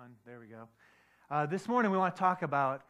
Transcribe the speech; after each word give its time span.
One, 0.00 0.14
there 0.24 0.40
we 0.40 0.46
go. 0.46 0.66
Uh, 1.30 1.44
this 1.44 1.68
morning 1.68 1.92
we 1.92 1.98
want 1.98 2.16
to 2.16 2.18
talk 2.18 2.40
about 2.40 2.84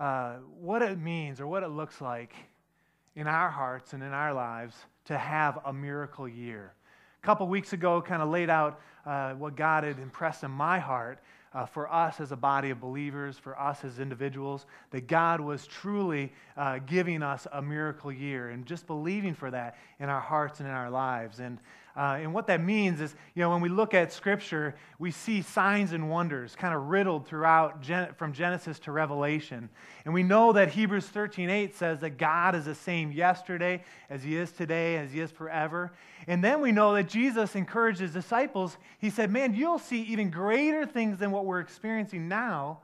uh, 0.00 0.38
what 0.60 0.82
it 0.82 0.98
means 0.98 1.40
or 1.40 1.46
what 1.46 1.62
it 1.62 1.68
looks 1.68 2.00
like 2.00 2.34
in 3.14 3.28
our 3.28 3.48
hearts 3.48 3.92
and 3.92 4.02
in 4.02 4.10
our 4.12 4.34
lives 4.34 4.74
to 5.04 5.16
have 5.16 5.60
a 5.66 5.72
miracle 5.72 6.26
year. 6.28 6.72
A 7.22 7.24
couple 7.24 7.46
weeks 7.46 7.74
ago, 7.74 8.02
kind 8.02 8.22
of 8.22 8.30
laid 8.30 8.50
out 8.50 8.80
uh, 9.06 9.34
what 9.34 9.54
God 9.54 9.84
had 9.84 10.00
impressed 10.00 10.42
in 10.42 10.50
my 10.50 10.80
heart 10.80 11.20
uh, 11.54 11.64
for 11.64 11.92
us 11.92 12.20
as 12.20 12.32
a 12.32 12.36
body 12.36 12.70
of 12.70 12.80
believers, 12.80 13.38
for 13.38 13.56
us 13.56 13.84
as 13.84 14.00
individuals, 14.00 14.66
that 14.90 15.06
God 15.06 15.40
was 15.40 15.64
truly 15.64 16.32
uh, 16.56 16.80
giving 16.80 17.22
us 17.22 17.46
a 17.52 17.62
miracle 17.62 18.10
year 18.10 18.50
and 18.50 18.66
just 18.66 18.84
believing 18.88 19.32
for 19.32 19.52
that 19.52 19.76
in 20.00 20.08
our 20.08 20.20
hearts 20.20 20.58
and 20.58 20.68
in 20.68 20.74
our 20.74 20.90
lives. 20.90 21.38
And 21.38 21.58
uh, 21.98 22.16
and 22.22 22.32
what 22.32 22.46
that 22.46 22.62
means 22.62 23.00
is, 23.00 23.12
you 23.34 23.42
know, 23.42 23.50
when 23.50 23.60
we 23.60 23.68
look 23.68 23.92
at 23.92 24.12
Scripture, 24.12 24.76
we 25.00 25.10
see 25.10 25.42
signs 25.42 25.90
and 25.90 26.08
wonders 26.08 26.54
kind 26.54 26.72
of 26.72 26.82
riddled 26.82 27.26
throughout 27.26 27.82
Gen- 27.82 28.14
from 28.14 28.32
Genesis 28.32 28.78
to 28.80 28.92
Revelation. 28.92 29.68
And 30.04 30.14
we 30.14 30.22
know 30.22 30.52
that 30.52 30.68
Hebrews 30.68 31.08
13:8 31.08 31.74
says 31.74 31.98
that 32.00 32.10
God 32.16 32.54
is 32.54 32.66
the 32.66 32.76
same 32.76 33.10
yesterday 33.10 33.82
as 34.08 34.22
He 34.22 34.36
is 34.36 34.52
today, 34.52 34.96
as 34.98 35.10
He 35.10 35.18
is 35.18 35.32
forever. 35.32 35.90
And 36.28 36.42
then 36.42 36.60
we 36.60 36.70
know 36.70 36.94
that 36.94 37.08
Jesus 37.08 37.56
encouraged 37.56 37.98
His 37.98 38.12
disciples. 38.12 38.78
He 39.00 39.10
said, 39.10 39.32
"Man, 39.32 39.56
you'll 39.56 39.80
see 39.80 40.02
even 40.02 40.30
greater 40.30 40.86
things 40.86 41.18
than 41.18 41.32
what 41.32 41.46
we're 41.46 41.60
experiencing 41.60 42.28
now." 42.28 42.78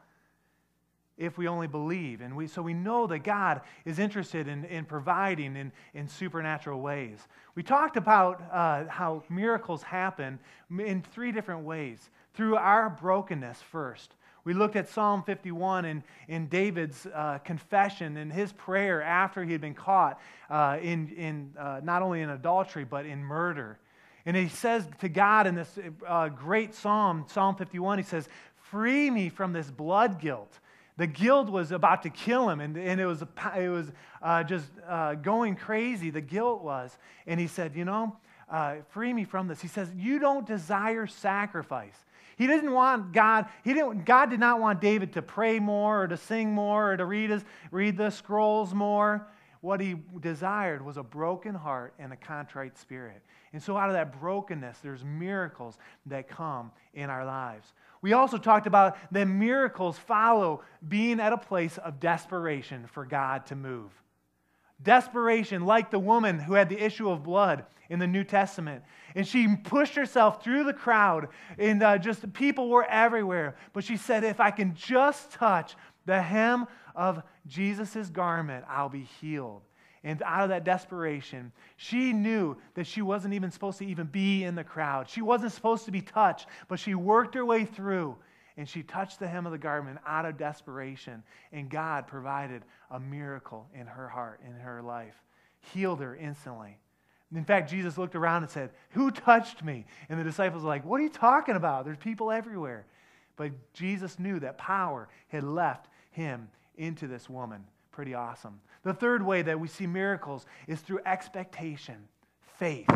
If 1.17 1.39
we 1.39 1.47
only 1.47 1.67
believe. 1.67 2.21
And 2.21 2.37
we, 2.37 2.47
so 2.47 2.61
we 2.63 2.75
know 2.75 3.07
that 3.07 3.21
God 3.21 3.61
is 3.85 3.99
interested 3.99 4.49
in, 4.49 4.65
in 4.65 4.85
providing 4.85 5.57
in, 5.57 5.73
in 5.95 6.09
supernatural 6.09 6.81
ways. 6.81 7.19
We 7.55 7.63
talked 7.63 7.97
about 7.97 8.43
uh, 8.53 8.85
how 8.89 9.23
miracles 9.29 9.83
happen 9.83 10.39
in 10.71 11.03
three 11.03 11.33
different 11.33 11.65
ways 11.65 12.11
through 12.35 12.57
our 12.57 12.91
brokenness 12.91 13.63
first. 13.63 14.15
We 14.45 14.53
looked 14.53 14.77
at 14.77 14.89
Psalm 14.89 15.23
51 15.23 15.87
and 15.87 16.03
in 16.29 16.49
David's 16.49 17.07
uh, 17.07 17.39
confession 17.39 18.19
and 18.19 18.31
his 18.31 18.53
prayer 18.53 19.01
after 19.01 19.43
he 19.43 19.53
had 19.53 19.61
been 19.61 19.75
caught 19.75 20.21
uh, 20.51 20.79
in, 20.83 21.09
in 21.11 21.53
uh, 21.59 21.81
not 21.83 22.03
only 22.03 22.21
in 22.21 22.29
adultery, 22.29 22.85
but 22.85 23.07
in 23.07 23.25
murder. 23.25 23.79
And 24.27 24.37
he 24.37 24.49
says 24.49 24.87
to 25.01 25.09
God 25.09 25.47
in 25.47 25.55
this 25.55 25.79
uh, 26.07 26.29
great 26.29 26.75
psalm, 26.75 27.25
Psalm 27.29 27.57
51, 27.57 27.99
he 27.99 28.05
says, 28.05 28.29
Free 28.57 29.11
me 29.11 29.29
from 29.29 29.53
this 29.53 29.71
blood 29.71 30.21
guilt. 30.21 30.59
The 30.97 31.07
guilt 31.07 31.51
was 31.51 31.73
about 31.73 32.05
to 32.05 32.11
kill 32.11 32.49
him, 32.49 32.61
and, 32.61 32.77
and 32.77 33.01
it 33.01 33.07
was, 33.07 33.23
it 33.57 33.69
was 33.69 33.91
uh, 34.23 34.45
just 34.45 34.67
uh, 34.89 35.15
going 35.15 35.57
crazy. 35.57 36.11
The 36.11 36.21
guilt 36.21 36.63
was. 36.63 36.97
And 37.27 37.41
he 37.41 37.49
said, 37.49 37.75
You 37.75 37.85
know, 37.85 38.17
uh, 38.49 38.77
free 38.91 39.13
me 39.13 39.25
from 39.25 39.49
this. 39.49 39.61
He 39.61 39.69
says, 39.69 39.89
You 39.97 40.19
don't 40.21 40.47
desire 40.47 41.07
sacrifice. 41.07 41.97
He 42.37 42.47
didn't 42.47 42.73
want 42.73 43.13
God, 43.13 43.47
he 43.63 43.75
didn't, 43.75 44.05
God 44.05 44.31
did 44.31 44.41
not 44.41 44.61
want 44.61 44.81
David 44.81 45.13
to 45.15 45.23
pray 45.23 45.59
more 45.61 46.03
or 46.03 46.09
to 46.09 46.17
sing 46.17 46.53
more 46.53 46.93
or 46.93 46.97
to 46.97 47.05
read, 47.05 47.31
his, 47.31 47.45
read 47.71 47.97
the 47.97 48.11
scrolls 48.11 48.75
more. 48.75 49.29
What 49.61 49.81
he 49.81 49.97
desired 50.21 50.85
was 50.85 50.99
a 50.99 51.03
broken 51.03 51.55
heart 51.55 51.95
and 51.99 52.13
a 52.13 52.17
contrite 52.17 52.77
spirit. 52.77 53.23
And 53.55 53.63
so, 53.63 53.79
out 53.79 53.89
of 53.89 53.95
that 53.95 54.21
brokenness, 54.21 54.79
there's 54.79 55.05
miracles 55.05 55.79
that 56.07 56.29
come 56.29 56.71
in 56.93 57.09
our 57.09 57.25
lives. 57.25 57.73
We 58.05 58.13
also 58.13 58.37
talked 58.37 58.67
about 58.67 58.99
that 59.13 59.25
miracles 59.25 59.97
follow 59.97 60.61
being 60.87 61.21
at 61.21 61.33
a 61.33 61.39
place 61.39 61.79
of 61.79 62.01
desperation 62.01 62.87
for 62.87 63.07
God 63.07 63.47
to 63.47 63.57
move. 63.57 63.93
Desperation, 64.83 65.65
like 65.65 65.91
the 65.91 65.99
woman 65.99 66.39
who 66.39 66.53
had 66.53 66.69
the 66.69 66.79
issue 66.79 67.09
of 67.09 67.23
blood 67.23 67.65
in 67.89 67.99
the 67.99 68.07
New 68.07 68.23
Testament. 68.23 68.85
And 69.15 69.27
she 69.27 69.57
pushed 69.57 69.95
herself 69.95 70.45
through 70.45 70.65
the 70.65 70.75
crowd, 70.75 71.29
and 71.59 71.83
uh, 71.83 71.97
just 71.97 72.31
people 72.35 72.69
were 72.69 72.85
everywhere. 72.85 73.57
But 73.73 73.85
she 73.85 73.97
said, 73.97 74.23
If 74.23 74.39
I 74.39 74.51
can 74.51 74.75
just 74.75 75.31
touch 75.31 75.75
the 76.05 76.21
hem 76.21 76.67
of 76.95 77.23
Jesus' 77.47 78.11
garment, 78.11 78.67
I'll 78.69 78.91
be 78.91 79.09
healed. 79.23 79.63
And 80.05 80.23
out 80.23 80.43
of 80.43 80.51
that 80.51 80.65
desperation, 80.65 81.51
she 81.77 82.13
knew 82.13 82.57
that 82.75 82.87
she 82.87 83.01
wasn't 83.01 83.35
even 83.35 83.51
supposed 83.51 83.79
to 83.79 83.87
even 83.87 84.07
be 84.07 84.45
in 84.45 84.55
the 84.55 84.63
crowd. 84.63 85.09
She 85.09 85.23
wasn't 85.23 85.53
supposed 85.53 85.87
to 85.87 85.91
be 85.91 86.03
touched, 86.03 86.47
but 86.69 86.79
she 86.79 86.95
worked 86.95 87.35
her 87.35 87.45
way 87.45 87.65
through 87.65 88.17
and 88.57 88.69
she 88.69 88.83
touched 88.83 89.19
the 89.19 89.27
hem 89.27 89.47
of 89.47 89.53
the 89.53 89.59
garment 89.59 89.99
out 90.07 90.27
of 90.27 90.37
desperation. 90.37 91.23
And 91.53 91.69
God 91.69 92.07
provided 92.07 92.63
a 92.91 93.01
miracle 93.01 93.67
in 93.75 93.87
her 93.87 94.09
heart, 94.09 94.41
in 94.47 94.53
her 94.53 94.81
life, 94.81 95.17
healed 95.73 96.01
her 96.01 96.15
instantly. 96.15 96.79
In 97.35 97.45
fact, 97.45 97.69
Jesus 97.69 97.99
looked 97.99 98.15
around 98.15 98.45
and 98.45 98.51
said, 98.51 98.71
Who 98.91 99.11
touched 99.11 99.65
me? 99.65 99.87
And 100.09 100.21
the 100.21 100.25
disciples 100.25 100.63
were 100.63 100.69
like, 100.69 100.85
What 100.85 101.01
are 101.01 101.03
you 101.03 101.11
talking 101.11 101.57
about? 101.57 101.85
There's 101.85 101.97
people 101.97 102.31
everywhere. 102.31 102.87
But 103.37 103.51
Jesus 103.73 104.21
knew 104.21 104.39
that 104.41 104.59
power 104.59 105.09
had 105.29 105.43
left 105.43 105.89
him 106.13 106.49
into 106.77 107.09
this 107.09 107.29
woman. 107.29 107.65
Pretty 107.91 108.15
awesome. 108.15 108.61
The 108.85 108.95
third 108.95 109.25
way 109.25 109.43
that 109.43 109.59
we 109.59 109.69
see 109.69 109.87
miracles 109.87 110.47
is 110.67 110.81
through 110.81 111.01
expectation, 111.07 111.97
faith. 112.59 112.89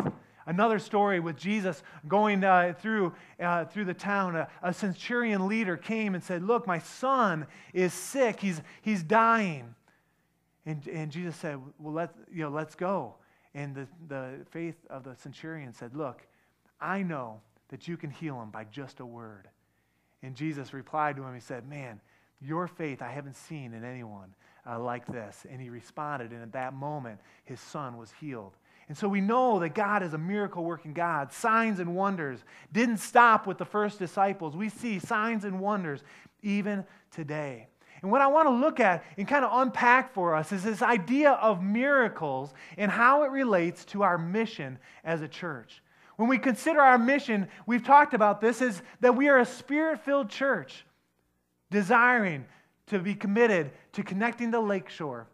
Another 0.45 0.79
story 0.79 1.19
with 1.19 1.35
Jesus 1.35 1.83
going 2.07 2.43
uh, 2.43 2.73
through, 2.79 3.13
uh, 3.39 3.65
through 3.65 3.85
the 3.85 3.93
town. 3.93 4.35
A, 4.35 4.47
a, 4.63 4.73
centurion 4.73 5.47
leader 5.47 5.77
came 5.77 6.15
and 6.15 6.23
said, 6.23 6.43
Look, 6.43 6.65
my 6.65 6.79
son 6.79 7.45
is 7.73 7.93
sick. 7.93 8.39
He's, 8.39 8.61
he's 8.81 9.03
dying. 9.03 9.75
And, 10.65 10.87
and 10.87 11.11
Jesus 11.11 11.35
said, 11.35 11.59
Well, 11.77 11.93
let, 11.93 12.15
you 12.31 12.43
know, 12.43 12.49
let's 12.49 12.73
go. 12.73 13.15
And 13.53 13.75
the, 13.75 13.87
the 14.07 14.45
faith 14.49 14.77
of 14.89 15.03
the 15.03 15.15
centurion 15.15 15.73
said, 15.73 15.95
Look, 15.95 16.25
I 16.81 17.03
know 17.03 17.41
that 17.69 17.87
you 17.87 17.97
can 17.97 18.09
heal 18.09 18.41
him 18.41 18.49
by 18.49 18.63
just 18.65 19.01
a 19.01 19.05
word. 19.05 19.47
And 20.23 20.35
Jesus 20.35 20.73
replied 20.73 21.15
to 21.17 21.23
him, 21.23 21.33
He 21.33 21.41
said, 21.41 21.67
Man, 21.67 22.01
your 22.41 22.67
faith 22.67 23.01
I 23.01 23.11
haven't 23.11 23.35
seen 23.35 23.73
in 23.73 23.83
anyone 23.83 24.33
uh, 24.65 24.79
like 24.79 25.05
this. 25.05 25.45
And 25.49 25.61
he 25.61 25.69
responded, 25.69 26.31
and 26.31 26.41
at 26.41 26.53
that 26.53 26.73
moment, 26.73 27.19
his 27.45 27.59
son 27.59 27.97
was 27.97 28.11
healed. 28.19 28.53
And 28.87 28.97
so 28.97 29.07
we 29.07 29.21
know 29.21 29.59
that 29.59 29.75
God 29.75 30.01
is 30.01 30.13
a 30.13 30.17
miracle 30.17 30.63
working 30.63 30.93
God. 30.93 31.31
Signs 31.31 31.79
and 31.79 31.95
wonders 31.95 32.39
didn't 32.73 32.97
stop 32.97 33.45
with 33.45 33.59
the 33.59 33.65
first 33.65 33.99
disciples. 33.99 34.55
We 34.55 34.69
see 34.69 34.97
signs 34.97 35.45
and 35.45 35.59
wonders 35.59 36.03
even 36.41 36.83
today. 37.11 37.67
And 38.01 38.09
what 38.11 38.21
I 38.21 38.27
want 38.27 38.47
to 38.47 38.53
look 38.53 38.79
at 38.79 39.03
and 39.17 39.27
kind 39.27 39.45
of 39.45 39.51
unpack 39.61 40.13
for 40.13 40.33
us 40.33 40.51
is 40.51 40.63
this 40.63 40.81
idea 40.81 41.31
of 41.33 41.61
miracles 41.61 42.53
and 42.77 42.89
how 42.89 43.23
it 43.23 43.31
relates 43.31 43.85
to 43.85 44.03
our 44.03 44.17
mission 44.17 44.79
as 45.03 45.21
a 45.21 45.27
church. 45.27 45.83
When 46.15 46.27
we 46.27 46.37
consider 46.37 46.81
our 46.81 46.97
mission, 46.97 47.47
we've 47.65 47.83
talked 47.83 48.13
about 48.13 48.41
this, 48.41 48.61
is 48.61 48.81
that 49.01 49.15
we 49.15 49.29
are 49.29 49.37
a 49.37 49.45
spirit 49.45 49.99
filled 50.01 50.29
church 50.29 50.85
desiring 51.69 52.45
to 52.89 52.99
be 52.99 53.15
committed 53.15 53.71
to 53.93 54.03
connecting 54.03 54.51
the 54.51 54.59
lakeshore 54.59 55.27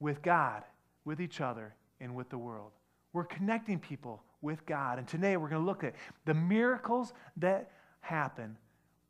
with 0.00 0.22
God, 0.22 0.62
with 1.04 1.20
each 1.20 1.40
other, 1.40 1.74
and 2.00 2.14
with 2.14 2.28
the 2.28 2.38
world. 2.38 2.72
We're 3.12 3.24
connecting 3.24 3.78
people 3.78 4.22
with 4.40 4.64
God. 4.66 4.98
And 4.98 5.06
today 5.06 5.36
we're 5.36 5.48
going 5.48 5.62
to 5.62 5.66
look 5.66 5.84
at 5.84 5.94
the 6.24 6.34
miracles 6.34 7.12
that 7.38 7.70
happen 8.00 8.56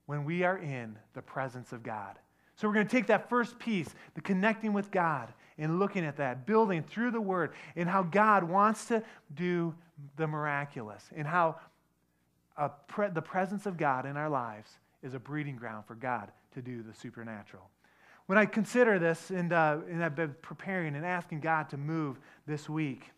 when 0.07 0.25
we 0.25 0.45
are 0.45 0.59
in 0.59 0.97
the 1.15 1.23
presence 1.23 1.73
of 1.73 1.83
God. 1.83 2.19
So 2.57 2.69
we're 2.69 2.75
going 2.75 2.87
to 2.87 2.97
take 2.97 3.07
that 3.07 3.29
first 3.29 3.59
piece, 3.59 3.89
the 4.15 4.21
connecting 4.21 4.73
with 4.73 4.91
God, 4.91 5.33
and 5.59 5.79
looking 5.79 6.05
at 6.05 6.17
that, 6.19 6.47
building 6.47 6.83
through 6.83 7.11
the 7.11 7.21
Word, 7.21 7.55
and 7.77 7.89
how 7.89 8.03
God 8.03 8.45
wants 8.45 8.87
to 8.87 9.03
do 9.35 9.75
the 10.17 10.27
miraculous, 10.27 11.09
and 11.17 11.27
how 11.27 11.57
pre- 12.89 13.09
the 13.09 13.23
presence 13.23 13.67
of 13.67 13.77
God 13.77 14.07
in 14.07 14.17
our 14.17 14.29
lives 14.29 14.71
is 15.03 15.15
a 15.15 15.19
breeding 15.19 15.57
ground 15.57 15.87
for 15.87 15.95
God 15.95 16.31
to 16.55 16.63
do 16.63 16.83
the 16.83 16.95
supernatural. 16.95 17.69
When 18.27 18.39
I 18.39 18.47
consider 18.47 18.99
this, 18.99 19.31
and, 19.31 19.53
uh, 19.53 19.79
and 19.91 20.05
I've 20.05 20.15
been 20.15 20.35
preparing 20.43 20.95
and 20.95 21.05
asking 21.05 21.41
God 21.41 21.71
to 21.71 21.77
move 21.77 22.19
this 22.47 22.69
week, 22.69 23.11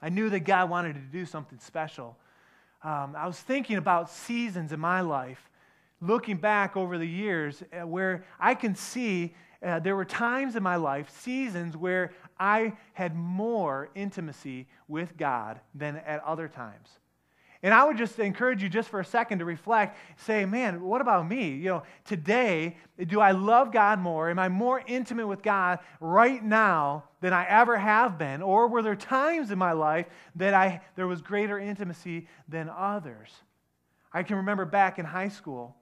I 0.00 0.10
knew 0.10 0.30
that 0.30 0.40
God 0.40 0.70
wanted 0.70 0.94
to 0.94 1.00
do 1.00 1.26
something 1.26 1.58
special. 1.58 2.16
Um, 2.84 3.16
I 3.16 3.26
was 3.26 3.38
thinking 3.38 3.76
about 3.76 4.10
seasons 4.10 4.72
in 4.72 4.78
my 4.78 5.00
life, 5.00 5.50
looking 6.00 6.36
back 6.36 6.76
over 6.76 6.98
the 6.98 7.08
years, 7.08 7.62
uh, 7.72 7.86
where 7.86 8.24
I 8.38 8.54
can 8.54 8.74
see 8.74 9.34
uh, 9.60 9.80
there 9.80 9.96
were 9.96 10.04
times 10.04 10.54
in 10.54 10.62
my 10.62 10.76
life, 10.76 11.10
seasons 11.10 11.76
where 11.76 12.12
I 12.38 12.74
had 12.92 13.16
more 13.16 13.88
intimacy 13.96 14.68
with 14.86 15.16
God 15.16 15.58
than 15.74 15.96
at 15.96 16.22
other 16.22 16.46
times. 16.46 16.90
And 17.62 17.74
I 17.74 17.84
would 17.84 17.98
just 17.98 18.18
encourage 18.20 18.62
you 18.62 18.68
just 18.68 18.88
for 18.88 19.00
a 19.00 19.04
second 19.04 19.40
to 19.40 19.44
reflect, 19.44 19.98
say, 20.16 20.44
man, 20.44 20.80
what 20.80 21.00
about 21.00 21.28
me? 21.28 21.50
You 21.50 21.68
know, 21.68 21.82
today, 22.04 22.76
do 23.04 23.20
I 23.20 23.32
love 23.32 23.72
God 23.72 23.98
more? 23.98 24.30
Am 24.30 24.38
I 24.38 24.48
more 24.48 24.80
intimate 24.86 25.26
with 25.26 25.42
God 25.42 25.80
right 26.00 26.42
now 26.42 27.04
than 27.20 27.32
I 27.32 27.46
ever 27.46 27.76
have 27.76 28.16
been? 28.16 28.42
Or 28.42 28.68
were 28.68 28.82
there 28.82 28.94
times 28.94 29.50
in 29.50 29.58
my 29.58 29.72
life 29.72 30.06
that 30.36 30.54
I, 30.54 30.82
there 30.94 31.08
was 31.08 31.20
greater 31.20 31.58
intimacy 31.58 32.28
than 32.48 32.68
others? 32.68 33.30
I 34.12 34.22
can 34.22 34.36
remember 34.36 34.64
back 34.64 35.00
in 35.00 35.04
high 35.04 35.28
school, 35.28 35.74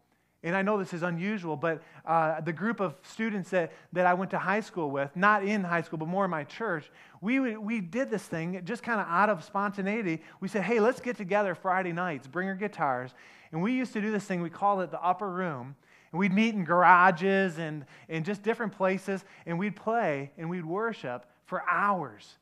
and 0.46 0.54
I 0.54 0.62
know 0.62 0.78
this 0.78 0.94
is 0.94 1.02
unusual, 1.02 1.56
but 1.56 1.82
uh, 2.04 2.40
the 2.40 2.52
group 2.52 2.78
of 2.78 2.94
students 3.02 3.50
that, 3.50 3.72
that 3.92 4.06
I 4.06 4.14
went 4.14 4.30
to 4.30 4.38
high 4.38 4.60
school 4.60 4.92
with, 4.92 5.10
not 5.16 5.44
in 5.44 5.64
high 5.64 5.82
school, 5.82 5.98
but 5.98 6.06
more 6.06 6.24
in 6.24 6.30
my 6.30 6.44
church, 6.44 6.88
we, 7.20 7.56
we 7.56 7.80
did 7.80 8.10
this 8.10 8.22
thing 8.22 8.62
just 8.64 8.84
kind 8.84 9.00
of 9.00 9.08
out 9.08 9.28
of 9.28 9.42
spontaneity. 9.42 10.22
We 10.38 10.46
said, 10.46 10.62
hey, 10.62 10.78
let's 10.78 11.00
get 11.00 11.16
together 11.16 11.56
Friday 11.56 11.92
nights, 11.92 12.28
bring 12.28 12.46
our 12.46 12.54
guitars, 12.54 13.12
And 13.50 13.62
we 13.62 13.72
used 13.72 13.92
to 13.94 14.00
do 14.00 14.12
this 14.12 14.24
thing, 14.24 14.42
we 14.42 14.50
called 14.50 14.82
it 14.82 14.90
the 14.90 15.02
upper 15.02 15.28
room. 15.28 15.76
And 16.12 16.20
we'd 16.20 16.32
meet 16.32 16.54
in 16.54 16.64
garages 16.64 17.58
and, 17.58 17.84
and 18.08 18.24
just 18.24 18.42
different 18.42 18.72
places, 18.72 19.24
and 19.46 19.58
we'd 19.58 19.74
play 19.74 20.30
and 20.38 20.48
we'd 20.48 20.64
worship 20.64 21.26
for 21.44 21.68
hours, 21.68 22.38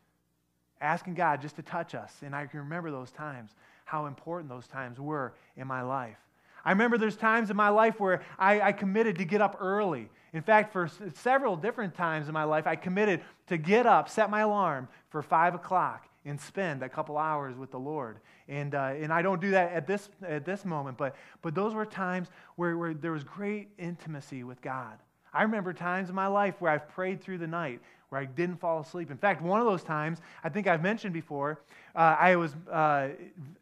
asking 0.81 1.15
God 1.15 1.41
just 1.41 1.57
to 1.57 1.63
touch 1.63 1.95
us. 1.95 2.13
And 2.23 2.35
I 2.37 2.47
can 2.47 2.61
remember 2.61 2.91
those 2.91 3.11
times, 3.11 3.53
how 3.87 4.07
important 4.07 4.51
those 4.51 4.67
times 4.67 5.01
were 5.01 5.35
in 5.57 5.67
my 5.67 5.83
life. 5.83 6.19
I 6.65 6.71
remember 6.71 6.99
there's 6.99 7.17
times 7.17 7.51
in 7.51 7.57
my 7.57 7.69
life 7.69 8.01
where 8.01 8.23
I, 8.39 8.61
I 8.61 8.73
committed 8.73 9.19
to 9.19 9.25
get 9.25 9.41
up 9.41 9.57
early. 9.61 10.09
In 10.33 10.43
fact, 10.43 10.73
for 10.73 10.87
s- 10.87 10.99
several 11.15 11.57
different 11.57 11.95
times 11.95 12.27
in 12.27 12.35
my 12.35 12.45
life, 12.45 12.67
I 12.67 12.77
committed 12.77 13.21
to 13.49 13.57
get 13.57 13.87
up, 13.87 14.09
set 14.09 14.31
my 14.31 14.41
alarm 14.41 14.89
for 15.11 15.23
5 15.23 15.55
o'clock, 15.55 16.09
and 16.25 16.41
spend 16.41 16.83
a 16.83 16.89
couple 16.89 17.19
hours 17.19 17.57
with 17.57 17.71
the 17.71 17.79
Lord. 17.79 18.19
And, 18.49 18.75
uh, 18.75 18.95
and 18.99 19.13
I 19.13 19.23
don't 19.23 19.41
do 19.41 19.51
that 19.51 19.73
at 19.73 19.87
this, 19.87 20.09
at 20.27 20.45
this 20.45 20.65
moment, 20.65 20.97
but, 20.97 21.17
but 21.43 21.55
those 21.55 21.75
were 21.75 21.87
times 21.87 22.29
where, 22.57 22.77
where 22.77 22.95
there 22.95 23.13
was 23.13 23.25
great 23.25 23.69
intimacy 23.79 24.43
with 24.43 24.61
God. 24.61 24.99
I 25.35 25.43
remember 25.43 25.73
times 25.73 26.09
in 26.09 26.15
my 26.15 26.29
life 26.29 26.55
where 26.61 26.71
I've 26.71 26.89
prayed 26.89 27.21
through 27.21 27.39
the 27.39 27.47
night, 27.47 27.81
where 28.09 28.21
I 28.21 28.25
didn't 28.25 28.57
fall 28.57 28.81
asleep. 28.81 29.11
In 29.11 29.17
fact, 29.17 29.43
one 29.43 29.61
of 29.61 29.67
those 29.67 29.83
times, 29.83 30.21
I 30.45 30.49
think 30.49 30.67
I've 30.67 30.83
mentioned 30.83 31.13
before, 31.13 31.61
uh, 31.97 32.17
I 32.19 32.37
was 32.37 32.55
uh, 32.71 33.09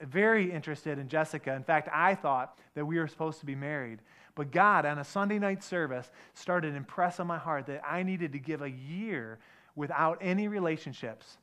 very 0.01 0.53
interested 0.53 0.99
in 0.99 1.09
Jessica. 1.09 1.55
In 1.55 1.65
fact, 1.65 1.89
I 1.93 2.15
thought 2.15 2.59
that 2.75 2.85
we 2.85 2.99
were 2.99 3.09
supposed 3.09 3.41
to 3.41 3.47
be 3.47 3.55
married. 3.55 4.01
But 4.35 4.51
God, 4.51 4.85
on 4.87 4.99
a 4.99 5.05
Sunday 5.05 5.39
night 5.39 5.63
service, 5.63 6.11
started 6.35 6.71
to 6.71 6.77
impress 6.77 7.21
on 7.21 7.27
my 7.27 7.39
heart 7.39 7.67
that 7.67 7.83
I 7.87 8.03
needed 8.03 8.33
to 8.33 8.39
give 8.39 8.63
a 8.63 8.71
year 8.71 9.39
without 9.75 10.19
any 10.21 10.49
relationships. 10.49 11.39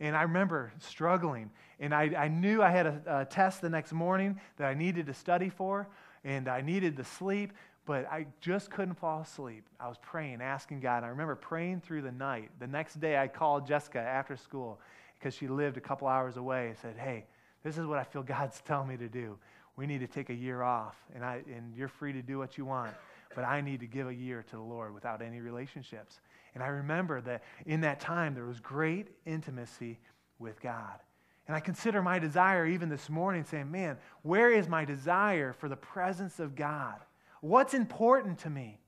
And 0.00 0.16
I 0.16 0.22
remember 0.22 0.72
struggling. 0.78 1.50
And 1.78 1.94
I, 1.94 2.12
I 2.16 2.28
knew 2.28 2.62
I 2.62 2.70
had 2.70 2.86
a, 2.86 3.00
a 3.06 3.24
test 3.24 3.60
the 3.60 3.70
next 3.70 3.92
morning 3.92 4.40
that 4.56 4.66
I 4.66 4.74
needed 4.74 5.06
to 5.06 5.14
study 5.14 5.48
for, 5.48 5.88
and 6.24 6.48
I 6.48 6.60
needed 6.60 6.96
to 6.96 7.04
sleep 7.04 7.52
but 7.86 8.06
I 8.10 8.26
just 8.40 8.70
couldn't 8.70 8.94
fall 8.94 9.20
asleep. 9.20 9.64
I 9.78 9.88
was 9.88 9.98
praying, 10.00 10.40
asking 10.40 10.80
God. 10.80 11.04
I 11.04 11.08
remember 11.08 11.34
praying 11.34 11.80
through 11.80 12.02
the 12.02 12.12
night. 12.12 12.50
The 12.58 12.66
next 12.66 13.00
day, 13.00 13.18
I 13.18 13.28
called 13.28 13.66
Jessica 13.66 14.00
after 14.00 14.36
school 14.36 14.80
because 15.18 15.34
she 15.34 15.48
lived 15.48 15.76
a 15.76 15.80
couple 15.80 16.08
hours 16.08 16.36
away. 16.36 16.70
I 16.70 16.74
said, 16.80 16.96
Hey, 16.96 17.26
this 17.62 17.78
is 17.78 17.86
what 17.86 17.98
I 17.98 18.04
feel 18.04 18.22
God's 18.24 18.60
telling 18.62 18.88
me 18.88 18.96
to 18.96 19.08
do. 19.08 19.38
We 19.76 19.86
need 19.86 20.00
to 20.00 20.06
take 20.06 20.30
a 20.30 20.34
year 20.34 20.62
off, 20.62 20.94
and, 21.14 21.24
I, 21.24 21.42
and 21.52 21.74
you're 21.74 21.88
free 21.88 22.12
to 22.12 22.22
do 22.22 22.38
what 22.38 22.56
you 22.56 22.64
want, 22.64 22.94
but 23.34 23.42
I 23.42 23.60
need 23.60 23.80
to 23.80 23.86
give 23.86 24.06
a 24.06 24.14
year 24.14 24.44
to 24.50 24.56
the 24.56 24.62
Lord 24.62 24.94
without 24.94 25.20
any 25.20 25.40
relationships. 25.40 26.20
And 26.54 26.62
I 26.62 26.68
remember 26.68 27.20
that 27.22 27.42
in 27.66 27.80
that 27.80 27.98
time, 27.98 28.34
there 28.34 28.44
was 28.44 28.60
great 28.60 29.08
intimacy 29.26 29.98
with 30.38 30.60
God. 30.60 31.00
And 31.48 31.56
I 31.56 31.60
consider 31.60 32.02
my 32.02 32.20
desire 32.20 32.66
even 32.66 32.88
this 32.88 33.10
morning 33.10 33.44
saying, 33.44 33.70
Man, 33.70 33.98
where 34.22 34.50
is 34.50 34.68
my 34.68 34.84
desire 34.84 35.52
for 35.52 35.68
the 35.68 35.76
presence 35.76 36.38
of 36.38 36.54
God? 36.54 37.00
What's 37.44 37.74
important 37.74 38.38
to 38.38 38.48
me? 38.48 38.78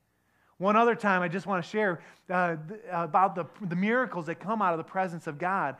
One 0.56 0.76
other 0.76 0.94
time, 0.94 1.20
I 1.20 1.29
just 1.29 1.47
want 1.47 1.62
to 1.62 1.70
share 1.70 2.00
uh, 2.31 2.56
th- 2.67 2.81
about 2.91 3.35
the, 3.35 3.44
the 3.61 3.76
miracles 3.76 4.25
that 4.26 4.37
come 4.37 4.62
out 4.62 4.73
of 4.73 4.79
the 4.79 4.91
presence 4.91 5.26
of 5.26 5.37
God. 5.37 5.76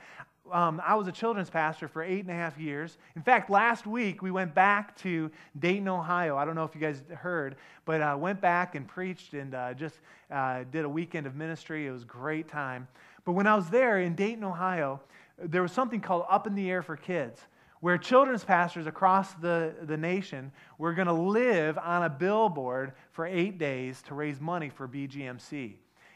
Um, 0.52 0.82
I 0.84 0.94
was 0.94 1.08
a 1.08 1.12
children's 1.12 1.49
pastor 1.49 1.88
for 1.88 2.02
eight 2.02 2.20
and 2.20 2.31
a 2.31 2.34
half 2.34 2.58
years. 2.58 2.99
In 3.14 3.23
fact, 3.23 3.49
last 3.49 3.87
week 3.87 4.20
we 4.20 4.31
went 4.31 4.55
back 4.55 4.94
to 4.99 5.31
Dayton, 5.58 5.88
Ohio. 5.88 6.37
I 6.37 6.44
don't 6.44 6.55
know 6.55 6.64
if 6.64 6.75
you 6.75 6.81
guys 6.82 7.00
heard, 7.17 7.56
but 7.87 8.02
uh, 8.02 8.14
went 8.20 8.43
back 8.43 8.75
and 8.75 8.87
preached 8.87 9.32
and 9.32 9.55
uh, 9.55 9.73
just 9.73 9.99
uh, 10.31 10.64
did 10.70 10.84
a 10.84 10.88
weekend 10.88 11.26
of 11.26 11.34
ministry. 11.34 11.87
It 11.87 11.93
was 11.93 12.02
a 12.02 12.05
great 12.05 12.46
time. 12.46 12.88
But 13.25 13.32
when 13.32 13.46
I 13.46 13.55
was 13.55 13.70
there 13.70 14.00
in 14.00 14.14
Dayton, 14.14 14.44
Ohio, 14.44 15.00
there 15.38 15.62
was 15.62 15.73
something 15.73 16.02
called 16.02 16.26
Up 16.28 16.46
in 16.46 16.55
the 16.55 16.70
Air 16.70 16.82
for 16.82 16.99
Kids 16.99 17.40
where 17.81 17.99
children's 17.99 18.44
pastors 18.44 18.87
across 18.87 19.34
the, 19.34 19.75
the 19.82 19.96
nation 19.96 20.52
were 20.78 20.94
going 20.94 21.06
to 21.06 21.12
live 21.12 21.78
on 21.78 22.02
a 22.02 22.11
billboard 22.11 22.93
for 23.12 23.26
eight 23.26 23.58
days 23.58 24.02
to 24.02 24.14
raise 24.14 24.40
money 24.40 24.69
for 24.70 24.88
BGMC. 24.88 25.75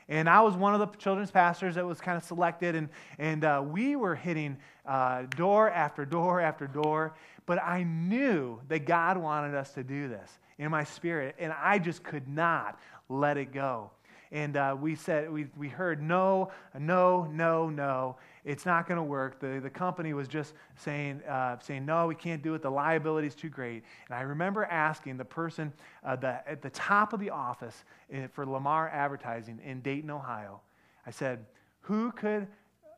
And 0.09 0.29
I 0.29 0.41
was 0.41 0.57
one 0.57 0.75
of 0.75 0.81
the 0.81 0.99
children's 0.99 1.31
pastors 1.31 1.77
that 1.77 1.87
was 1.87 2.01
kind 2.01 2.17
of 2.17 2.25
selected, 2.25 2.75
and, 2.75 2.89
and 3.19 3.45
uh, 3.45 3.62
we 3.65 3.95
were 3.95 4.17
hitting 4.17 4.57
uh, 4.85 5.23
door 5.37 5.71
after 5.71 6.05
door 6.05 6.41
after 6.41 6.67
door. 6.67 7.15
But 7.47 7.62
I 7.62 7.85
knew 7.85 8.61
that 8.69 8.87
God 8.87 9.17
wanted 9.17 9.55
us 9.55 9.73
to 9.75 9.85
do 9.85 10.09
this 10.09 10.39
in 10.59 10.71
my 10.71 10.83
spirit, 10.83 11.37
and 11.39 11.53
I 11.53 11.79
just 11.79 12.03
could 12.03 12.29
not 12.29 12.81
let 13.09 13.37
it 13.37 13.53
go. 13.53 13.93
And 14.32 14.56
uh, 14.56 14.77
we 14.81 14.94
said, 14.94 15.31
we, 15.31 15.47
we 15.56 15.69
heard 15.69 16.00
no, 16.00 16.50
no, 16.79 17.25
no, 17.32 17.69
no 17.69 18.17
it's 18.44 18.65
not 18.65 18.87
going 18.87 18.97
to 18.97 19.03
work. 19.03 19.41
The, 19.41 19.61
the 19.62 19.71
company 19.71 20.15
was 20.15 20.29
just 20.29 20.55
saying, 20.77 21.23
uh, 21.29 21.59
saying, 21.61 21.85
no, 21.85 22.06
we 22.06 22.15
can't 22.15 22.43
do 22.43 22.55
it. 22.55 22.62
The 22.62 22.71
liability 22.71 23.27
is 23.27 23.35
too 23.35 23.49
great. 23.49 23.82
And 24.09 24.17
I 24.17 24.23
remember 24.23 24.65
asking 24.65 25.19
the 25.19 25.25
person 25.25 25.73
uh, 26.05 26.17
the, 26.17 26.49
at 26.49 26.62
the 26.62 26.71
top 26.71 27.12
of 27.12 27.21
the 27.21 27.31
office 27.31 27.85
for 28.32 28.47
Lamar 28.47 28.88
Advertising 28.88 29.61
in 29.65 29.81
Dayton, 29.81 30.11
Ohio, 30.11 30.61
I 31.06 31.11
said, 31.11 31.44
who 31.81 32.12
could, 32.12 32.47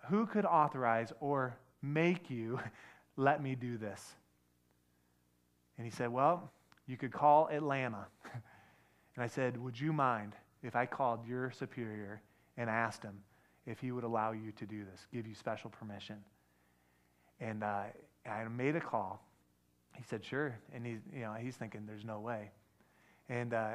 who 0.08 0.26
could 0.26 0.44
authorize 0.44 1.12
or 1.20 1.56
make 1.82 2.31
you 2.31 2.61
let 3.17 3.43
me 3.43 3.55
do 3.55 3.76
this? 3.78 4.14
And 5.76 5.87
he 5.87 5.90
said, 5.90 6.12
well, 6.12 6.52
you 6.87 6.96
could 6.96 7.12
call 7.12 7.49
Atlanta. 7.49 8.06
and 8.35 9.25
I 9.25 9.26
said, 9.26 9.56
would 9.56 9.81
you 9.81 9.93
mind 9.93 10.35
if 10.62 10.76
I 10.76 10.87
called 10.87 11.26
your 11.26 11.50
superior 11.50 12.23
and 12.56 12.70
asked 12.70 13.03
him 13.03 13.19
if 13.67 13.81
he 13.81 13.93
would 13.93 14.05
allow 14.05 14.32
you 14.32 14.53
to 14.53 14.67
do 14.67 14.85
this, 14.85 15.06
give 15.12 15.26
you 15.26 15.35
special 15.35 15.70
permission. 15.70 16.17
And 17.41 17.62
uh, 17.62 17.85
I 18.26 18.44
made 18.49 18.76
a 18.76 18.81
call. 18.81 19.25
He 19.94 20.03
said, 20.09 20.25
sure. 20.25 20.59
And 20.75 20.87
he's, 20.87 21.00
you 21.12 21.20
know, 21.20 21.35
he's 21.35 21.56
thinking, 21.56 21.82
there's 21.87 22.05
no 22.05 22.20
way. 22.20 22.50
And 23.29 23.55
uh, 23.55 23.73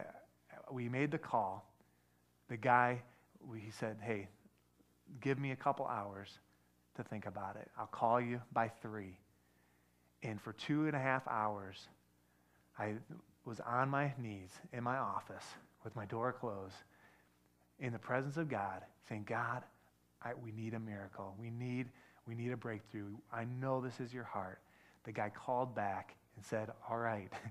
we 0.72 0.90
made 0.90 1.12
the 1.12 1.18
call. 1.18 1.70
The 2.50 2.58
guy, 2.58 3.02
he 3.54 3.72
said, 3.72 3.98
hey, 4.02 4.28
give 5.22 5.40
me 5.40 5.52
a 5.52 5.56
couple 5.56 5.86
hours 5.86 6.40
to 6.96 7.04
think 7.04 7.26
about 7.26 7.56
it. 7.56 7.70
I'll 7.78 7.88
call 7.88 8.20
you 8.20 8.42
by 8.54 8.70
three. 8.82 9.18
And 10.24 10.42
for 10.42 10.54
two 10.54 10.88
and 10.88 10.96
a 10.96 11.00
half 11.00 11.28
hours, 11.28 11.88
I 12.80 12.96
was 13.46 13.60
on 13.60 13.90
my 13.90 14.14
knees 14.18 14.50
in 14.74 14.84
my 14.84 14.98
office 14.98 15.46
with 15.88 15.96
my 15.96 16.06
door 16.06 16.34
closed 16.34 16.76
in 17.80 17.94
the 17.94 18.00
presence 18.00 18.36
of 18.36 18.50
God, 18.50 18.82
saying, 19.08 19.24
God, 19.26 19.64
I, 20.22 20.32
we 20.44 20.52
need 20.52 20.74
a 20.74 20.80
miracle. 20.80 21.34
We 21.40 21.50
need, 21.50 21.88
we 22.28 22.36
need 22.36 22.52
a 22.52 22.58
breakthrough. 22.58 23.16
I 23.32 23.46
know 23.62 23.80
this 23.80 24.02
is 24.02 24.14
your 24.14 24.26
heart. 24.26 24.60
The 25.06 25.14
guy 25.14 25.30
called 25.30 25.74
back 25.74 26.18
and 26.36 26.44
said, 26.44 26.72
All 26.90 26.98
right. 26.98 27.32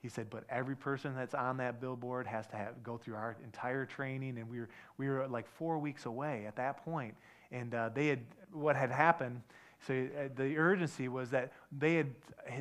He 0.00 0.08
said, 0.08 0.30
but 0.30 0.44
every 0.48 0.76
person 0.76 1.16
that's 1.16 1.34
on 1.34 1.56
that 1.56 1.80
billboard 1.80 2.28
has 2.28 2.46
to 2.46 2.56
have, 2.56 2.84
go 2.84 2.96
through 2.98 3.16
our 3.16 3.36
entire 3.42 3.84
training. 3.84 4.38
And 4.38 4.48
we 4.48 4.60
were, 4.60 4.68
we 4.96 5.08
were 5.08 5.26
like 5.26 5.48
four 5.48 5.80
weeks 5.80 6.06
away 6.06 6.44
at 6.46 6.54
that 6.54 6.84
point. 6.84 7.16
And 7.50 7.74
uh, 7.74 7.90
they 7.92 8.06
had, 8.06 8.20
what 8.52 8.76
had 8.76 8.92
happened, 8.92 9.42
so 9.88 9.94
uh, 9.94 10.28
the 10.36 10.56
urgency 10.56 11.08
was 11.08 11.30
that 11.30 11.52
they 11.76 11.96
had, 11.96 12.14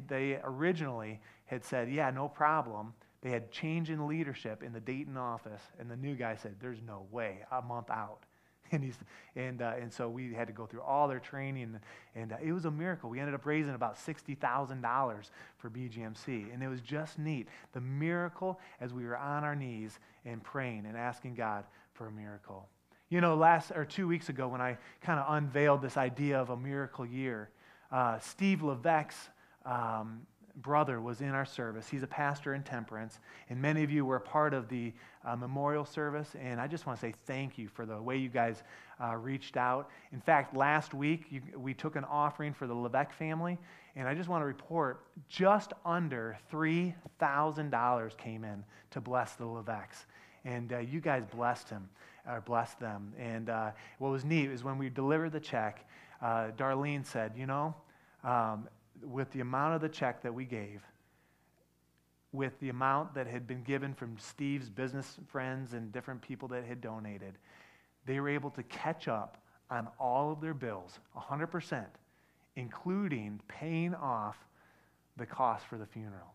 they 0.07 0.39
originally 0.43 1.19
had 1.45 1.63
said, 1.63 1.91
yeah, 1.91 2.09
no 2.09 2.27
problem. 2.27 2.95
They 3.21 3.31
had 3.31 3.51
change 3.51 3.89
in 3.89 4.07
leadership 4.07 4.63
in 4.63 4.73
the 4.73 4.79
Dayton 4.79 5.17
office. 5.17 5.61
And 5.79 5.89
the 5.89 5.97
new 5.97 6.15
guy 6.15 6.35
said, 6.35 6.55
there's 6.59 6.81
no 6.85 7.07
way, 7.11 7.39
a 7.51 7.61
month 7.61 7.89
out. 7.89 8.19
And, 8.69 8.83
he's, 8.83 8.97
and, 9.37 9.61
uh, 9.61 9.75
and 9.79 9.93
so 9.93 10.09
we 10.09 10.33
had 10.33 10.47
to 10.47 10.53
go 10.53 10.65
through 10.65 10.81
all 10.81 11.07
their 11.07 11.21
training, 11.21 11.63
and, 11.63 11.79
and 12.15 12.33
uh, 12.33 12.35
it 12.43 12.51
was 12.51 12.65
a 12.65 12.71
miracle. 12.71 13.09
We 13.09 13.21
ended 13.21 13.33
up 13.33 13.45
raising 13.45 13.73
about 13.73 13.95
$60,000 13.95 15.29
for 15.57 15.69
BGMC, 15.69 16.53
and 16.53 16.61
it 16.61 16.67
was 16.67 16.81
just 16.81 17.17
neat. 17.17 17.47
The 17.71 17.79
miracle 17.79 18.59
as 18.81 18.93
we 18.93 19.05
were 19.05 19.15
on 19.15 19.45
our 19.45 19.55
knees 19.55 19.97
and 20.25 20.43
praying 20.43 20.85
and 20.85 20.97
asking 20.97 21.35
God 21.35 21.63
for 21.93 22.07
a 22.07 22.11
miracle. 22.11 22.67
You 23.07 23.21
know, 23.21 23.35
last 23.35 23.71
or 23.73 23.85
two 23.85 24.05
weeks 24.05 24.27
ago, 24.27 24.49
when 24.49 24.59
I 24.59 24.77
kind 24.99 25.17
of 25.17 25.33
unveiled 25.33 25.81
this 25.81 25.95
idea 25.95 26.37
of 26.37 26.49
a 26.49 26.57
miracle 26.57 27.05
year, 27.05 27.49
uh, 27.89 28.19
Steve 28.19 28.63
Levesque's 28.63 29.29
um, 29.65 30.27
brother 30.57 30.99
was 30.99 31.21
in 31.21 31.29
our 31.29 31.45
service. 31.45 31.87
He's 31.87 32.03
a 32.03 32.07
pastor 32.07 32.53
in 32.53 32.63
Temperance, 32.63 33.19
and 33.49 33.61
many 33.61 33.83
of 33.83 33.91
you 33.91 34.05
were 34.05 34.15
a 34.15 34.21
part 34.21 34.53
of 34.53 34.67
the 34.69 34.91
uh, 35.23 35.35
memorial 35.35 35.85
service. 35.85 36.35
And 36.41 36.59
I 36.59 36.67
just 36.67 36.85
want 36.85 36.99
to 36.99 37.05
say 37.05 37.13
thank 37.25 37.57
you 37.57 37.67
for 37.67 37.85
the 37.85 38.01
way 38.01 38.17
you 38.17 38.29
guys 38.29 38.63
uh, 39.01 39.15
reached 39.15 39.57
out. 39.57 39.89
In 40.11 40.19
fact, 40.19 40.55
last 40.55 40.93
week 40.93 41.25
you, 41.29 41.41
we 41.55 41.73
took 41.73 41.95
an 41.95 42.03
offering 42.03 42.53
for 42.53 42.67
the 42.67 42.73
Levesque 42.73 43.13
family, 43.13 43.57
and 43.95 44.07
I 44.07 44.15
just 44.15 44.29
want 44.29 44.41
to 44.41 44.45
report 44.45 45.05
just 45.29 45.73
under 45.85 46.37
$3,000 46.51 48.17
came 48.17 48.43
in 48.43 48.63
to 48.91 49.01
bless 49.01 49.33
the 49.33 49.45
Levesques. 49.45 50.05
And 50.45 50.71
uh, 50.73 50.79
you 50.79 51.01
guys 51.01 51.25
blessed 51.25 51.69
him, 51.69 51.89
or 52.27 52.41
blessed 52.41 52.79
them. 52.79 53.13
And 53.19 53.49
uh, 53.49 53.71
what 53.99 54.09
was 54.09 54.25
neat 54.25 54.49
is 54.49 54.63
when 54.63 54.77
we 54.77 54.89
delivered 54.89 55.31
the 55.31 55.39
check, 55.39 55.85
uh, 56.21 56.49
Darlene 56.57 57.05
said, 57.05 57.33
You 57.35 57.45
know, 57.45 57.75
um, 58.23 58.67
with 59.03 59.31
the 59.31 59.39
amount 59.39 59.75
of 59.75 59.81
the 59.81 59.89
check 59.89 60.21
that 60.23 60.33
we 60.33 60.45
gave, 60.45 60.81
with 62.31 62.59
the 62.59 62.69
amount 62.69 63.13
that 63.13 63.27
had 63.27 63.47
been 63.47 63.63
given 63.63 63.93
from 63.93 64.17
Steve's 64.17 64.69
business 64.69 65.17
friends 65.27 65.73
and 65.73 65.91
different 65.91 66.21
people 66.21 66.47
that 66.49 66.65
had 66.65 66.81
donated, 66.81 67.37
they 68.05 68.19
were 68.19 68.29
able 68.29 68.49
to 68.51 68.63
catch 68.63 69.07
up 69.07 69.37
on 69.69 69.87
all 69.99 70.31
of 70.31 70.41
their 70.41 70.53
bills, 70.53 70.99
100%, 71.17 71.85
including 72.55 73.39
paying 73.47 73.93
off 73.95 74.37
the 75.17 75.25
cost 75.25 75.65
for 75.65 75.77
the 75.77 75.85
funeral. 75.85 76.33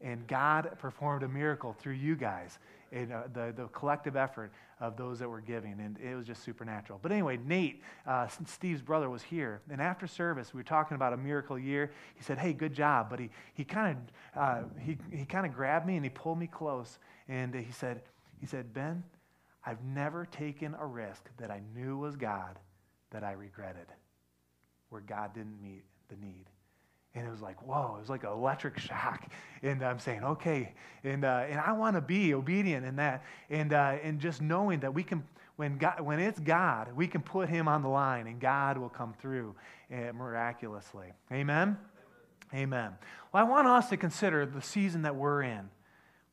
And 0.00 0.26
God 0.26 0.70
performed 0.78 1.22
a 1.22 1.28
miracle 1.28 1.72
through 1.72 1.94
you 1.94 2.16
guys, 2.16 2.58
uh, 2.92 3.22
the, 3.32 3.52
the 3.56 3.68
collective 3.72 4.16
effort 4.16 4.52
of 4.80 4.96
those 4.96 5.18
that 5.18 5.28
were 5.28 5.40
giving. 5.40 5.80
And 5.80 5.98
it 5.98 6.14
was 6.14 6.26
just 6.26 6.42
supernatural. 6.42 6.98
But 7.02 7.12
anyway, 7.12 7.38
Nate, 7.44 7.82
uh, 8.06 8.28
Steve's 8.46 8.82
brother, 8.82 9.08
was 9.08 9.22
here. 9.22 9.60
And 9.70 9.80
after 9.80 10.06
service, 10.06 10.52
we 10.52 10.58
were 10.58 10.64
talking 10.64 10.94
about 10.94 11.12
a 11.12 11.16
miracle 11.16 11.58
year. 11.58 11.92
He 12.14 12.22
said, 12.22 12.38
Hey, 12.38 12.52
good 12.52 12.74
job. 12.74 13.08
But 13.10 13.20
he, 13.20 13.30
he 13.54 13.64
kind 13.64 13.96
of 14.34 14.40
uh, 14.40 14.62
he, 14.80 14.98
he 15.10 15.24
kind 15.24 15.46
of 15.46 15.54
grabbed 15.54 15.86
me 15.86 15.96
and 15.96 16.04
he 16.04 16.10
pulled 16.10 16.38
me 16.38 16.46
close. 16.46 16.98
And 17.28 17.54
he 17.54 17.72
said, 17.72 18.02
he 18.40 18.46
said, 18.46 18.72
Ben, 18.72 19.02
I've 19.64 19.82
never 19.82 20.26
taken 20.26 20.74
a 20.78 20.86
risk 20.86 21.28
that 21.38 21.50
I 21.50 21.60
knew 21.74 21.98
was 21.98 22.16
God 22.16 22.58
that 23.10 23.24
I 23.24 23.32
regretted, 23.32 23.86
where 24.90 25.00
God 25.00 25.34
didn't 25.34 25.60
meet 25.60 25.82
the 26.08 26.16
need. 26.16 26.44
And 27.16 27.26
it 27.26 27.30
was 27.30 27.40
like, 27.40 27.60
whoa, 27.66 27.94
it 27.96 28.00
was 28.00 28.10
like 28.10 28.24
an 28.24 28.30
electric 28.30 28.78
shock. 28.78 29.26
And 29.62 29.82
I'm 29.82 29.98
saying, 29.98 30.22
okay. 30.22 30.74
And, 31.02 31.24
uh, 31.24 31.46
and 31.48 31.58
I 31.58 31.72
want 31.72 31.96
to 31.96 32.02
be 32.02 32.34
obedient 32.34 32.84
in 32.84 32.96
that. 32.96 33.24
And, 33.48 33.72
uh, 33.72 33.96
and 34.02 34.20
just 34.20 34.42
knowing 34.42 34.80
that 34.80 34.92
we 34.92 35.02
can, 35.02 35.24
when, 35.56 35.78
God, 35.78 36.00
when 36.02 36.20
it's 36.20 36.38
God, 36.38 36.94
we 36.94 37.06
can 37.06 37.22
put 37.22 37.48
him 37.48 37.68
on 37.68 37.82
the 37.82 37.88
line 37.88 38.26
and 38.26 38.38
God 38.38 38.76
will 38.76 38.90
come 38.90 39.14
through 39.18 39.54
uh, 39.90 40.12
miraculously. 40.12 41.06
Amen? 41.32 41.78
Amen? 42.52 42.62
Amen. 42.62 42.92
Well, 43.32 43.46
I 43.46 43.48
want 43.48 43.66
us 43.66 43.88
to 43.88 43.96
consider 43.96 44.44
the 44.44 44.60
season 44.60 45.02
that 45.02 45.16
we're 45.16 45.42
in. 45.42 45.70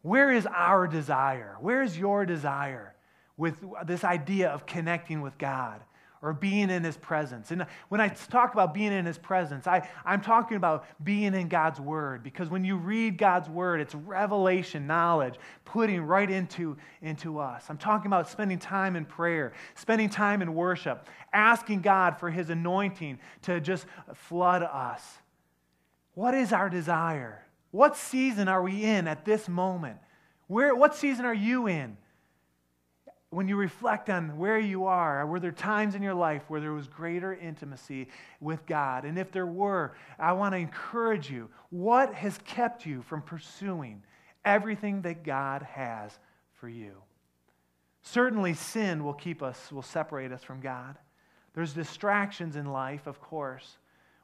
Where 0.01 0.33
is 0.33 0.45
our 0.45 0.85
desire? 0.85 1.55
Where 1.61 1.81
is 1.81 1.97
your 1.97 2.25
desire 2.25 2.93
with 3.37 3.55
this 3.85 4.03
idea 4.03 4.49
of 4.49 4.65
connecting 4.65 5.21
with 5.21 5.37
God? 5.37 5.79
Or 6.23 6.31
being 6.31 6.69
in 6.69 6.85
his 6.85 6.95
presence. 6.95 7.51
And 7.51 7.65
when 7.89 7.99
I 7.99 8.07
talk 8.07 8.53
about 8.53 8.73
being 8.73 8.93
in 8.93 9.05
his 9.05 9.17
presence, 9.17 9.67
I, 9.67 9.87
I'm 10.05 10.21
talking 10.21 10.55
about 10.55 10.85
being 11.03 11.33
in 11.33 11.49
God's 11.49 11.81
word 11.81 12.23
because 12.23 12.49
when 12.49 12.63
you 12.63 12.77
read 12.77 13.17
God's 13.17 13.49
word, 13.49 13.81
it's 13.81 13.93
revelation, 13.93 14.87
knowledge, 14.87 15.35
putting 15.65 16.01
right 16.01 16.31
into, 16.31 16.77
into 17.01 17.39
us. 17.39 17.65
I'm 17.67 17.77
talking 17.77 18.07
about 18.07 18.29
spending 18.29 18.57
time 18.57 18.95
in 18.95 19.03
prayer, 19.03 19.51
spending 19.75 20.09
time 20.09 20.41
in 20.41 20.55
worship, 20.55 21.09
asking 21.33 21.81
God 21.81 22.17
for 22.17 22.31
his 22.31 22.49
anointing 22.49 23.19
to 23.41 23.59
just 23.59 23.85
flood 24.13 24.63
us. 24.63 25.03
What 26.13 26.33
is 26.35 26.53
our 26.53 26.69
desire? 26.69 27.45
What 27.71 27.97
season 27.97 28.47
are 28.47 28.63
we 28.63 28.85
in 28.85 29.09
at 29.09 29.25
this 29.25 29.49
moment? 29.49 29.97
Where, 30.47 30.73
what 30.73 30.95
season 30.95 31.25
are 31.25 31.33
you 31.33 31.67
in? 31.67 31.97
When 33.33 33.47
you 33.47 33.55
reflect 33.55 34.09
on 34.09 34.37
where 34.37 34.59
you 34.59 34.85
are, 34.85 35.25
were 35.25 35.39
there 35.39 35.51
times 35.51 35.95
in 35.95 36.03
your 36.03 36.13
life 36.13 36.43
where 36.47 36.61
there 36.61 36.73
was 36.73 36.87
greater 36.87 37.33
intimacy 37.33 38.07
with 38.39 38.65
God? 38.65 39.05
And 39.05 39.17
if 39.17 39.31
there 39.31 39.45
were, 39.45 39.95
I 40.19 40.33
want 40.33 40.53
to 40.53 40.59
encourage 40.59 41.29
you 41.29 41.49
what 41.69 42.13
has 42.13 42.37
kept 42.45 42.85
you 42.85 43.01
from 43.01 43.21
pursuing 43.21 44.03
everything 44.45 45.01
that 45.01 45.23
God 45.23 45.63
has 45.63 46.17
for 46.53 46.69
you? 46.69 46.93
Certainly, 48.03 48.55
sin 48.55 49.03
will 49.03 49.13
keep 49.13 49.41
us, 49.41 49.71
will 49.71 49.81
separate 49.81 50.31
us 50.31 50.43
from 50.43 50.59
God. 50.59 50.97
There's 51.53 51.73
distractions 51.73 52.55
in 52.55 52.65
life, 52.65 53.07
of 53.07 53.21
course. 53.21 53.77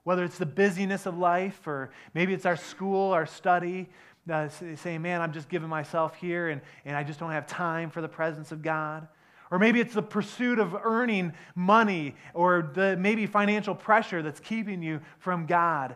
Whether 0.03 0.23
it's 0.23 0.37
the 0.37 0.45
busyness 0.45 1.05
of 1.05 1.17
life, 1.17 1.65
or 1.67 1.91
maybe 2.13 2.33
it's 2.33 2.45
our 2.45 2.57
school, 2.57 3.11
our 3.11 3.25
study, 3.25 3.89
uh, 4.29 4.49
saying, 4.49 5.01
man, 5.01 5.21
I'm 5.21 5.33
just 5.33 5.49
giving 5.49 5.69
myself 5.69 6.15
here 6.15 6.49
and, 6.49 6.61
and 6.85 6.95
I 6.95 7.03
just 7.03 7.19
don't 7.19 7.31
have 7.31 7.47
time 7.47 7.89
for 7.89 8.01
the 8.01 8.07
presence 8.07 8.51
of 8.51 8.61
God. 8.61 9.07
Or 9.51 9.57
maybe 9.57 9.79
it's 9.79 9.95
the 9.95 10.03
pursuit 10.03 10.59
of 10.59 10.75
earning 10.83 11.33
money 11.55 12.15
or 12.33 12.71
the 12.73 12.95
maybe 12.97 13.25
financial 13.25 13.73
pressure 13.73 14.21
that's 14.21 14.39
keeping 14.39 14.83
you 14.83 15.01
from 15.17 15.45
God. 15.47 15.95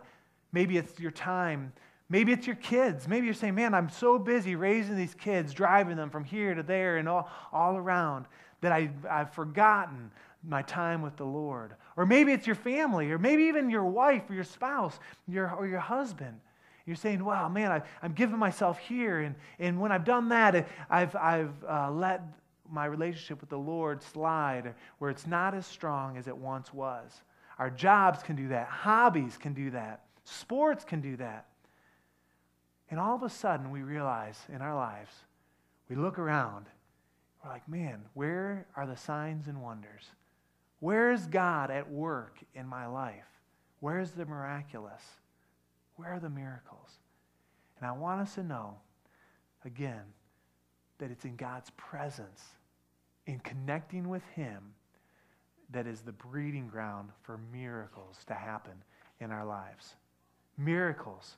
Maybe 0.52 0.76
it's 0.76 0.98
your 0.98 1.12
time. 1.12 1.72
Maybe 2.08 2.32
it's 2.32 2.46
your 2.46 2.56
kids. 2.56 3.08
Maybe 3.08 3.26
you're 3.26 3.34
saying, 3.34 3.54
man, 3.54 3.74
I'm 3.74 3.88
so 3.88 4.18
busy 4.18 4.56
raising 4.56 4.96
these 4.96 5.14
kids, 5.14 5.54
driving 5.54 5.96
them 5.96 6.10
from 6.10 6.24
here 6.24 6.54
to 6.54 6.62
there 6.62 6.96
and 6.96 7.08
all, 7.08 7.30
all 7.52 7.76
around 7.76 8.26
that 8.60 8.72
I, 8.72 8.90
I've 9.08 9.32
forgotten 9.32 10.10
my 10.46 10.62
time 10.62 11.00
with 11.02 11.16
the 11.16 11.24
Lord. 11.24 11.74
Or 11.96 12.06
maybe 12.06 12.32
it's 12.32 12.46
your 12.46 12.56
family, 12.56 13.10
or 13.10 13.18
maybe 13.18 13.44
even 13.44 13.70
your 13.70 13.84
wife 13.84 14.28
or 14.28 14.34
your 14.34 14.44
spouse 14.44 14.98
your, 15.26 15.50
or 15.50 15.66
your 15.66 15.80
husband. 15.80 16.40
You're 16.86 16.96
saying, 16.96 17.24
wow, 17.24 17.48
man, 17.48 17.72
I, 17.72 17.82
am 18.04 18.12
giving 18.12 18.38
myself 18.38 18.78
here. 18.78 19.20
And, 19.20 19.34
and 19.58 19.80
when 19.80 19.90
I've 19.90 20.04
done 20.04 20.28
that, 20.28 20.68
I've, 20.90 21.16
I've 21.16 21.64
uh, 21.64 21.90
let 21.90 22.22
my 22.70 22.84
relationship 22.84 23.40
with 23.40 23.50
the 23.50 23.58
Lord 23.58 24.02
slide 24.02 24.74
where 24.98 25.10
it's 25.10 25.26
not 25.26 25.54
as 25.54 25.66
strong 25.66 26.16
as 26.16 26.28
it 26.28 26.36
once 26.36 26.72
was. 26.72 27.22
Our 27.58 27.70
jobs 27.70 28.22
can 28.22 28.36
do 28.36 28.48
that, 28.48 28.66
hobbies 28.68 29.38
can 29.38 29.54
do 29.54 29.70
that, 29.70 30.04
sports 30.24 30.84
can 30.84 31.00
do 31.00 31.16
that. 31.16 31.46
And 32.90 33.00
all 33.00 33.14
of 33.14 33.22
a 33.22 33.30
sudden, 33.30 33.70
we 33.70 33.82
realize 33.82 34.38
in 34.52 34.60
our 34.60 34.74
lives, 34.74 35.12
we 35.88 35.96
look 35.96 36.18
around, 36.18 36.66
we're 37.42 37.50
like, 37.50 37.68
man, 37.68 38.02
where 38.14 38.66
are 38.76 38.86
the 38.86 38.96
signs 38.96 39.46
and 39.46 39.62
wonders? 39.62 40.10
Where 40.80 41.12
is 41.12 41.26
God 41.26 41.70
at 41.70 41.90
work 41.90 42.38
in 42.54 42.66
my 42.66 42.86
life? 42.86 43.24
Where's 43.80 44.10
the 44.10 44.26
miraculous? 44.26 45.02
Where 45.96 46.14
are 46.14 46.20
the 46.20 46.30
miracles? 46.30 46.90
And 47.78 47.86
I 47.86 47.92
want 47.92 48.20
us 48.20 48.34
to 48.34 48.42
know, 48.42 48.76
again, 49.64 50.02
that 50.98 51.10
it's 51.10 51.24
in 51.24 51.36
God's 51.36 51.70
presence, 51.76 52.42
in 53.26 53.38
connecting 53.40 54.08
with 54.08 54.22
Him, 54.34 54.74
that 55.70 55.86
is 55.86 56.00
the 56.00 56.12
breeding 56.12 56.68
ground 56.68 57.10
for 57.22 57.38
miracles 57.52 58.18
to 58.26 58.34
happen 58.34 58.74
in 59.20 59.30
our 59.30 59.44
lives. 59.44 59.94
Miracles. 60.56 61.36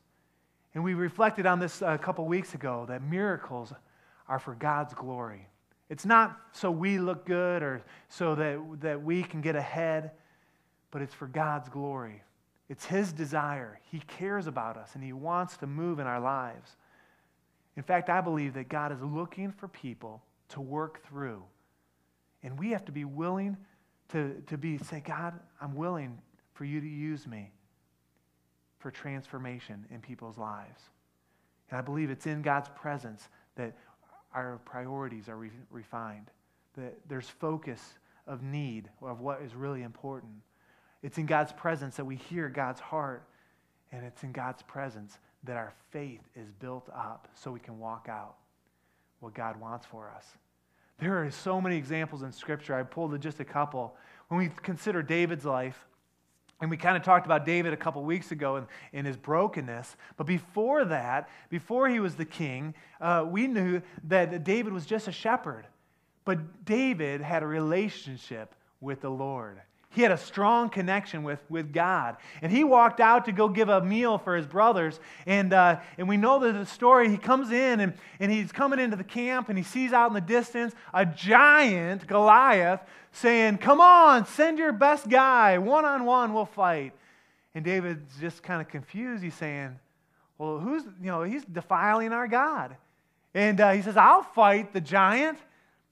And 0.75 0.85
we 0.85 0.95
reflected 0.95 1.47
on 1.47 1.59
this 1.59 1.81
a 1.81 1.97
couple 1.97 2.27
weeks 2.27 2.55
ago 2.55 2.85
that 2.89 3.03
miracles 3.03 3.73
are 4.29 4.39
for 4.39 4.55
God's 4.55 4.93
glory. 4.95 5.47
It's 5.89 6.05
not 6.05 6.39
so 6.53 6.71
we 6.71 6.99
look 6.99 7.25
good 7.25 7.63
or 7.63 7.83
so 8.09 8.35
that, 8.35 8.61
that 8.81 9.03
we 9.03 9.23
can 9.23 9.41
get 9.41 9.57
ahead, 9.57 10.11
but 10.91 11.01
it's 11.01 11.15
for 11.15 11.27
God's 11.27 11.69
glory. 11.69 12.23
It's 12.69 12.85
His 12.85 13.13
desire. 13.13 13.81
He 13.91 14.01
cares 14.01 14.47
about 14.47 14.77
us 14.77 14.95
and 14.95 15.05
He 15.05 15.13
wants 15.13 15.57
to 15.59 15.67
move 15.67 15.99
in 15.99 16.07
our 16.07 16.21
lives. 16.21 16.77
In 17.77 17.83
fact, 17.83 18.09
I 18.09 18.21
believe 18.21 18.55
that 18.55 18.69
God 18.69 18.93
is 18.93 19.03
looking 19.03 19.53
for 19.53 19.69
people 19.69 20.23
to 20.51 20.61
work 20.61 21.07
through. 21.07 21.43
And 22.43 22.59
we 22.59 22.71
have 22.71 22.85
to 22.87 22.93
be 22.93 23.05
willing 23.05 23.57
to, 24.11 24.43
to 24.47 24.57
be, 24.57 24.79
say, 24.79 25.03
God, 25.05 25.35
I'm 25.61 25.75
willing 25.75 26.19
for 26.55 26.65
you 26.65 26.81
to 26.81 26.89
use 26.89 27.27
me 27.27 27.53
for 28.79 28.91
transformation 28.91 29.85
in 29.91 30.01
people's 30.01 30.39
lives. 30.39 30.81
And 31.71 31.79
I 31.79 31.83
believe 31.83 32.11
it's 32.11 32.27
in 32.27 32.43
God's 32.43 32.69
presence 32.71 33.29
that 33.57 33.77
our 34.35 34.61
priorities 34.65 35.29
are 35.29 35.37
re- 35.37 35.51
refined, 35.71 36.31
that 36.77 36.95
there's 37.09 37.29
focus 37.29 37.81
of 38.27 38.43
need, 38.43 38.89
of 39.03 39.21
what 39.21 39.43
is 39.43 39.55
really 39.55 39.83
important. 39.83 40.35
It's 41.07 41.19
in 41.19 41.27
God's 41.27 41.53
presence 41.53 41.95
that 41.99 42.05
we 42.05 42.17
hear 42.17 42.49
God's 42.49 42.81
heart, 42.81 43.23
and 43.93 44.05
it's 44.05 44.25
in 44.25 44.33
God's 44.33 44.63
presence 44.63 45.19
that 45.45 45.57
our 45.57 45.73
faith 45.93 46.23
is 46.35 46.51
built 46.51 46.89
up 46.93 47.29
so 47.37 47.53
we 47.53 47.61
can 47.61 47.79
walk 47.79 48.09
out 48.11 48.35
what 49.21 49.33
God 49.33 49.61
wants 49.61 49.87
for 49.87 50.11
us. 50.11 50.27
There 50.99 51.25
are 51.25 51.31
so 51.31 51.61
many 51.61 51.77
examples 51.77 52.23
in 52.25 52.33
Scripture. 52.33 52.75
I 52.75 52.83
pulled 52.83 53.21
just 53.21 53.39
a 53.39 53.45
couple. 53.45 53.95
When 54.27 54.39
we 54.41 54.51
consider 54.65 55.01
David's 55.01 55.45
life, 55.45 55.87
and 56.61 56.73
we 56.73 56.77
kind 56.77 56.97
of 56.97 57.05
talked 57.05 57.25
about 57.25 57.47
David 57.47 57.73
a 57.73 57.77
couple 57.77 58.03
weeks 58.03 58.33
ago 58.33 58.57
in, 58.57 58.67
in 58.93 59.05
his 59.05 59.17
brokenness. 59.17 59.97
But 60.17 60.27
before 60.27 60.85
that, 60.87 61.29
before 61.51 61.89
he 61.89 62.01
was 62.01 62.17
the 62.17 62.25
king, 62.25 62.75
uh, 63.01 63.25
we 63.29 63.47
knew 63.47 63.81
that 64.09 64.43
David 64.43 64.73
was 64.73 64.85
just 64.85 65.07
a 65.07 65.13
shepherd. 65.13 65.69
But 66.25 66.65
David 66.65 67.21
had 67.21 67.45
a 67.45 67.47
relationship 67.47 68.57
with 68.81 69.03
the 69.03 69.11
Lord. 69.11 69.61
He 69.97 70.03
had 70.03 70.13
a 70.13 70.19
strong 70.19 70.69
connection 70.69 71.23
with, 71.23 71.41
with 71.49 71.73
God. 71.73 72.19
And 72.43 72.53
he 72.53 72.65
walked 72.65 73.01
out 73.01 73.25
to 73.25 73.33
go 73.33 73.49
give 73.49 73.71
a 73.71 73.83
meal 73.83 74.19
for 74.19 74.37
his 74.37 74.47
brothers. 74.47 75.01
And, 75.25 75.55
uh, 75.55 75.81
and 75.97 76.07
we 76.07 76.19
know 76.19 76.39
the 76.39 76.67
story. 76.67 77.09
He 77.09 77.17
comes 77.17 77.51
in 77.51 77.81
and, 77.81 77.95
and 78.21 78.31
he's 78.31 78.53
coming 78.53 78.79
into 78.79 78.99
the 78.99 79.05
camp 79.05 79.49
and 79.49 79.57
he 79.57 79.65
sees 79.65 79.95
out 79.95 80.09
in 80.09 80.13
the 80.13 80.21
distance 80.21 80.75
a 80.93 81.07
giant, 81.07 82.07
Goliath, 82.07 82.81
saying, 83.13 83.57
Come 83.57 83.81
on, 83.81 84.27
send 84.27 84.59
your 84.59 84.73
best 84.73 85.09
guy. 85.09 85.57
One 85.57 85.87
on 85.87 86.05
one, 86.05 86.35
we'll 86.35 86.45
fight. 86.45 86.93
And 87.55 87.65
David's 87.65 88.21
just 88.21 88.43
kind 88.43 88.61
of 88.61 88.69
confused. 88.69 89.25
He's 89.25 89.35
saying, 89.35 89.79
Well, 90.37 90.59
who's, 90.59 90.83
you 91.01 91.07
know, 91.07 91.23
he's 91.23 91.43
defiling 91.47 92.13
our 92.13 92.29
God. 92.29 92.77
And 93.33 93.59
uh, 93.63 93.71
he 93.71 93.81
says, 93.81 93.97
I'll 93.97 94.25
fight 94.25 94.75
the 94.75 94.81
giant. 94.83 95.39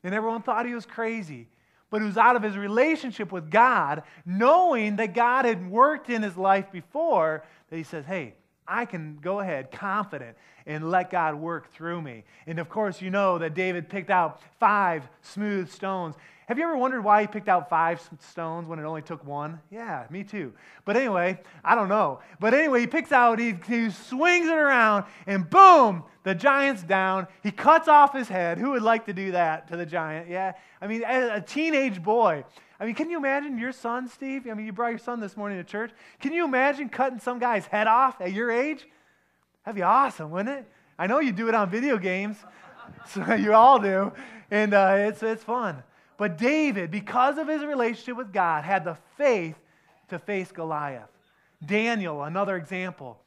And 0.02 0.14
everyone 0.14 0.42
thought 0.42 0.66
he 0.66 0.75
was 0.75 0.84
crazy 0.84 1.49
but 1.94 2.02
who's 2.02 2.18
out 2.18 2.34
of 2.34 2.42
his 2.42 2.56
relationship 2.56 3.30
with 3.30 3.52
God, 3.52 4.02
knowing 4.26 4.96
that 4.96 5.14
God 5.14 5.44
had 5.44 5.70
worked 5.70 6.10
in 6.10 6.22
his 6.24 6.36
life 6.36 6.72
before, 6.72 7.44
that 7.70 7.76
he 7.76 7.84
says, 7.84 8.04
Hey, 8.04 8.34
I 8.66 8.85
can 8.85 9.18
go 9.21 9.40
ahead 9.40 9.71
confident 9.71 10.37
and 10.66 10.90
let 10.90 11.11
God 11.11 11.35
work 11.35 11.73
through 11.73 12.00
me. 12.00 12.25
And 12.47 12.59
of 12.59 12.68
course, 12.68 13.02
you 13.02 13.11
know 13.11 13.38
that 13.38 13.54
David 13.54 13.88
picked 13.88 14.11
out 14.11 14.40
five 14.59 15.09
smooth 15.23 15.71
stones. 15.71 16.14
Have 16.47 16.59
you 16.59 16.64
ever 16.64 16.76
wondered 16.76 17.02
why 17.02 17.23
he 17.23 17.26
picked 17.26 17.49
out 17.49 17.71
five 17.71 18.06
stones 18.21 18.68
when 18.68 18.78
it 18.78 18.85
only 18.85 19.00
took 19.00 19.25
one? 19.25 19.61
Yeah, 19.71 20.06
me 20.11 20.25
too. 20.25 20.52
But 20.85 20.97
anyway, 20.97 21.40
I 21.64 21.75
don't 21.75 21.88
know. 21.88 22.21
But 22.38 22.52
anyway, 22.52 22.80
he 22.80 22.87
picks 22.87 23.12
out, 23.12 23.38
he, 23.38 23.54
he 23.66 23.88
swings 23.90 24.47
it 24.47 24.56
around, 24.56 25.04
and 25.26 25.49
boom, 25.49 26.04
the 26.23 26.35
giant's 26.35 26.83
down. 26.83 27.28
He 27.42 27.50
cuts 27.50 27.88
off 27.88 28.14
his 28.14 28.28
head. 28.28 28.59
Who 28.59 28.73
would 28.73 28.83
like 28.83 29.06
to 29.06 29.14
do 29.14 29.33
that 29.33 29.68
to 29.68 29.76
the 29.76 29.87
giant? 29.87 30.28
Yeah. 30.28 30.52
I 30.83 30.87
mean, 30.87 31.02
a 31.04 31.40
teenage 31.40 32.02
boy. 32.02 32.44
I 32.80 32.86
mean, 32.86 32.94
can 32.94 33.10
you 33.10 33.18
imagine 33.18 33.58
your 33.58 33.72
son, 33.72 34.08
Steve? 34.08 34.46
I 34.50 34.54
mean, 34.54 34.66
you 34.66 34.72
brought 34.72 34.88
your 34.88 34.98
son 34.98 35.20
this 35.20 35.36
morning 35.36 35.58
to 35.58 35.64
church. 35.64 35.92
Can 36.20 36.32
you 36.32 36.44
imagine 36.44 36.88
cutting 36.88 37.20
some 37.20 37.38
guy's 37.38 37.66
head 37.66 37.86
off 37.86 38.20
at 38.20 38.32
your 38.32 38.50
age? 38.50 38.86
That'd 39.64 39.76
be 39.76 39.82
awesome, 39.82 40.30
wouldn't 40.30 40.58
it? 40.58 40.68
I 40.98 41.06
know 41.06 41.20
you 41.20 41.32
do 41.32 41.48
it 41.48 41.54
on 41.54 41.70
video 41.70 41.98
games. 41.98 42.36
So 43.08 43.34
you 43.34 43.54
all 43.54 43.78
do. 43.78 44.12
And 44.50 44.74
uh, 44.74 44.94
it's, 44.98 45.22
it's 45.22 45.42
fun. 45.42 45.82
But 46.16 46.38
David, 46.38 46.90
because 46.90 47.38
of 47.38 47.48
his 47.48 47.62
relationship 47.62 48.16
with 48.16 48.32
God, 48.32 48.62
had 48.64 48.84
the 48.84 48.96
faith 49.16 49.56
to 50.08 50.18
face 50.18 50.52
Goliath. 50.52 51.08
Daniel, 51.64 52.22
another 52.22 52.56
example, 52.56 53.18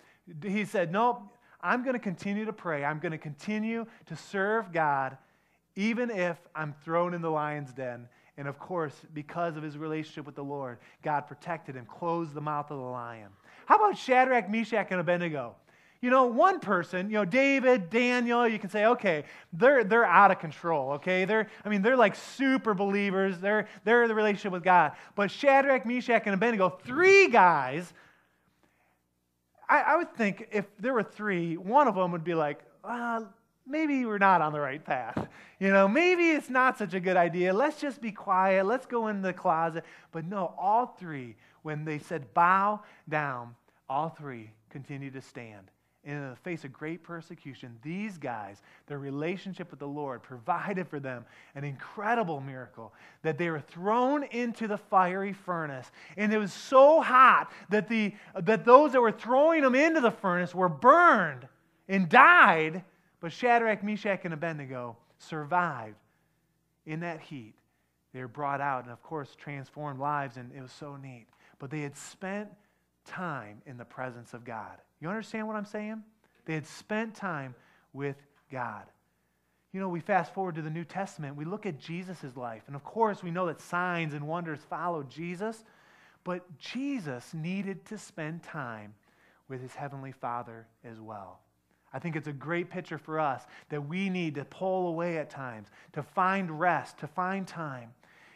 he 0.44 0.64
said, 0.64 0.92
Nope, 0.92 1.22
I'm 1.62 1.84
going 1.84 1.94
to 1.94 2.00
continue 2.00 2.46
to 2.46 2.54
pray. 2.54 2.86
I'm 2.86 3.00
going 3.00 3.12
to 3.12 3.18
continue 3.18 3.86
to 4.08 4.16
serve 4.16 4.72
God, 4.72 5.18
even 5.76 6.10
if 6.10 6.38
I'm 6.56 6.74
thrown 6.84 7.14
in 7.14 7.22
the 7.22 7.32
lion's 7.32 7.74
den. 7.74 8.08
And 8.38 8.48
of 8.48 8.60
course, 8.60 8.94
because 9.14 9.58
of 9.58 9.64
his 9.64 9.78
relationship 9.78 10.26
with 10.26 10.36
the 10.36 10.44
Lord, 10.44 10.78
God 11.02 11.22
protected 11.22 11.76
him, 11.76 11.86
closed 11.86 12.34
the 12.34 12.42
mouth 12.42 12.70
of 12.70 12.78
the 12.78 12.84
lion. 12.84 13.30
How 13.66 13.78
about 13.78 13.98
Shadrach, 13.98 14.50
Meshach, 14.50 14.88
and 14.92 15.00
Abednego? 15.00 15.56
You 16.00 16.12
know, 16.12 16.28
one 16.28 16.60
person, 16.60 17.10
you 17.10 17.16
know, 17.16 17.26
David, 17.26 17.90
Daniel, 17.90 18.48
you 18.48 18.60
can 18.60 18.70
say, 18.70 18.86
okay, 18.86 19.24
they're, 19.52 19.84
they're 19.84 20.06
out 20.06 20.30
of 20.30 20.38
control, 20.38 20.92
okay? 20.92 21.26
They're, 21.26 21.50
I 21.66 21.70
mean, 21.70 21.82
they're 21.82 21.98
like 21.98 22.14
super 22.16 22.76
believers. 22.76 23.40
They're, 23.40 23.68
they're 23.84 24.04
in 24.04 24.08
the 24.08 24.14
relationship 24.14 24.52
with 24.52 24.64
God. 24.64 24.92
But 25.16 25.32
Shadrach, 25.32 25.88
Meshach, 25.88 26.22
and 26.26 26.36
Abednego, 26.36 26.70
three 26.70 27.30
guys, 27.30 27.92
I, 29.68 29.82
I 29.82 29.96
would 29.98 30.14
think 30.14 30.48
if 30.52 30.66
there 30.78 30.94
were 30.94 31.02
three, 31.02 31.58
one 31.58 31.88
of 31.88 31.96
them 31.96 32.12
would 32.12 32.24
be 32.24 32.36
like, 32.36 32.60
uh, 32.84 33.22
maybe 33.68 34.06
we're 34.06 34.18
not 34.18 34.42
on 34.42 34.54
the 34.54 34.60
right 34.60 34.84
path. 34.84 35.28
You 35.60 35.72
know, 35.72 35.88
maybe 35.88 36.30
it's 36.30 36.50
not 36.50 36.78
such 36.78 36.94
a 36.94 37.00
good 37.00 37.18
idea. 37.18 37.54
Let's 37.54 37.80
just 37.80 38.02
be 38.02 38.12
quiet. 38.12 38.66
Let's 38.66 38.86
go 38.86 39.08
in 39.08 39.22
the 39.22 39.34
closet. 39.34 39.84
But 40.12 40.26
no, 40.26 40.54
all 40.58 40.96
three, 41.00 41.36
when 41.64 41.86
they 41.86 42.00
said 42.00 42.34
bow 42.34 42.82
down, 43.10 43.56
all 43.90 44.10
three 44.10 44.52
continued 44.70 45.14
to 45.14 45.22
stand 45.22 45.72
in 46.08 46.30
the 46.30 46.36
face 46.38 46.64
of 46.64 46.72
great 46.72 47.04
persecution, 47.04 47.78
these 47.84 48.18
guys, 48.18 48.62
their 48.88 48.98
relationship 48.98 49.70
with 49.70 49.80
the 49.80 49.88
Lord, 49.88 50.24
provided 50.24 50.88
for 50.88 51.02
them 51.02 51.26
an 51.54 51.66
incredible 51.66 52.40
miracle 52.40 52.94
that 53.24 53.38
they 53.38 53.50
were 53.50 53.60
thrown 53.60 54.24
into 54.24 54.70
the 54.70 54.78
fiery 54.78 55.34
furnace. 55.34 55.92
And 56.16 56.34
it 56.34 56.38
was 56.38 56.54
so 56.54 57.02
hot 57.02 57.52
that, 57.70 57.90
the, 57.90 58.14
that 58.42 58.64
those 58.64 58.94
that 58.94 59.02
were 59.02 59.12
throwing 59.12 59.64
them 59.64 59.76
into 59.76 60.00
the 60.00 60.12
furnace 60.12 60.56
were 60.56 60.70
burned 60.70 61.46
and 61.90 62.08
died. 62.08 62.86
But 63.20 63.32
Shadrach, 63.32 63.84
Meshach, 63.84 64.22
and 64.24 64.34
Abednego 64.34 64.98
survived 65.18 65.98
in 66.86 67.00
that 67.02 67.20
heat. 67.20 67.56
They 68.14 68.22
were 68.22 68.28
brought 68.28 68.62
out 68.62 68.84
and, 68.84 68.92
of 68.92 69.02
course, 69.04 69.36
transformed 69.36 70.00
lives, 70.00 70.38
and 70.38 70.52
it 70.56 70.62
was 70.62 70.72
so 70.72 70.96
neat. 70.96 71.28
But 71.60 71.70
they 71.70 71.82
had 71.82 71.98
spent 71.98 72.50
time 73.06 73.62
in 73.66 73.78
the 73.78 73.86
presence 73.86 74.34
of 74.34 74.46
God. 74.46 74.78
You 75.00 75.10
understand 75.10 75.48
what 75.48 75.56
I'm 75.56 75.66
saying? 75.66 76.04
They 76.46 76.54
had 76.54 76.66
spent 76.66 77.16
time 77.16 77.56
with 77.94 78.16
God. 78.52 78.84
You 79.74 79.80
know, 79.80 79.90
we 79.90 80.00
fast 80.00 80.34
forward 80.34 80.56
to 80.56 80.62
the 80.62 80.70
New 80.70 80.86
Testament, 80.86 81.36
we 81.36 81.46
look 81.46 81.66
at 81.66 81.80
Jesus' 81.80 82.36
life. 82.36 82.64
And 82.68 82.76
of 82.76 82.84
course, 82.84 83.22
we 83.22 83.32
know 83.32 83.48
that 83.48 83.62
signs 83.62 84.14
and 84.14 84.28
wonders 84.28 84.60
followed 84.70 85.10
Jesus, 85.10 85.64
but 86.24 86.58
Jesus 86.58 87.34
needed 87.34 87.86
to 87.88 87.98
spend 87.98 88.44
time 88.44 88.94
with 89.50 89.62
his 89.62 89.76
heavenly 89.76 90.12
Father 90.12 90.68
as 90.84 91.00
well. 91.00 91.42
I 91.94 92.00
think 92.00 92.16
it's 92.16 92.28
a 92.28 92.34
great 92.34 92.70
picture 92.70 92.98
for 92.98 93.20
us 93.20 93.44
that 93.70 93.88
we 93.88 94.10
need 94.10 94.36
to 94.36 94.46
pull 94.46 94.88
away 94.88 95.18
at 95.18 95.30
times, 95.30 95.70
to 95.94 96.04
find 96.04 96.60
rest, 96.60 96.98
to 97.00 97.08
find 97.08 97.48
time. 97.48 97.92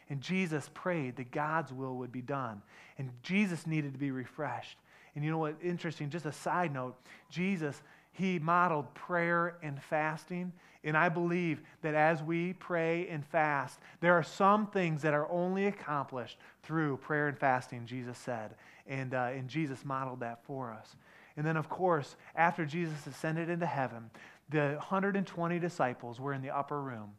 And 0.09 0.21
Jesus 0.21 0.69
prayed 0.73 1.15
that 1.17 1.31
God's 1.31 1.71
will 1.71 1.95
would 1.97 2.11
be 2.11 2.21
done. 2.21 2.61
And 2.97 3.11
Jesus 3.23 3.67
needed 3.67 3.93
to 3.93 3.99
be 3.99 4.11
refreshed. 4.11 4.77
And 5.15 5.23
you 5.23 5.31
know 5.31 5.37
what? 5.37 5.55
Interesting, 5.63 6.09
just 6.09 6.25
a 6.25 6.31
side 6.31 6.73
note 6.73 6.95
Jesus, 7.29 7.81
he 8.11 8.39
modeled 8.39 8.93
prayer 8.93 9.57
and 9.63 9.81
fasting. 9.81 10.51
And 10.83 10.97
I 10.97 11.09
believe 11.09 11.61
that 11.81 11.93
as 11.93 12.23
we 12.23 12.53
pray 12.53 13.07
and 13.07 13.25
fast, 13.25 13.79
there 13.99 14.13
are 14.13 14.23
some 14.23 14.67
things 14.67 15.01
that 15.03 15.13
are 15.13 15.29
only 15.29 15.67
accomplished 15.67 16.37
through 16.63 16.97
prayer 16.97 17.27
and 17.27 17.37
fasting, 17.37 17.85
Jesus 17.85 18.17
said. 18.17 18.55
And, 18.87 19.13
uh, 19.13 19.29
and 19.33 19.47
Jesus 19.47 19.85
modeled 19.85 20.21
that 20.21 20.43
for 20.43 20.71
us. 20.71 20.95
And 21.37 21.45
then, 21.45 21.57
of 21.57 21.69
course, 21.69 22.15
after 22.35 22.65
Jesus 22.65 23.07
ascended 23.07 23.49
into 23.49 23.65
heaven, 23.65 24.09
the 24.49 24.75
120 24.77 25.59
disciples 25.59 26.19
were 26.19 26.33
in 26.33 26.41
the 26.41 26.55
upper 26.55 26.81
room 26.81 27.11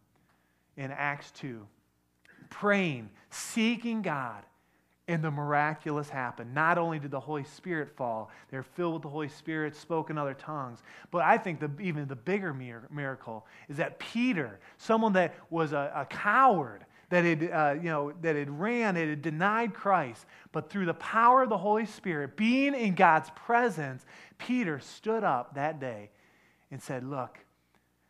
in 0.76 0.90
Acts 0.90 1.30
2, 1.32 1.66
praying, 2.50 3.10
seeking 3.30 4.02
God 4.02 4.44
and 5.08 5.22
the 5.22 5.30
miraculous 5.30 6.08
happened. 6.08 6.54
Not 6.54 6.78
only 6.78 6.98
did 6.98 7.10
the 7.10 7.20
Holy 7.20 7.44
Spirit 7.44 7.90
fall, 7.96 8.30
they 8.50 8.56
were 8.56 8.62
filled 8.62 8.94
with 8.94 9.02
the 9.02 9.08
Holy 9.08 9.28
Spirit, 9.28 9.74
spoke 9.74 10.10
in 10.10 10.18
other 10.18 10.34
tongues. 10.34 10.82
But 11.10 11.22
I 11.22 11.38
think 11.38 11.60
the, 11.60 11.70
even 11.80 12.06
the 12.06 12.16
bigger 12.16 12.54
miracle 12.54 13.46
is 13.68 13.78
that 13.78 13.98
Peter, 13.98 14.60
someone 14.78 15.12
that 15.14 15.34
was 15.50 15.72
a, 15.72 15.92
a 15.94 16.06
coward, 16.06 16.86
that 17.12 17.26
had, 17.26 17.50
uh, 17.52 17.74
you 17.74 17.90
know, 17.90 18.14
that 18.22 18.36
had 18.36 18.48
ran, 18.48 18.96
it 18.96 19.06
had 19.06 19.20
denied 19.20 19.74
Christ, 19.74 20.24
but 20.50 20.70
through 20.70 20.86
the 20.86 20.94
power 20.94 21.42
of 21.42 21.50
the 21.50 21.58
Holy 21.58 21.84
Spirit, 21.84 22.38
being 22.38 22.74
in 22.74 22.94
God's 22.94 23.28
presence, 23.36 24.06
Peter 24.38 24.80
stood 24.80 25.22
up 25.22 25.54
that 25.54 25.78
day 25.78 26.10
and 26.70 26.82
said, 26.82 27.04
Look, 27.04 27.38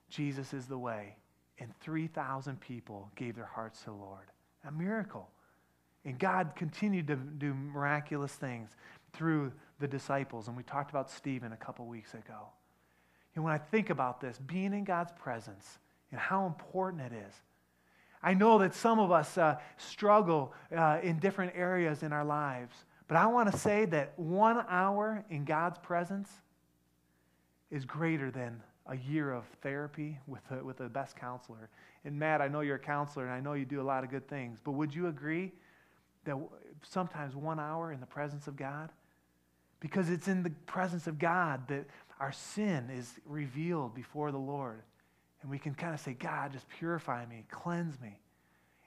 Jesus 0.09 0.55
is 0.55 0.67
the 0.67 0.79
way. 0.79 1.17
And 1.59 1.75
3,000 1.81 2.61
people 2.61 3.11
gave 3.17 3.35
their 3.35 3.45
hearts 3.45 3.81
to 3.81 3.87
the 3.87 3.93
Lord. 3.93 4.27
A 4.69 4.71
miracle. 4.71 5.29
And 6.05 6.17
God 6.17 6.53
continued 6.55 7.09
to 7.09 7.17
do 7.17 7.55
miraculous 7.55 8.33
things 8.33 8.71
through 9.12 9.51
the 9.81 9.88
disciples. 9.88 10.47
And 10.47 10.57
we 10.57 10.62
talked 10.62 10.91
about 10.91 11.11
Stephen 11.11 11.53
a 11.53 11.57
couple 11.57 11.87
weeks 11.87 12.15
ago. 12.15 12.47
And 13.35 13.43
when 13.43 13.53
I 13.53 13.59
think 13.59 13.91
about 13.91 14.21
this, 14.21 14.38
being 14.38 14.73
in 14.73 14.85
God's 14.85 15.11
presence 15.11 15.79
and 16.12 16.21
how 16.21 16.47
important 16.47 17.03
it 17.03 17.17
is, 17.29 17.35
I 18.23 18.35
know 18.35 18.59
that 18.59 18.75
some 18.75 19.01
of 19.01 19.11
us 19.11 19.37
uh, 19.37 19.59
struggle 19.77 20.53
uh, 20.75 20.99
in 21.03 21.19
different 21.19 21.53
areas 21.57 22.03
in 22.03 22.13
our 22.13 22.25
lives. 22.25 22.75
But 23.09 23.17
I 23.17 23.27
want 23.27 23.51
to 23.51 23.59
say 23.59 23.85
that 23.87 24.19
one 24.19 24.65
hour 24.69 25.25
in 25.29 25.45
God's 25.45 25.79
presence 25.79 26.31
is 27.71 27.85
greater 27.85 28.31
than 28.31 28.63
a 28.87 28.97
year 28.97 29.33
of 29.33 29.45
therapy 29.61 30.19
with, 30.27 30.43
with 30.63 30.79
the 30.79 30.89
best 30.89 31.17
counselor. 31.17 31.69
And 32.05 32.19
Matt, 32.19 32.41
I 32.41 32.49
know 32.49 32.61
you're 32.61 32.77
a 32.77 32.81
counselor 32.81 33.27
and 33.27 33.35
I 33.35 33.41
know 33.41 33.55
you 33.55 33.65
do 33.65 33.81
a 33.81 33.83
lot 33.83 34.05
of 34.05 34.11
good 34.11 34.29
things, 34.29 34.59
but 34.63 34.73
would 34.73 34.95
you 34.95 35.09
agree 35.09 35.53
that 36.25 36.37
sometimes 36.83 37.35
one 37.35 37.59
hour 37.59 37.93
in 37.93 38.01
the 38.01 38.07
presence 38.07 38.47
of 38.47 38.57
God? 38.57 38.91
Because 39.81 40.11
it's 40.11 40.29
in 40.29 40.43
the 40.43 40.51
presence 40.67 41.07
of 41.07 41.19
God 41.19 41.67
that 41.69 41.87
our 42.21 42.33
sin 42.33 42.89
is 42.91 43.13
revealed 43.27 43.95
before 43.95 44.31
the 44.31 44.39
Lord. 44.39 44.83
And 45.43 45.51
we 45.51 45.59
can 45.59 45.75
kind 45.75 45.93
of 45.93 46.01
say, 46.01 46.15
God, 46.15 46.53
just 46.53 46.69
purify 46.69 47.27
me, 47.27 47.45
cleanse 47.51 48.01
me. 48.01 48.19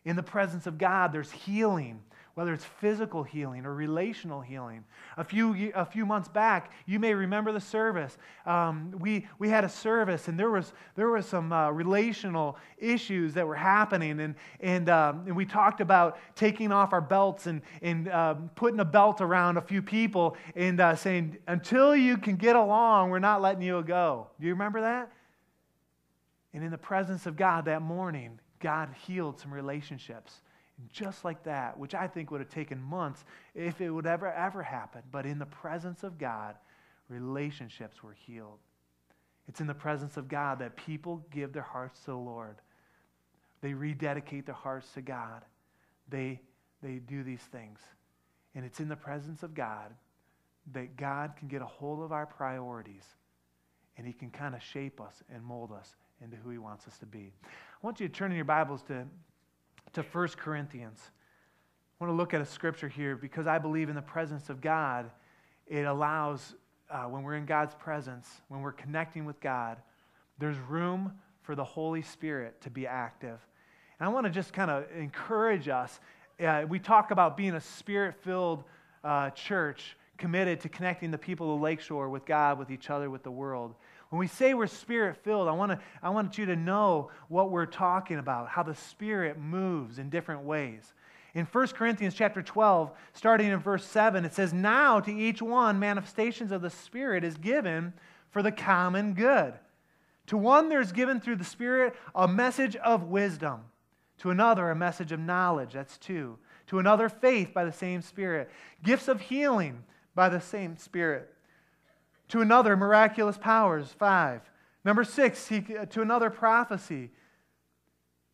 In 0.06 0.16
the 0.16 0.24
presence 0.24 0.68
of 0.68 0.78
God, 0.78 1.12
there's 1.12 1.32
healing 1.32 2.02
whether 2.36 2.54
it's 2.54 2.66
physical 2.66 3.24
healing 3.24 3.66
or 3.66 3.74
relational 3.74 4.42
healing. 4.42 4.84
A 5.18 5.24
few, 5.24 5.72
a 5.74 5.86
few 5.86 6.06
months 6.06 6.28
back, 6.28 6.72
you 6.86 7.00
may 7.00 7.14
remember 7.14 7.54
the 7.54 7.62
service. 7.62 8.18
Um, 8.46 8.94
we, 9.00 9.26
we 9.40 9.50
had 9.50 9.64
a 9.64 9.70
service, 9.70 10.28
and 10.28 10.38
there 10.38 10.52
was, 10.52 10.74
there 10.96 11.10
was 11.10 11.26
some 11.26 11.54
uh, 11.54 11.72
relational 11.72 12.58
issues 12.78 13.34
that 13.36 13.48
were 13.48 13.56
happening. 13.56 14.20
And, 14.20 14.36
and, 14.60 14.90
um, 14.90 15.24
and 15.26 15.36
we 15.36 15.46
talked 15.46 15.80
about 15.80 16.18
taking 16.36 16.74
off 16.74 16.92
our 16.92 17.00
belts 17.00 17.48
and, 17.48 17.62
and 17.82 18.10
uh, 18.10 18.36
putting 18.56 18.82
a 18.82 18.86
belt 18.86 19.22
around 19.22 19.56
a 19.56 19.62
few 19.62 19.82
people 19.82 20.36
and 20.56 20.82
uh, 20.82 20.96
saying, 20.96 21.38
until 21.48 21.96
you 21.96 22.18
can 22.18 22.36
get 22.36 22.58
along, 22.58 23.12
we're 23.12 23.20
not 23.20 23.42
letting 23.42 23.62
you 23.62 23.82
go. 23.82 24.28
Do 24.42 24.46
you 24.46 24.54
remember 24.54 24.82
that? 24.82 25.10
And 26.56 26.64
in 26.64 26.72
the 26.72 26.78
presence 26.78 27.26
of 27.26 27.36
God 27.36 27.66
that 27.66 27.82
morning, 27.82 28.40
God 28.62 28.88
healed 29.06 29.38
some 29.38 29.54
relationships. 29.54 30.42
And 30.78 30.90
just 30.90 31.26
like 31.26 31.44
that, 31.44 31.78
which 31.78 31.94
I 31.94 32.08
think 32.08 32.32
would 32.32 32.40
have 32.40 32.50
taken 32.50 32.82
months 32.82 33.26
if 33.54 33.82
it 33.82 33.90
would 33.90 34.08
ever, 34.08 34.32
ever 34.32 34.64
happen, 34.64 35.02
but 35.12 35.26
in 35.26 35.38
the 35.38 35.46
presence 35.46 36.04
of 36.04 36.18
God, 36.18 36.56
relationships 37.10 38.02
were 38.02 38.14
healed. 38.14 38.60
It's 39.50 39.60
in 39.60 39.68
the 39.68 39.74
presence 39.74 40.16
of 40.16 40.30
God 40.30 40.60
that 40.60 40.78
people 40.78 41.26
give 41.30 41.52
their 41.52 41.62
hearts 41.62 42.00
to 42.02 42.12
the 42.12 42.16
Lord. 42.16 42.56
They 43.60 43.74
rededicate 43.74 44.46
their 44.46 44.56
hearts 44.56 44.90
to 44.94 45.02
God. 45.02 45.44
They, 46.08 46.40
they 46.82 47.00
do 47.00 47.22
these 47.22 47.44
things. 47.52 47.82
And 48.56 48.64
it's 48.64 48.80
in 48.80 48.88
the 48.88 48.96
presence 48.96 49.44
of 49.44 49.54
God 49.54 49.94
that 50.72 50.96
God 50.96 51.34
can 51.38 51.50
get 51.50 51.62
a 51.62 51.66
hold 51.66 52.02
of 52.02 52.14
our 52.14 52.26
priorities 52.26 53.04
and 53.98 54.08
He 54.08 54.14
can 54.14 54.30
kind 54.30 54.56
of 54.56 54.64
shape 54.64 55.02
us 55.02 55.22
and 55.30 55.44
mold 55.44 55.74
us 55.74 55.96
into 56.24 56.38
who 56.38 56.50
He 56.50 56.58
wants 56.58 56.88
us 56.88 56.98
to 57.00 57.06
be. 57.06 57.32
I 57.44 57.48
want 57.86 58.00
you 58.00 58.08
to 58.08 58.14
turn 58.14 58.32
in 58.32 58.36
your 58.36 58.46
Bibles 58.46 58.82
to, 58.84 59.06
to 59.94 60.02
1 60.02 60.28
Corinthians. 60.38 61.00
I 62.00 62.04
want 62.04 62.14
to 62.14 62.18
look 62.18 62.34
at 62.34 62.42
a 62.42 62.46
scripture 62.46 62.90
here 62.90 63.16
because 63.16 63.48
I 63.48 63.58
believe 63.58 63.90
in 63.90 63.96
the 63.96 64.02
presence 64.02 64.50
of 64.50 64.62
God, 64.62 65.10
it 65.68 65.84
allows, 65.84 66.56
uh, 66.90 67.04
when 67.04 67.24
we're 67.24 67.36
in 67.36 67.46
God's 67.46 67.74
presence, 67.76 68.28
when 68.50 68.62
we're 68.62 68.74
connecting 68.74 69.26
with 69.26 69.40
God, 69.40 69.78
there's 70.38 70.58
room 70.58 71.14
for 71.42 71.56
the 71.56 71.64
Holy 71.64 72.02
Spirit 72.02 72.60
to 72.62 72.70
be 72.70 72.86
active. 72.86 73.40
And 74.00 74.10
I 74.10 74.12
want 74.12 74.26
to 74.26 74.32
just 74.32 74.52
kind 74.52 74.70
of 74.70 74.86
encourage 74.98 75.70
us. 75.70 76.00
Uh, 76.40 76.66
we 76.68 76.80
talk 76.80 77.12
about 77.12 77.38
being 77.38 77.54
a 77.54 77.62
spirit 77.62 78.16
filled 78.24 78.64
uh, 79.04 79.30
church 79.30 79.96
committed 80.18 80.60
to 80.62 80.70
connecting 80.70 81.12
the 81.12 81.18
people 81.18 81.56
of 81.56 81.62
Lakeshore 81.62 82.10
with 82.10 82.26
God, 82.26 82.58
with 82.58 82.72
each 82.72 82.90
other, 82.90 83.10
with 83.10 83.24
the 83.24 83.32
world. 83.32 83.76
When 84.16 84.22
we 84.22 84.28
say 84.28 84.54
we're 84.54 84.68
spirit 84.68 85.18
filled, 85.26 85.50
I, 85.50 85.52
wanna, 85.52 85.78
I 86.02 86.10
want 86.10 86.38
you 86.38 86.46
to 86.46 86.56
know 86.56 87.12
what 87.28 87.52
we're 87.52 87.66
talking 87.66 88.18
about, 88.18 88.48
how 88.48 88.64
the 88.64 88.74
Spirit 88.74 89.38
moves 89.38 90.00
in 90.00 90.10
different 90.10 90.44
ways. 90.44 90.94
In 91.34 91.44
1 91.46 91.68
Corinthians 91.74 92.14
chapter 92.14 92.42
12, 92.42 92.92
starting 93.12 93.50
in 93.50 93.60
verse 93.60 93.84
7, 93.84 94.24
it 94.24 94.34
says, 94.34 94.54
Now 94.54 95.02
to 95.02 95.12
each 95.12 95.42
one 95.42 95.80
manifestations 95.80 96.54
of 96.54 96.62
the 96.62 96.70
Spirit 96.70 97.26
is 97.26 97.36
given 97.36 97.92
for 98.30 98.42
the 98.42 98.54
common 98.54 99.16
good. 99.16 99.54
To 100.28 100.38
one 100.38 100.70
there's 100.70 100.94
given 100.94 101.20
through 101.20 101.36
the 101.36 101.44
Spirit 101.44 101.94
a 102.16 102.26
message 102.26 102.78
of 102.78 103.10
wisdom, 103.10 103.66
to 104.20 104.30
another 104.30 104.72
a 104.72 104.76
message 104.78 105.12
of 105.12 105.20
knowledge, 105.20 105.74
that's 105.74 105.98
two. 105.98 106.38
To 106.68 106.80
another 106.80 107.10
faith 107.10 107.54
by 107.54 107.66
the 107.66 107.74
same 107.74 108.02
Spirit, 108.02 108.50
gifts 108.82 109.10
of 109.10 109.20
healing 109.20 109.84
by 110.16 110.30
the 110.30 110.40
same 110.40 110.78
Spirit. 110.78 111.35
To 112.30 112.42
another 112.42 112.76
miraculous 112.76 113.38
powers, 113.38 113.94
five. 113.98 114.42
Number 114.84 115.04
six, 115.04 115.48
he, 115.48 115.64
uh, 115.78 115.86
to 115.88 116.02
another 116.02 116.30
prophecy, 116.30 117.12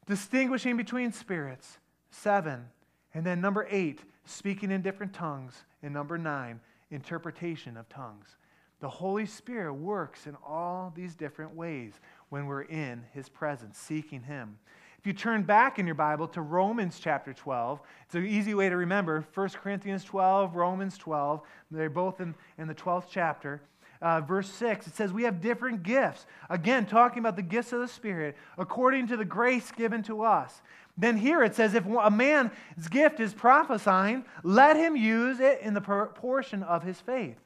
distinguishing 0.06 0.77
between 0.77 1.12
spirits, 1.12 1.80
seven. 2.10 2.65
And 3.13 3.25
then 3.25 3.41
number 3.41 3.67
eight, 3.69 4.01
speaking 4.25 4.71
in 4.71 4.82
different 4.82 5.13
tongues. 5.13 5.63
And 5.84 5.93
number 5.93 6.17
nine, 6.17 6.60
interpretation 6.89 7.77
of 7.77 7.89
tongues. 7.89 8.36
The 8.80 8.89
Holy 8.89 9.25
Spirit 9.25 9.73
works 9.73 10.25
in 10.25 10.36
all 10.45 10.91
these 10.95 11.15
different 11.15 11.56
ways 11.56 11.93
when 12.30 12.47
we're 12.47 12.63
in 12.63 13.04
His 13.13 13.30
presence, 13.30 13.77
seeking 13.77 14.23
Him. 14.23 14.58
If 14.97 15.08
you 15.08 15.13
turn 15.13 15.43
back 15.43 15.80
in 15.80 15.86
your 15.88 15.95
Bible 15.95 16.27
to 16.30 16.41
Romans 16.41 16.99
chapter 17.01 17.34
12, 17.34 17.82
it's 18.06 18.15
an 18.15 18.25
easy 18.25 18.54
way 18.54 18.69
to 18.69 18.77
remember 18.77 19.25
1 19.34 19.49
Corinthians 19.49 20.04
12, 20.04 20.56
Romans 20.56 20.97
12. 20.97 21.41
They're 21.71 21.89
both 21.89 22.21
in, 22.21 22.36
in 22.58 22.67
the 22.67 22.75
12th 22.75 23.06
chapter. 23.10 23.62
Uh, 24.02 24.20
verse 24.22 24.50
6, 24.50 24.88
it 24.88 24.96
says, 24.96 25.14
We 25.14 25.24
have 25.24 25.42
different 25.42 25.84
gifts. 25.84 26.26
Again, 26.50 26.86
talking 26.86 27.20
about 27.20 27.36
the 27.36 27.42
gifts 27.42 27.72
of 27.72 27.80
the 27.80 27.88
Spirit, 27.88 28.36
according 28.58 29.08
to 29.08 29.18
the 29.18 29.26
grace 29.26 29.72
given 29.72 30.02
to 30.04 30.24
us. 30.24 30.62
Then 30.98 31.18
here 31.18 31.44
it 31.44 31.56
says, 31.56 31.76
If 31.76 31.86
a 31.86 32.10
man's 32.10 32.52
gift 32.90 33.20
is 33.20 33.34
prophesying, 33.34 34.26
let 34.44 34.76
him 34.76 34.96
use 34.96 35.40
it 35.40 35.62
in 35.62 35.74
the 35.74 35.82
proportion 35.82 36.64
of 36.64 36.84
his 36.84 37.00
faith 37.00 37.38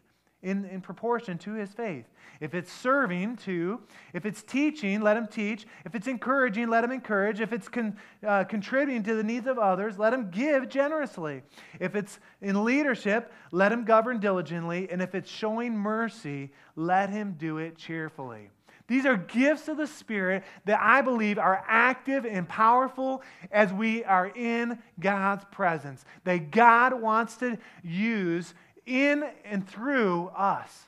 in, 0.45 0.63
in 0.65 0.79
proportion 0.79 1.39
to 1.39 1.53
his 1.53 1.73
faith. 1.73 2.05
If 2.39 2.53
it's 2.53 2.71
serving 2.71 3.38
to, 3.38 3.81
if 4.13 4.27
it's 4.27 4.43
teaching, 4.43 5.01
let 5.01 5.17
him 5.17 5.25
teach. 5.25 5.65
If 5.86 5.95
it's 5.95 6.05
encouraging, 6.05 6.69
let 6.69 6.84
him 6.84 6.91
encourage. 6.91 7.41
If 7.41 7.51
it's 7.51 7.67
con, 7.67 7.97
uh, 8.25 8.43
contributing 8.43 9.01
to 9.03 9.15
the 9.15 9.23
needs 9.23 9.47
of 9.47 9.58
others, 9.58 9.97
let 9.97 10.13
him 10.13 10.29
give 10.29 10.69
generously. 10.69 11.41
If 11.79 11.95
it's 11.95 12.19
in 12.41 12.63
leadership, 12.63 13.34
let 13.51 13.71
him 13.71 13.86
govern 13.86 14.19
diligently. 14.19 14.88
And 14.91 15.01
if 15.01 15.15
it's 15.15 15.31
showing 15.31 15.75
mercy, 15.75 16.51
let 16.75 17.10
him 17.10 17.36
do 17.39 17.58
it 17.58 17.75
cheerfully. 17.75 18.51
These 18.88 19.08
are 19.08 19.17
gifts 19.17 19.67
of 19.67 19.77
the 19.77 19.88
Spirit 19.88 20.43
that 20.65 20.79
I 20.79 21.01
believe 21.01 21.39
are 21.39 21.63
active 21.67 22.23
and 22.23 22.47
powerful 22.47 23.23
as 23.51 23.73
we 23.73 24.03
are 24.03 24.27
in 24.27 24.77
God's 24.99 25.43
presence. 25.45 26.05
That 26.23 26.51
God 26.51 26.93
wants 26.93 27.36
to 27.38 27.58
use 27.84 28.53
in 28.86 29.24
and 29.43 29.67
through 29.67 30.28
us, 30.30 30.86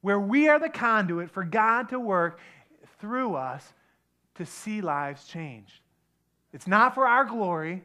where 0.00 0.20
we 0.20 0.48
are 0.48 0.58
the 0.58 0.68
conduit 0.68 1.30
for 1.30 1.44
God 1.44 1.88
to 1.90 2.00
work 2.00 2.40
through 2.98 3.34
us 3.34 3.72
to 4.36 4.46
see 4.46 4.80
lives 4.80 5.26
changed. 5.26 5.80
It's 6.52 6.66
not 6.66 6.94
for 6.94 7.06
our 7.06 7.24
glory, 7.24 7.84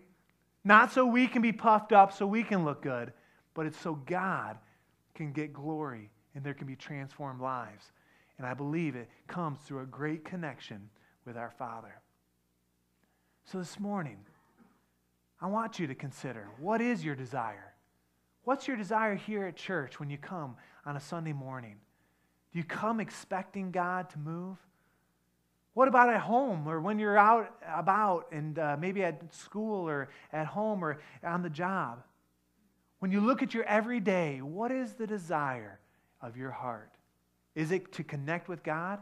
not 0.64 0.92
so 0.92 1.06
we 1.06 1.28
can 1.28 1.42
be 1.42 1.52
puffed 1.52 1.92
up, 1.92 2.14
so 2.14 2.26
we 2.26 2.44
can 2.44 2.66
look 2.66 2.82
good, 2.82 3.14
but 3.54 3.66
it's 3.66 3.80
so 3.80 3.96
God 4.06 4.58
can 5.14 5.32
get 5.32 5.54
glory 5.54 6.10
and 6.34 6.44
there 6.44 6.54
can 6.54 6.68
be 6.68 6.76
transformed 6.76 7.42
lives. 7.42 7.92
And 8.38 8.48
I 8.48 8.54
believe 8.54 8.96
it 8.96 9.10
comes 9.28 9.60
through 9.60 9.82
a 9.82 9.86
great 9.86 10.26
connection 10.26 10.90
with 11.26 11.38
our 11.38 11.52
Father. 11.52 12.02
So 13.46 13.60
this 13.60 13.80
morning, 13.80 14.18
I 15.40 15.48
want 15.48 15.80
you 15.80 15.88
to 15.88 15.96
consider 15.96 16.50
what 16.60 16.82
is 16.82 17.06
your 17.06 17.16
desire? 17.16 17.75
What's 18.46 18.68
your 18.68 18.78
desire 18.78 19.16
here 19.16 19.46
at 19.46 19.56
church 19.56 20.00
when 20.00 20.12
you 20.12 20.20
come 20.20 20.56
on 20.86 20.96
a 20.96 21.00
Sunday 21.00 21.34
morning? 21.34 21.78
Do 22.54 22.60
you 22.60 22.64
come 22.64 23.00
expecting 23.00 23.72
God 23.72 24.12
to 24.12 24.20
move? 24.20 24.58
What 25.74 25.88
about 25.88 26.14
at 26.14 26.22
home 26.22 26.68
or 26.68 26.80
when 26.80 27.00
you're 27.00 27.18
out 27.18 27.52
about 27.68 28.28
and 28.32 28.58
uh, 28.60 28.78
maybe 28.80 29.04
at 29.04 29.34
school 29.34 29.90
or 29.90 30.10
at 30.32 30.46
home 30.46 30.86
or 30.86 31.00
on 31.24 31.42
the 31.42 31.50
job? 31.50 32.04
When 33.00 33.12
you 33.12 33.20
look 33.20 33.42
at 33.42 33.56
your 33.56 33.64
everyday, 33.64 34.42
what 34.44 34.72
is 34.72 34.94
the 34.94 35.08
desire 35.08 35.80
of 36.22 36.38
your 36.38 36.52
heart? 36.52 36.92
Is 37.56 37.72
it 37.72 37.92
to 37.94 38.04
connect 38.04 38.48
with 38.48 38.62
God, 38.62 39.00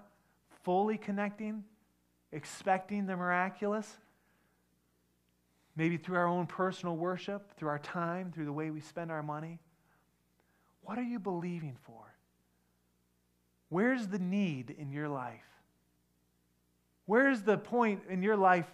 fully 0.64 0.98
connecting, 0.98 1.66
expecting 2.32 3.08
the 3.08 3.18
miraculous? 3.18 3.98
Maybe 5.76 5.98
through 5.98 6.18
our 6.18 6.28
own 6.28 6.46
personal 6.46 6.96
worship, 6.96 7.58
through 7.58 7.70
our 7.70 7.80
time, 7.80 8.32
through 8.32 8.46
the 8.46 8.54
way 8.54 8.70
we 8.70 8.80
spend 8.80 9.12
our 9.12 9.24
money? 9.24 9.60
What 10.82 10.98
are 10.98 11.04
you 11.04 11.20
believing 11.20 11.78
for? 11.84 12.14
Where's 13.70 14.08
the 14.08 14.20
need 14.20 14.70
in 14.78 14.92
your 14.92 15.08
life? 15.08 15.42
Where's 17.06 17.42
the 17.42 17.58
point 17.58 18.02
in 18.10 18.22
your 18.22 18.38
life 18.38 18.68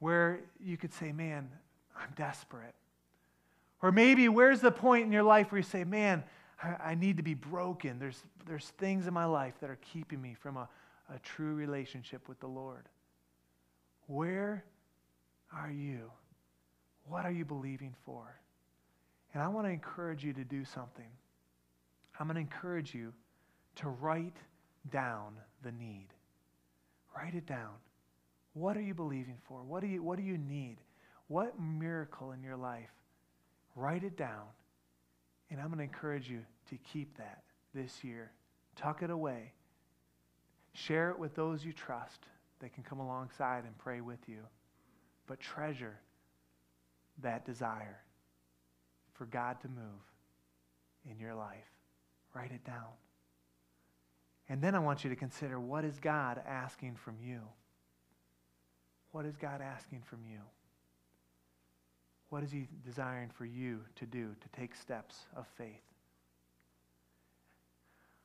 where 0.00 0.40
you 0.58 0.76
could 0.76 0.92
say, 0.92 1.12
man, 1.12 1.48
I'm 1.96 2.10
desperate? 2.16 2.74
Or 3.82 3.92
maybe 3.92 4.28
where's 4.28 4.60
the 4.60 4.72
point 4.72 5.06
in 5.06 5.12
your 5.12 5.22
life 5.22 5.52
where 5.52 5.58
you 5.58 5.64
say, 5.64 5.84
man, 5.84 6.24
I, 6.62 6.90
I 6.90 6.94
need 6.94 7.16
to 7.18 7.22
be 7.22 7.34
broken? 7.34 7.98
There's, 7.98 8.22
there's 8.46 8.68
things 8.78 9.06
in 9.06 9.14
my 9.14 9.24
life 9.24 9.54
that 9.60 9.70
are 9.70 9.78
keeping 9.92 10.20
me 10.20 10.34
from 10.34 10.56
a, 10.56 10.68
a 11.14 11.18
true 11.20 11.54
relationship 11.54 12.28
with 12.28 12.40
the 12.40 12.46
Lord. 12.46 12.88
Where 14.06 14.64
are 15.54 15.70
you? 15.70 16.10
What 17.10 17.26
are 17.26 17.32
you 17.32 17.44
believing 17.44 17.92
for? 18.06 18.40
And 19.34 19.42
I 19.42 19.48
want 19.48 19.66
to 19.66 19.72
encourage 19.72 20.24
you 20.24 20.32
to 20.32 20.44
do 20.44 20.64
something. 20.64 21.10
I'm 22.18 22.28
going 22.28 22.36
to 22.36 22.40
encourage 22.40 22.94
you 22.94 23.12
to 23.76 23.88
write 23.88 24.36
down 24.92 25.34
the 25.64 25.72
need. 25.72 26.06
Write 27.16 27.34
it 27.34 27.46
down. 27.46 27.72
What 28.54 28.76
are 28.76 28.82
you 28.82 28.94
believing 28.94 29.38
for? 29.48 29.64
What 29.64 29.80
do 29.80 29.88
you, 29.88 30.02
what 30.04 30.18
do 30.18 30.22
you 30.22 30.38
need? 30.38 30.76
What 31.26 31.60
miracle 31.60 32.30
in 32.30 32.44
your 32.44 32.56
life? 32.56 32.90
Write 33.74 34.04
it 34.04 34.16
down. 34.16 34.46
And 35.50 35.60
I'm 35.60 35.66
going 35.66 35.78
to 35.78 35.84
encourage 35.84 36.30
you 36.30 36.42
to 36.68 36.78
keep 36.92 37.16
that 37.18 37.42
this 37.74 38.04
year. 38.04 38.30
Tuck 38.76 39.02
it 39.02 39.10
away. 39.10 39.52
Share 40.74 41.10
it 41.10 41.18
with 41.18 41.34
those 41.34 41.64
you 41.64 41.72
trust 41.72 42.20
that 42.60 42.72
can 42.72 42.84
come 42.84 43.00
alongside 43.00 43.64
and 43.64 43.76
pray 43.78 44.00
with 44.00 44.20
you. 44.28 44.42
But 45.26 45.40
treasure 45.40 45.98
that 47.22 47.44
desire 47.44 48.00
for 49.14 49.26
God 49.26 49.60
to 49.62 49.68
move 49.68 50.02
in 51.10 51.18
your 51.18 51.34
life. 51.34 51.70
Write 52.34 52.52
it 52.52 52.64
down. 52.64 52.92
And 54.48 54.62
then 54.62 54.74
I 54.74 54.78
want 54.78 55.04
you 55.04 55.10
to 55.10 55.16
consider 55.16 55.60
what 55.60 55.84
is 55.84 55.98
God 55.98 56.40
asking 56.46 56.96
from 56.96 57.16
you? 57.22 57.40
What 59.12 59.24
is 59.24 59.36
God 59.36 59.60
asking 59.60 60.02
from 60.02 60.20
you? 60.28 60.40
What 62.30 62.42
is 62.42 62.50
He 62.50 62.68
desiring 62.84 63.28
for 63.28 63.44
you 63.44 63.80
to 63.96 64.06
do 64.06 64.34
to 64.40 64.60
take 64.60 64.74
steps 64.74 65.26
of 65.36 65.46
faith? 65.56 65.82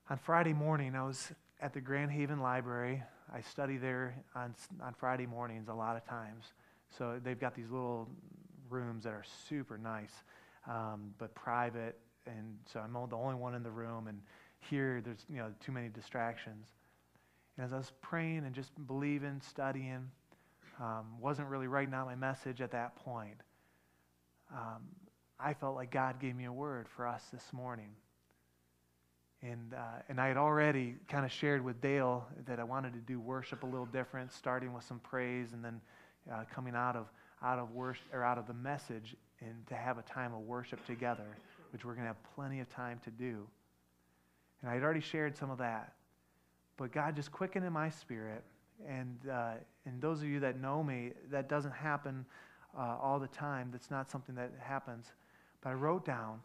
On 0.10 0.18
Friday 0.18 0.54
morning, 0.54 0.96
I 0.96 1.04
was 1.04 1.32
at 1.60 1.74
the 1.74 1.82
Grand 1.82 2.12
Haven 2.12 2.40
Library. 2.40 3.02
I 3.34 3.42
study 3.42 3.78
there 3.78 4.16
on, 4.36 4.54
on 4.82 4.94
Friday 4.94 5.26
mornings 5.26 5.68
a 5.68 5.74
lot 5.74 5.96
of 5.96 6.06
times. 6.06 6.46
So 6.98 7.20
they've 7.24 7.40
got 7.40 7.56
these 7.56 7.72
little 7.72 8.08
rooms 8.70 9.04
that 9.04 9.14
are 9.14 9.24
super 9.48 9.78
nice, 9.78 10.24
um, 10.70 11.14
but 11.18 11.34
private. 11.36 11.98
And 12.26 12.58
so 12.72 12.80
I'm 12.80 12.94
the 13.10 13.16
only 13.16 13.36
one 13.36 13.56
in 13.56 13.64
the 13.64 13.72
room. 13.72 14.08
And 14.08 14.20
here, 14.60 15.02
there's 15.04 15.26
you 15.30 15.38
know 15.38 15.52
too 15.64 15.72
many 15.72 15.90
distractions. 15.90 16.66
And 17.58 17.66
as 17.66 17.74
I 17.74 17.78
was 17.78 17.92
praying 18.02 18.44
and 18.46 18.54
just 18.54 18.72
believing, 18.88 19.42
studying, 19.48 20.10
um, 20.80 21.06
wasn't 21.20 21.48
really 21.48 21.68
writing 21.68 21.94
out 21.94 22.06
my 22.06 22.16
message 22.16 22.62
at 22.62 22.72
that 22.72 22.96
point. 22.98 23.38
Um, 24.52 24.84
I 25.40 25.54
felt 25.54 25.76
like 25.76 25.92
God 25.92 26.20
gave 26.20 26.36
me 26.36 26.46
a 26.46 26.52
word 26.52 26.88
for 26.96 27.08
us 27.08 27.24
this 27.32 27.54
morning. 27.54 27.90
And, 29.42 29.74
uh, 29.74 30.02
and 30.10 30.20
I 30.20 30.28
had 30.28 30.38
already 30.38 30.96
kind 31.08 31.26
of 31.26 31.32
shared 31.32 31.64
with 31.64 31.80
Dale 31.82 32.26
that 32.48 32.60
I 32.60 32.64
wanted 32.64 32.94
to 32.94 33.00
do 33.00 33.20
worship 33.20 33.64
a 33.64 33.66
little 33.66 33.86
different, 33.86 34.34
starting 34.34 34.74
with 34.74 34.84
some 34.84 35.00
praise 35.00 35.54
and 35.54 35.64
then 35.64 35.82
uh, 36.32 36.44
coming 36.54 36.76
out 36.76 36.96
of, 36.96 37.08
out 37.46 37.60
of 37.60 37.72
worship 37.72 38.06
or 38.12 38.24
out 38.24 38.38
of 38.38 38.48
the 38.48 38.54
message 38.54 39.16
and 39.40 39.66
to 39.68 39.76
have 39.76 39.98
a 39.98 40.02
time 40.02 40.34
of 40.34 40.42
worship 40.42 40.84
together, 40.86 41.38
which 41.72 41.86
we're 41.86 41.94
going 41.94 42.04
to 42.04 42.08
have 42.08 42.24
plenty 42.36 42.60
of 42.60 42.70
time 42.70 43.00
to 43.04 43.12
do. 43.12 43.46
And 44.62 44.72
I 44.72 44.74
had 44.74 44.84
already 44.84 45.02
shared 45.02 45.38
some 45.38 45.52
of 45.52 45.60
that. 45.60 45.94
But 46.78 46.92
God 46.92 47.16
just 47.16 47.32
quickened 47.32 47.64
in 47.64 47.72
my 47.72 47.90
spirit. 47.90 48.44
And, 48.88 49.18
uh, 49.32 49.54
and 49.86 50.02
those 50.02 50.22
of 50.22 50.28
you 50.28 50.40
that 50.40 50.60
know 50.60 50.84
me, 50.84 51.12
that 51.30 51.48
doesn't 51.48 51.72
happen 51.72 52.26
uh, 52.78 52.98
all 53.02 53.20
the 53.20 53.28
time. 53.28 53.70
That's 53.72 53.92
not 53.92 54.10
something 54.10 54.36
that 54.36 54.52
happens. 54.60 55.06
But 55.62 55.70
I 55.70 55.74
wrote 55.74 56.04
down 56.04 56.40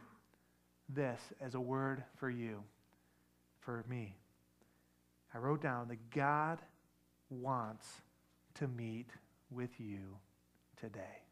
this 0.88 1.20
as 1.40 1.54
a 1.54 1.60
word 1.60 2.04
for 2.16 2.30
you 2.30 2.62
for 3.60 3.84
me. 3.88 4.16
I 5.34 5.38
wrote 5.38 5.62
down 5.62 5.88
that 5.88 6.10
God 6.10 6.58
wants 7.30 7.86
to 8.54 8.68
meet 8.68 9.06
with 9.50 9.70
you 9.78 10.16
today. 10.80 11.22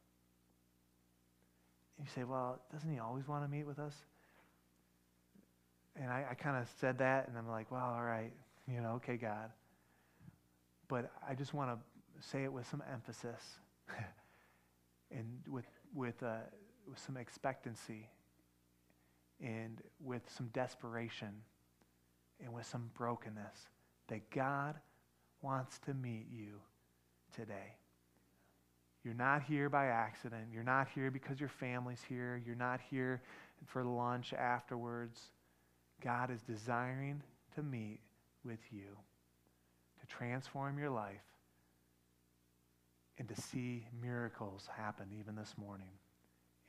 You 1.98 2.06
say, 2.14 2.24
well, 2.24 2.60
doesn't 2.72 2.90
he 2.90 2.98
always 2.98 3.26
want 3.26 3.44
to 3.44 3.48
meet 3.50 3.66
with 3.66 3.78
us? 3.78 3.94
And 5.96 6.10
I, 6.10 6.26
I 6.30 6.34
kind 6.34 6.56
of 6.56 6.68
said 6.80 6.98
that, 6.98 7.26
and 7.28 7.36
I'm 7.36 7.48
like, 7.48 7.70
well, 7.72 7.84
all 7.84 8.04
right, 8.04 8.32
you 8.72 8.80
know, 8.80 8.92
okay, 8.96 9.16
God. 9.16 9.50
But 10.86 11.10
I 11.28 11.34
just 11.34 11.54
want 11.54 11.70
to 11.70 12.26
say 12.26 12.44
it 12.44 12.52
with 12.52 12.68
some 12.68 12.82
emphasis 12.92 13.40
and 15.10 15.26
with, 15.48 15.66
with, 15.92 16.22
uh, 16.22 16.36
with 16.88 16.98
some 16.98 17.16
expectancy 17.16 18.08
and 19.40 19.82
with 20.00 20.22
some 20.36 20.48
desperation 20.52 21.32
and 22.42 22.52
with 22.52 22.66
some 22.66 22.90
brokenness 22.96 23.68
that 24.08 24.30
God 24.30 24.76
wants 25.42 25.78
to 25.80 25.94
meet 25.94 26.26
you 26.30 26.60
today. 27.34 27.74
You're 29.04 29.14
not 29.14 29.42
here 29.42 29.68
by 29.68 29.86
accident. 29.86 30.48
You're 30.52 30.64
not 30.64 30.88
here 30.94 31.10
because 31.10 31.40
your 31.40 31.48
family's 31.48 32.02
here. 32.08 32.40
You're 32.44 32.56
not 32.56 32.80
here 32.90 33.22
for 33.66 33.84
lunch 33.84 34.32
afterwards. 34.32 35.20
God 36.02 36.30
is 36.30 36.42
desiring 36.42 37.22
to 37.54 37.62
meet 37.62 38.00
with 38.44 38.60
you, 38.70 38.96
to 40.00 40.06
transform 40.06 40.78
your 40.78 40.90
life, 40.90 41.16
and 43.18 43.28
to 43.28 43.40
see 43.40 43.86
miracles 44.00 44.68
happen 44.76 45.06
even 45.18 45.34
this 45.34 45.54
morning 45.56 45.90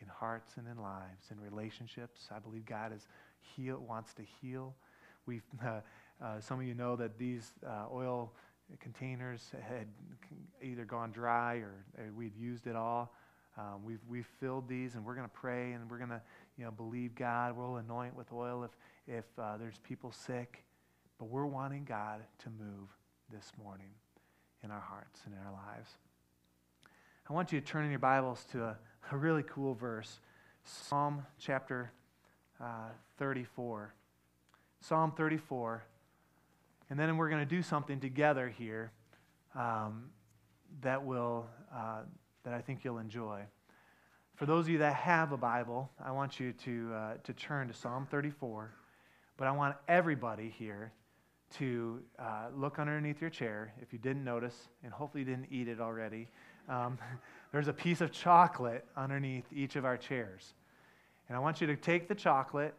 in 0.01 0.07
hearts 0.07 0.53
and 0.57 0.67
in 0.67 0.81
lives, 0.81 1.25
in 1.31 1.39
relationships. 1.39 2.29
I 2.35 2.39
believe 2.39 2.65
God 2.65 2.93
is 2.93 3.07
heal, 3.41 3.83
wants 3.87 4.13
to 4.15 4.23
heal 4.41 4.73
we 5.29 5.41
uh, 5.65 5.79
uh, 6.21 6.41
some 6.41 6.59
of 6.59 6.65
you 6.65 6.73
know 6.73 6.95
that 6.97 7.17
these 7.17 7.53
uh, 7.65 7.85
oil 7.93 8.33
containers 8.77 9.51
had 9.67 9.87
either 10.61 10.85
gone 10.85 11.11
dry 11.11 11.55
or, 11.55 11.85
or 11.97 12.11
we'd 12.15 12.35
used 12.35 12.67
it 12.67 12.75
all. 12.75 13.13
Um, 13.57 13.83
we've, 13.83 13.99
we've 14.07 14.27
filled 14.39 14.67
these 14.67 14.95
and 14.95 15.05
we're 15.05 15.15
going 15.15 15.27
to 15.27 15.33
pray 15.33 15.73
and 15.73 15.89
we're 15.89 15.97
going 15.97 16.11
to 16.11 16.21
you 16.57 16.65
know, 16.65 16.71
believe 16.71 17.15
God. 17.15 17.57
We'll 17.57 17.77
anoint 17.77 18.15
with 18.15 18.31
oil 18.31 18.63
if, 18.63 18.71
if 19.07 19.25
uh, 19.37 19.57
there's 19.57 19.79
people 19.79 20.11
sick. 20.11 20.63
But 21.17 21.25
we're 21.25 21.45
wanting 21.45 21.83
God 21.83 22.21
to 22.43 22.49
move 22.49 22.87
this 23.31 23.51
morning 23.61 23.91
in 24.63 24.71
our 24.71 24.79
hearts 24.79 25.21
and 25.25 25.33
in 25.33 25.39
our 25.41 25.51
lives. 25.51 25.89
I 27.29 27.33
want 27.33 27.51
you 27.51 27.59
to 27.59 27.65
turn 27.65 27.83
in 27.83 27.89
your 27.89 27.99
Bibles 27.99 28.45
to 28.51 28.63
a, 28.63 28.77
a 29.11 29.17
really 29.17 29.43
cool 29.43 29.73
verse 29.73 30.19
Psalm 30.63 31.25
chapter 31.39 31.91
uh, 32.61 32.89
34. 33.17 33.93
Psalm 34.81 35.11
34. 35.15 35.83
And 36.89 36.99
then 36.99 37.17
we're 37.17 37.29
going 37.29 37.41
to 37.47 37.55
do 37.55 37.61
something 37.61 37.99
together 37.99 38.49
here 38.49 38.91
um, 39.55 40.09
that 40.81 41.03
will 41.03 41.45
uh, 41.73 42.01
that 42.43 42.53
I 42.53 42.61
think 42.61 42.83
you'll 42.83 42.97
enjoy. 42.97 43.41
For 44.35 44.45
those 44.45 44.65
of 44.65 44.69
you 44.69 44.77
that 44.79 44.95
have 44.95 45.31
a 45.31 45.37
Bible, 45.37 45.89
I 46.03 46.11
want 46.11 46.39
you 46.39 46.53
to 46.53 46.91
uh, 46.93 47.13
to 47.23 47.33
turn 47.33 47.67
to 47.67 47.73
Psalm 47.73 48.07
34. 48.09 48.71
But 49.37 49.47
I 49.47 49.51
want 49.51 49.75
everybody 49.87 50.53
here 50.57 50.91
to 51.57 51.99
uh, 52.19 52.47
look 52.55 52.79
underneath 52.79 53.21
your 53.21 53.29
chair 53.29 53.73
if 53.81 53.93
you 53.93 53.99
didn't 53.99 54.23
notice, 54.23 54.55
and 54.83 54.91
hopefully 54.91 55.23
you 55.23 55.29
didn't 55.29 55.47
eat 55.51 55.67
it 55.67 55.79
already. 55.79 56.27
Um, 56.67 56.97
there's 57.51 57.67
a 57.67 57.73
piece 57.73 58.01
of 58.01 58.11
chocolate 58.11 58.85
underneath 58.95 59.45
each 59.53 59.75
of 59.75 59.85
our 59.85 59.97
chairs. 59.97 60.53
And 61.27 61.35
I 61.35 61.39
want 61.39 61.61
you 61.61 61.67
to 61.67 61.75
take 61.75 62.07
the 62.07 62.15
chocolate 62.15 62.73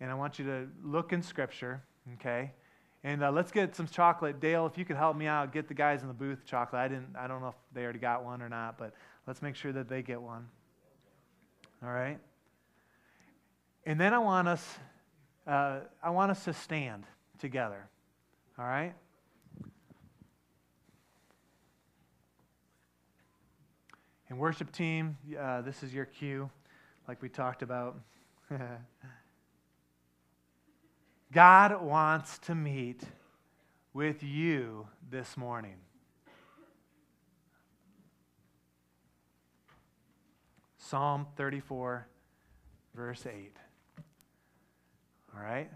and 0.00 0.10
I 0.10 0.14
want 0.14 0.38
you 0.38 0.44
to 0.44 0.68
look 0.84 1.12
in 1.12 1.22
Scripture, 1.22 1.82
okay? 2.14 2.52
And 3.04 3.22
uh, 3.22 3.30
let's 3.30 3.52
get 3.52 3.76
some 3.76 3.86
chocolate. 3.86 4.40
Dale, 4.40 4.66
if 4.66 4.76
you 4.76 4.84
could 4.84 4.96
help 4.96 5.16
me 5.16 5.26
out, 5.26 5.52
get 5.52 5.68
the 5.68 5.74
guys 5.74 6.02
in 6.02 6.08
the 6.08 6.14
booth 6.14 6.44
chocolate. 6.44 6.80
I 6.80 6.88
didn't. 6.88 7.14
I 7.16 7.28
don't 7.28 7.40
know 7.40 7.48
if 7.48 7.54
they 7.72 7.82
already 7.82 8.00
got 8.00 8.24
one 8.24 8.42
or 8.42 8.48
not, 8.48 8.76
but 8.76 8.92
let's 9.26 9.40
make 9.40 9.54
sure 9.54 9.72
that 9.72 9.88
they 9.88 10.02
get 10.02 10.20
one. 10.20 10.48
All 11.82 11.90
right. 11.90 12.18
And 13.86 14.00
then 14.00 14.12
I 14.12 14.18
want 14.18 14.48
us. 14.48 14.78
Uh, 15.46 15.80
I 16.02 16.10
want 16.10 16.30
us 16.30 16.44
to 16.44 16.52
stand 16.52 17.04
together. 17.38 17.88
All 18.58 18.66
right. 18.66 18.94
And 24.28 24.38
worship 24.38 24.72
team, 24.72 25.16
uh, 25.38 25.62
this 25.62 25.82
is 25.82 25.94
your 25.94 26.04
cue, 26.04 26.50
like 27.06 27.22
we 27.22 27.28
talked 27.28 27.62
about. 27.62 27.98
God 31.32 31.82
wants 31.82 32.38
to 32.40 32.54
meet 32.54 33.02
with 33.92 34.22
you 34.22 34.88
this 35.10 35.36
morning. 35.36 35.76
Psalm 40.78 41.26
34, 41.36 42.06
verse 42.94 43.26
8. 43.26 43.56
All 45.34 45.42
right? 45.42 45.70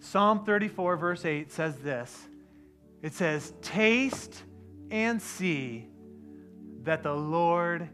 Psalm 0.00 0.44
34, 0.44 0.96
verse 0.96 1.24
8 1.24 1.52
says 1.52 1.76
this 1.78 2.26
it 3.02 3.12
says, 3.12 3.52
Taste 3.62 4.42
and 4.90 5.20
see 5.20 5.88
that 6.82 7.02
the 7.02 7.14
Lord 7.14 7.88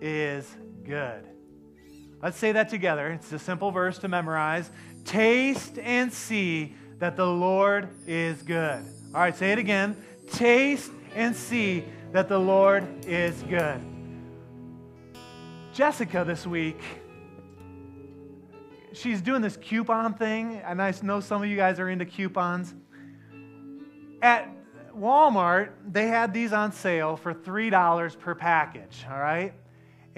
is 0.00 0.56
good. 0.84 1.24
Let's 2.22 2.36
say 2.36 2.52
that 2.52 2.68
together. 2.68 3.12
It's 3.12 3.32
a 3.32 3.38
simple 3.38 3.70
verse 3.70 3.98
to 3.98 4.08
memorize. 4.08 4.70
Taste 5.08 5.78
and 5.78 6.12
see 6.12 6.74
that 6.98 7.16
the 7.16 7.26
Lord 7.26 7.88
is 8.06 8.42
good. 8.42 8.84
All 9.14 9.20
right, 9.22 9.34
say 9.34 9.52
it 9.52 9.58
again. 9.58 9.96
Taste 10.30 10.92
and 11.14 11.34
see 11.34 11.84
that 12.12 12.28
the 12.28 12.38
Lord 12.38 12.84
is 13.06 13.42
good. 13.44 13.80
Jessica 15.72 16.24
this 16.26 16.46
week, 16.46 16.78
she's 18.92 19.22
doing 19.22 19.40
this 19.40 19.56
coupon 19.56 20.12
thing, 20.12 20.60
and 20.62 20.82
I 20.82 20.92
know 21.02 21.20
some 21.20 21.42
of 21.42 21.48
you 21.48 21.56
guys 21.56 21.80
are 21.80 21.88
into 21.88 22.04
coupons. 22.04 22.74
At 24.20 24.54
Walmart, 24.94 25.70
they 25.90 26.08
had 26.08 26.34
these 26.34 26.52
on 26.52 26.72
sale 26.72 27.16
for 27.16 27.32
$3 27.32 28.18
per 28.18 28.34
package, 28.34 29.06
all 29.10 29.18
right? 29.18 29.54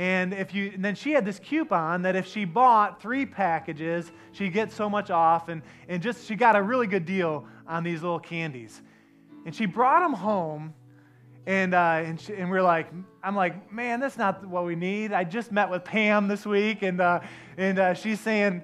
And 0.00 0.32
if 0.32 0.54
you 0.54 0.70
and 0.72 0.82
then 0.82 0.94
she 0.94 1.12
had 1.12 1.26
this 1.26 1.38
coupon 1.38 2.00
that 2.02 2.16
if 2.16 2.26
she 2.26 2.46
bought 2.46 3.02
three 3.02 3.26
packages, 3.26 4.10
she'd 4.32 4.54
get 4.54 4.72
so 4.72 4.88
much 4.88 5.10
off, 5.10 5.50
and, 5.50 5.60
and 5.88 6.02
just 6.02 6.26
she 6.26 6.36
got 6.36 6.56
a 6.56 6.62
really 6.62 6.86
good 6.86 7.04
deal 7.04 7.44
on 7.68 7.84
these 7.84 8.00
little 8.00 8.18
candies. 8.18 8.80
And 9.44 9.54
she 9.54 9.66
brought 9.66 10.00
them 10.00 10.14
home, 10.14 10.72
and 11.44 11.74
uh, 11.74 12.00
and, 12.02 12.18
she, 12.18 12.32
and 12.32 12.50
we're 12.50 12.62
like, 12.62 12.86
I'm 13.22 13.36
like, 13.36 13.70
man, 13.70 14.00
that's 14.00 14.16
not 14.16 14.42
what 14.46 14.64
we 14.64 14.74
need. 14.74 15.12
I 15.12 15.22
just 15.22 15.52
met 15.52 15.68
with 15.68 15.84
Pam 15.84 16.28
this 16.28 16.46
week, 16.46 16.80
and 16.80 16.98
uh, 16.98 17.20
and 17.58 17.78
uh, 17.78 17.92
she's 17.92 18.20
saying. 18.20 18.62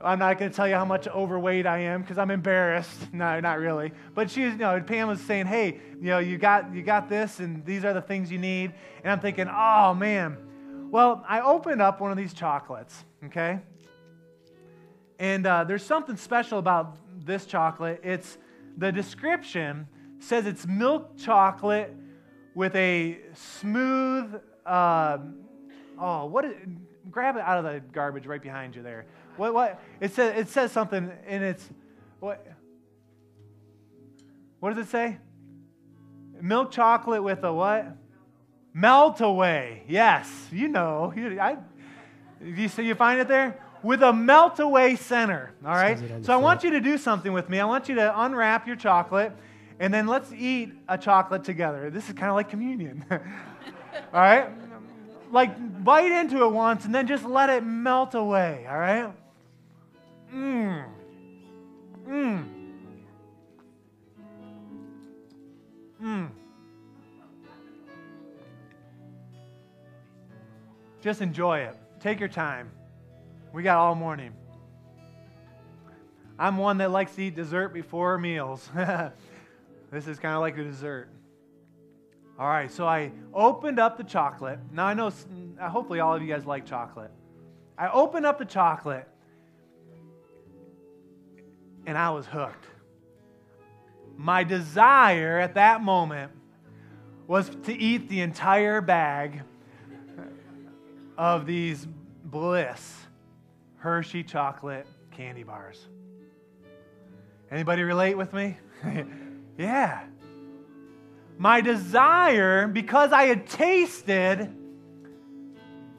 I'm 0.00 0.20
not 0.20 0.38
going 0.38 0.48
to 0.48 0.56
tell 0.56 0.68
you 0.68 0.76
how 0.76 0.84
much 0.84 1.08
overweight 1.08 1.66
I 1.66 1.78
am 1.78 2.02
because 2.02 2.18
I'm 2.18 2.30
embarrassed. 2.30 2.96
No, 3.12 3.40
not 3.40 3.58
really. 3.58 3.90
But 4.14 4.30
she's, 4.30 4.52
you 4.52 4.58
know, 4.58 4.80
Pam 4.80 5.08
was 5.08 5.20
saying, 5.20 5.46
"Hey, 5.46 5.80
you 6.00 6.10
know, 6.10 6.20
you 6.20 6.38
got 6.38 6.72
you 6.72 6.84
got 6.84 7.08
this, 7.08 7.40
and 7.40 7.66
these 7.66 7.84
are 7.84 7.92
the 7.92 8.00
things 8.00 8.30
you 8.30 8.38
need." 8.38 8.74
And 9.02 9.10
I'm 9.10 9.18
thinking, 9.18 9.48
"Oh 9.50 9.94
man, 9.94 10.36
well, 10.90 11.24
I 11.28 11.40
opened 11.40 11.82
up 11.82 12.00
one 12.00 12.10
of 12.10 12.16
these 12.16 12.32
chocolates, 12.32 13.04
okay? 13.24 13.60
And 15.18 15.46
uh, 15.46 15.64
there's 15.64 15.84
something 15.84 16.16
special 16.16 16.58
about 16.58 16.96
this 17.24 17.44
chocolate. 17.46 18.00
It's 18.02 18.38
the 18.76 18.92
description 18.92 19.88
says 20.20 20.46
it's 20.46 20.66
milk 20.66 21.16
chocolate 21.18 21.94
with 22.54 22.74
a 22.74 23.18
smooth, 23.34 24.40
uh, 24.66 25.18
oh, 26.00 26.26
what 26.26 26.44
is, 26.44 26.54
grab 27.10 27.36
it 27.36 27.42
out 27.42 27.58
of 27.58 27.64
the 27.64 27.80
garbage 27.92 28.26
right 28.26 28.42
behind 28.42 28.74
you 28.74 28.82
there. 28.82 29.06
What, 29.36 29.54
what, 29.54 29.80
it 30.00 30.12
says, 30.12 30.38
it 30.38 30.48
says 30.48 30.72
something 30.72 31.10
and 31.26 31.44
it's, 31.44 31.68
what, 32.20 32.46
what 34.60 34.74
does 34.74 34.86
it 34.86 34.90
say? 34.90 35.18
Milk 36.40 36.70
chocolate 36.70 37.22
with 37.22 37.42
a 37.44 37.52
what? 37.52 37.96
Melt 38.74 39.20
away. 39.20 39.82
Yes, 39.88 40.30
you 40.52 40.68
know. 40.68 41.12
I, 41.16 41.56
you 42.44 42.68
see, 42.68 42.84
you 42.84 42.94
find 42.94 43.20
it 43.20 43.28
there? 43.28 43.58
with 43.82 44.02
a 44.02 44.12
melt 44.12 44.58
away 44.58 44.96
center. 44.96 45.52
All 45.64 45.72
right? 45.72 45.98
Says 45.98 46.10
it 46.10 46.14
on 46.14 46.20
the 46.20 46.26
So 46.26 46.32
I 46.32 46.36
want 46.36 46.64
you 46.64 46.70
to 46.70 46.80
do 46.80 46.98
something 46.98 47.32
with 47.32 47.48
me. 47.48 47.60
I 47.60 47.64
want 47.64 47.88
you 47.88 47.94
to 47.96 48.20
unwrap 48.20 48.66
your 48.66 48.76
chocolate 48.76 49.32
and 49.80 49.92
then 49.92 50.06
let's 50.06 50.32
eat 50.32 50.72
a 50.88 50.98
chocolate 50.98 51.44
together. 51.44 51.90
This 51.90 52.08
is 52.08 52.14
kind 52.14 52.30
of 52.30 52.34
like 52.34 52.48
communion. 52.48 53.04
all 53.10 53.20
right? 54.12 54.50
Like 55.30 55.84
bite 55.84 56.10
into 56.10 56.44
it 56.44 56.50
once 56.50 56.84
and 56.84 56.94
then 56.94 57.06
just 57.06 57.24
let 57.24 57.50
it 57.50 57.64
melt 57.64 58.14
away. 58.14 58.66
All 58.68 58.78
right? 58.78 59.12
Mmm. 60.34 60.84
Mmm. 62.06 62.44
Mmm. 66.02 66.30
Just 71.00 71.20
enjoy 71.20 71.60
it. 71.60 71.76
Take 72.00 72.20
your 72.20 72.28
time. 72.28 72.70
We 73.52 73.62
got 73.62 73.78
all 73.78 73.94
morning. 73.94 74.32
I'm 76.38 76.56
one 76.56 76.78
that 76.78 76.90
likes 76.90 77.14
to 77.16 77.22
eat 77.22 77.34
dessert 77.34 77.70
before 77.70 78.18
meals. 78.18 78.68
this 79.90 80.06
is 80.06 80.18
kind 80.18 80.34
of 80.34 80.40
like 80.40 80.56
a 80.58 80.62
dessert. 80.64 81.08
All 82.38 82.46
right, 82.46 82.70
so 82.70 82.86
I 82.86 83.10
opened 83.34 83.80
up 83.80 83.96
the 83.96 84.04
chocolate. 84.04 84.60
Now 84.72 84.86
I 84.86 84.94
know, 84.94 85.10
uh, 85.60 85.68
hopefully, 85.68 85.98
all 85.98 86.14
of 86.14 86.22
you 86.22 86.28
guys 86.28 86.46
like 86.46 86.66
chocolate. 86.66 87.10
I 87.76 87.88
opened 87.88 88.26
up 88.26 88.38
the 88.38 88.44
chocolate 88.44 89.08
and 91.86 91.96
I 91.96 92.10
was 92.10 92.26
hooked. 92.26 92.66
My 94.16 94.44
desire 94.44 95.38
at 95.38 95.54
that 95.54 95.80
moment 95.80 96.32
was 97.26 97.50
to 97.64 97.72
eat 97.72 98.08
the 98.08 98.20
entire 98.20 98.80
bag 98.80 99.42
of 101.18 101.46
these 101.46 101.86
Bliss 102.24 102.96
Hershey 103.78 104.22
chocolate 104.22 104.86
candy 105.10 105.42
bars. 105.42 105.88
Anybody 107.50 107.82
relate 107.82 108.16
with 108.16 108.32
me? 108.32 108.56
yeah. 109.58 110.04
My 111.36 111.60
desire, 111.60 112.68
because 112.68 113.12
I 113.12 113.24
had 113.24 113.48
tasted 113.48 114.54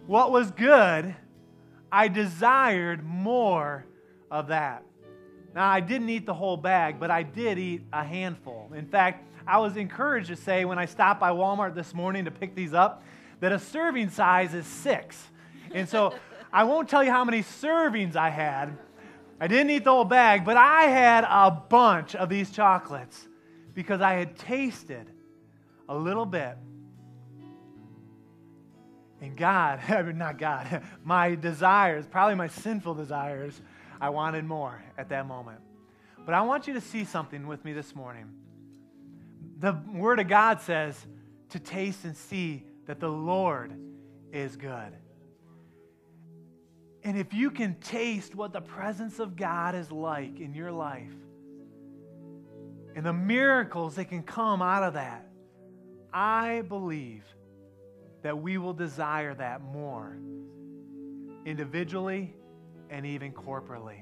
what 0.07 0.31
was 0.31 0.51
good, 0.51 1.15
I 1.91 2.07
desired 2.07 3.03
more 3.03 3.85
of 4.31 4.47
that. 4.47 4.83
Now, 5.53 5.67
I 5.67 5.81
didn't 5.81 6.09
eat 6.09 6.25
the 6.25 6.33
whole 6.33 6.57
bag, 6.57 6.99
but 6.99 7.11
I 7.11 7.23
did 7.23 7.57
eat 7.57 7.81
a 7.91 8.03
handful. 8.03 8.71
In 8.73 8.85
fact, 8.85 9.25
I 9.45 9.57
was 9.57 9.75
encouraged 9.75 10.27
to 10.27 10.35
say 10.35 10.63
when 10.63 10.77
I 10.77 10.85
stopped 10.85 11.19
by 11.19 11.31
Walmart 11.31 11.73
this 11.75 11.93
morning 11.93 12.25
to 12.25 12.31
pick 12.31 12.55
these 12.55 12.73
up 12.73 13.03
that 13.39 13.51
a 13.51 13.59
serving 13.59 14.09
size 14.09 14.53
is 14.53 14.65
six. 14.65 15.17
And 15.73 15.87
so 15.87 16.13
I 16.51 16.63
won't 16.63 16.89
tell 16.89 17.03
you 17.03 17.11
how 17.11 17.23
many 17.23 17.43
servings 17.43 18.15
I 18.15 18.29
had. 18.29 18.77
I 19.39 19.47
didn't 19.47 19.69
eat 19.69 19.83
the 19.83 19.91
whole 19.91 20.05
bag, 20.05 20.43
but 20.43 20.57
I 20.57 20.83
had 20.83 21.23
a 21.23 21.51
bunch 21.51 22.15
of 22.15 22.29
these 22.29 22.51
chocolates 22.51 23.27
because 23.73 24.01
I 24.01 24.13
had 24.13 24.37
tasted 24.37 25.09
a 25.87 25.95
little 25.95 26.25
bit. 26.25 26.57
And 29.21 29.37
God, 29.37 29.79
I 29.87 30.01
mean, 30.01 30.17
not 30.17 30.37
God, 30.37 30.83
my 31.03 31.35
desires, 31.35 32.05
probably 32.09 32.35
my 32.35 32.47
sinful 32.47 32.95
desires, 32.95 33.59
I 34.01 34.09
wanted 34.09 34.45
more 34.45 34.81
at 34.97 35.09
that 35.09 35.27
moment. 35.27 35.59
But 36.25 36.33
I 36.33 36.41
want 36.41 36.67
you 36.67 36.73
to 36.73 36.81
see 36.81 37.05
something 37.05 37.47
with 37.47 37.63
me 37.63 37.73
this 37.73 37.95
morning. 37.95 38.29
The 39.59 39.77
Word 39.93 40.19
of 40.19 40.27
God 40.27 40.61
says 40.61 40.95
to 41.49 41.59
taste 41.59 42.05
and 42.05 42.15
see 42.15 42.63
that 42.89 42.99
the 42.99 43.07
Lord 43.07 43.71
is 44.33 44.55
good. 44.55 44.97
And 47.03 47.19
if 47.19 47.35
you 47.35 47.51
can 47.51 47.75
taste 47.75 48.33
what 48.33 48.51
the 48.51 48.61
presence 48.61 49.19
of 49.19 49.35
God 49.35 49.75
is 49.75 49.91
like 49.91 50.39
in 50.39 50.55
your 50.55 50.71
life 50.71 51.13
and 52.95 53.05
the 53.05 53.13
miracles 53.13 53.93
that 53.97 54.05
can 54.05 54.23
come 54.23 54.63
out 54.63 54.81
of 54.81 54.95
that, 54.95 55.27
I 56.11 56.63
believe 56.67 57.23
that 58.23 58.39
we 58.39 58.57
will 58.57 58.73
desire 58.73 59.35
that 59.35 59.61
more 59.61 60.17
individually 61.45 62.33
and 62.89 63.05
even 63.05 63.33
corporately. 63.33 64.01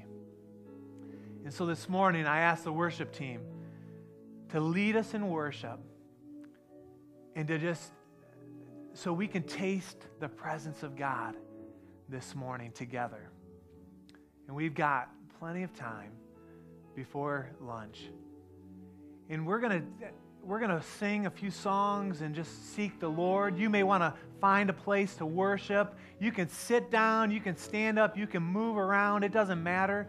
And 1.44 1.52
so 1.52 1.66
this 1.66 1.90
morning, 1.90 2.24
I 2.24 2.38
asked 2.38 2.64
the 2.64 2.72
worship 2.72 3.12
team 3.12 3.42
to 4.48 4.60
lead 4.60 4.96
us 4.96 5.12
in 5.12 5.28
worship 5.28 5.78
and 7.36 7.46
to 7.48 7.58
just 7.58 7.92
so 8.98 9.12
we 9.12 9.28
can 9.28 9.44
taste 9.44 10.08
the 10.18 10.28
presence 10.28 10.82
of 10.82 10.96
God 10.96 11.36
this 12.08 12.34
morning 12.34 12.72
together. 12.72 13.30
And 14.48 14.56
we've 14.56 14.74
got 14.74 15.08
plenty 15.38 15.62
of 15.62 15.72
time 15.72 16.10
before 16.96 17.48
lunch. 17.60 18.10
And 19.28 19.46
we're 19.46 19.60
going 19.60 19.80
to 19.80 20.08
we're 20.42 20.58
going 20.58 20.76
to 20.76 20.82
sing 20.82 21.26
a 21.26 21.30
few 21.30 21.50
songs 21.50 22.22
and 22.22 22.34
just 22.34 22.74
seek 22.74 22.98
the 22.98 23.08
Lord. 23.08 23.56
You 23.56 23.70
may 23.70 23.84
want 23.84 24.02
to 24.02 24.14
find 24.40 24.68
a 24.68 24.72
place 24.72 25.14
to 25.16 25.26
worship. 25.26 25.94
You 26.18 26.32
can 26.32 26.48
sit 26.48 26.90
down, 26.90 27.30
you 27.30 27.40
can 27.40 27.56
stand 27.56 27.98
up, 27.98 28.16
you 28.16 28.26
can 28.26 28.42
move 28.42 28.78
around, 28.78 29.22
it 29.22 29.30
doesn't 29.30 29.62
matter. 29.62 30.08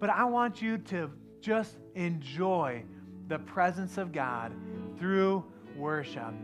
But 0.00 0.10
I 0.10 0.24
want 0.24 0.60
you 0.60 0.78
to 0.78 1.10
just 1.40 1.78
enjoy 1.94 2.82
the 3.28 3.38
presence 3.38 3.96
of 3.96 4.12
God 4.12 4.52
through 4.98 5.44
worship. 5.76 6.34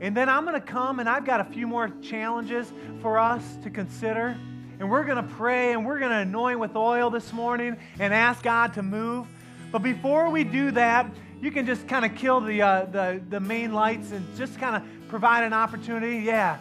And 0.00 0.16
then 0.16 0.28
I'm 0.28 0.44
going 0.44 0.60
to 0.60 0.66
come 0.66 0.98
and 0.98 1.08
I've 1.08 1.26
got 1.26 1.40
a 1.40 1.44
few 1.44 1.66
more 1.66 1.90
challenges 2.02 2.72
for 3.02 3.18
us 3.18 3.42
to 3.62 3.70
consider. 3.70 4.36
And 4.78 4.90
we're 4.90 5.04
going 5.04 5.18
to 5.18 5.34
pray 5.34 5.72
and 5.72 5.84
we're 5.84 5.98
going 5.98 6.10
to 6.10 6.18
anoint 6.18 6.58
with 6.58 6.74
oil 6.74 7.10
this 7.10 7.32
morning 7.34 7.76
and 7.98 8.14
ask 8.14 8.42
God 8.42 8.74
to 8.74 8.82
move. 8.82 9.26
But 9.70 9.82
before 9.82 10.30
we 10.30 10.42
do 10.42 10.70
that, 10.70 11.10
you 11.42 11.50
can 11.50 11.66
just 11.66 11.86
kind 11.86 12.04
of 12.04 12.14
kill 12.16 12.40
the, 12.40 12.62
uh, 12.62 12.84
the, 12.86 13.20
the 13.28 13.40
main 13.40 13.74
lights 13.74 14.10
and 14.10 14.26
just 14.36 14.58
kind 14.58 14.76
of 14.76 15.08
provide 15.08 15.44
an 15.44 15.52
opportunity. 15.52 16.18
Yeah. 16.18 16.58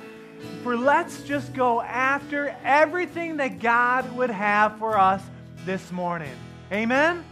For 0.64 0.78
let's 0.78 1.24
just 1.24 1.54
go 1.54 1.82
after 1.82 2.56
everything 2.64 3.38
that 3.38 3.60
God 3.60 4.12
would 4.18 4.30
have 4.30 4.78
for 4.80 4.98
us 4.98 5.22
this 5.66 5.92
morning. 5.92 6.32
Amen? 6.72 7.24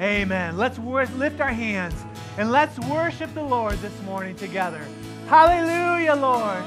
Amen. 0.00 0.56
Let's 0.56 0.78
lift 0.78 1.40
our 1.40 1.52
hands 1.52 1.94
and 2.36 2.50
let's 2.50 2.78
worship 2.80 3.32
the 3.34 3.42
Lord 3.42 3.78
this 3.78 3.98
morning 4.02 4.34
together. 4.36 4.84
Hallelujah, 5.28 6.14
Lord. 6.14 6.64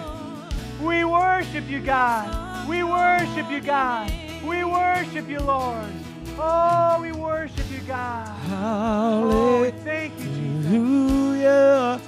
We 0.81 1.03
worship 1.03 1.67
you, 1.69 1.79
God. 1.79 2.67
We 2.69 2.83
worship 2.83 3.49
you, 3.49 3.61
God. 3.61 4.11
We 4.43 4.63
worship 4.63 5.27
you, 5.27 5.39
Lord. 5.39 5.91
Oh, 6.39 6.99
we 7.01 7.11
worship 7.11 7.65
you, 7.71 7.79
God. 7.87 8.29
Oh, 8.49 9.71
thank 9.83 10.13
you, 10.19 10.25
Jesus. 10.25 10.65
Hallelujah. 10.67 12.01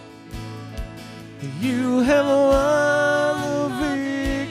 You 1.59 1.99
have 2.01 2.25
won 2.25 3.41
the 3.41 3.95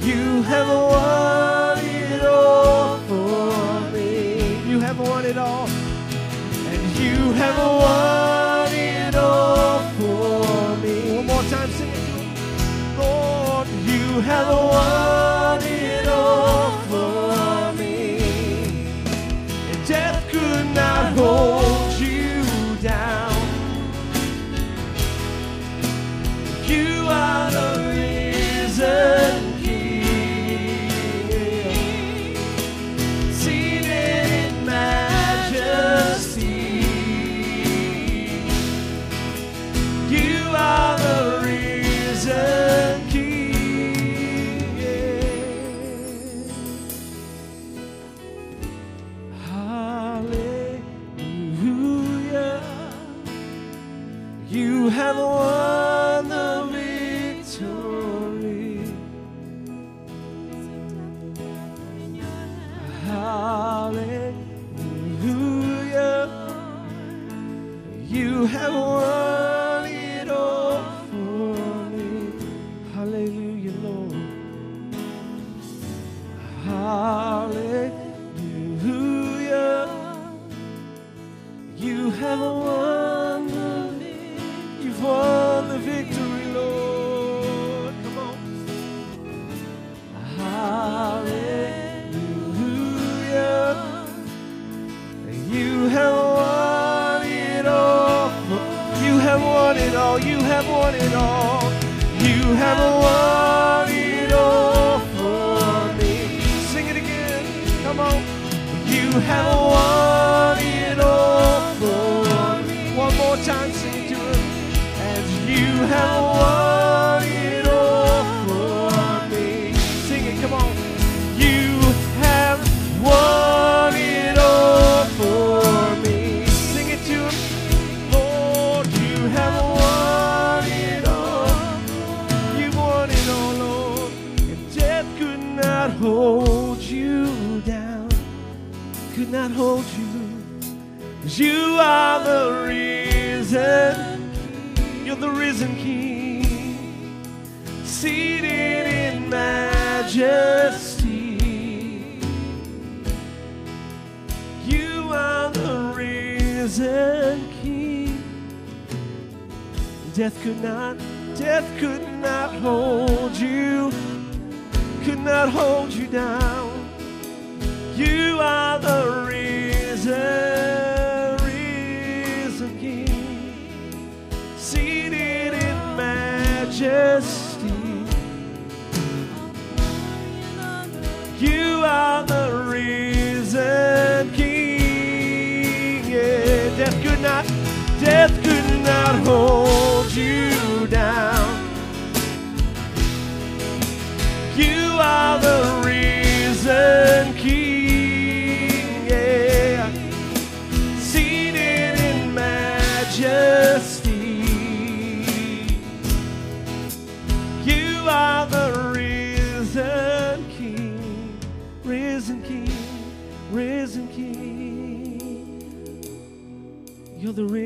You 0.01 0.43
have 0.45 0.69
won 0.69 1.79
it 1.85 2.25
all 2.25 2.99
for 3.09 3.81
me. 3.93 4.71
You 4.71 4.81
have 4.81 4.99
won 4.99 5.27
it 5.27 5.37
all. 5.37 5.69
And 6.71 6.83
you 6.99 7.33
have 7.33 7.59
won 7.59 8.73
it 8.73 9.15
all 9.15 9.81
for 9.99 10.77
me. 10.83 11.17
One 11.17 11.27
more 11.27 11.43
time, 11.51 11.71
sing 11.73 11.91
it. 11.91 12.99
Lord, 12.99 13.69
you 13.69 14.21
have 14.23 14.49
won 14.49 15.18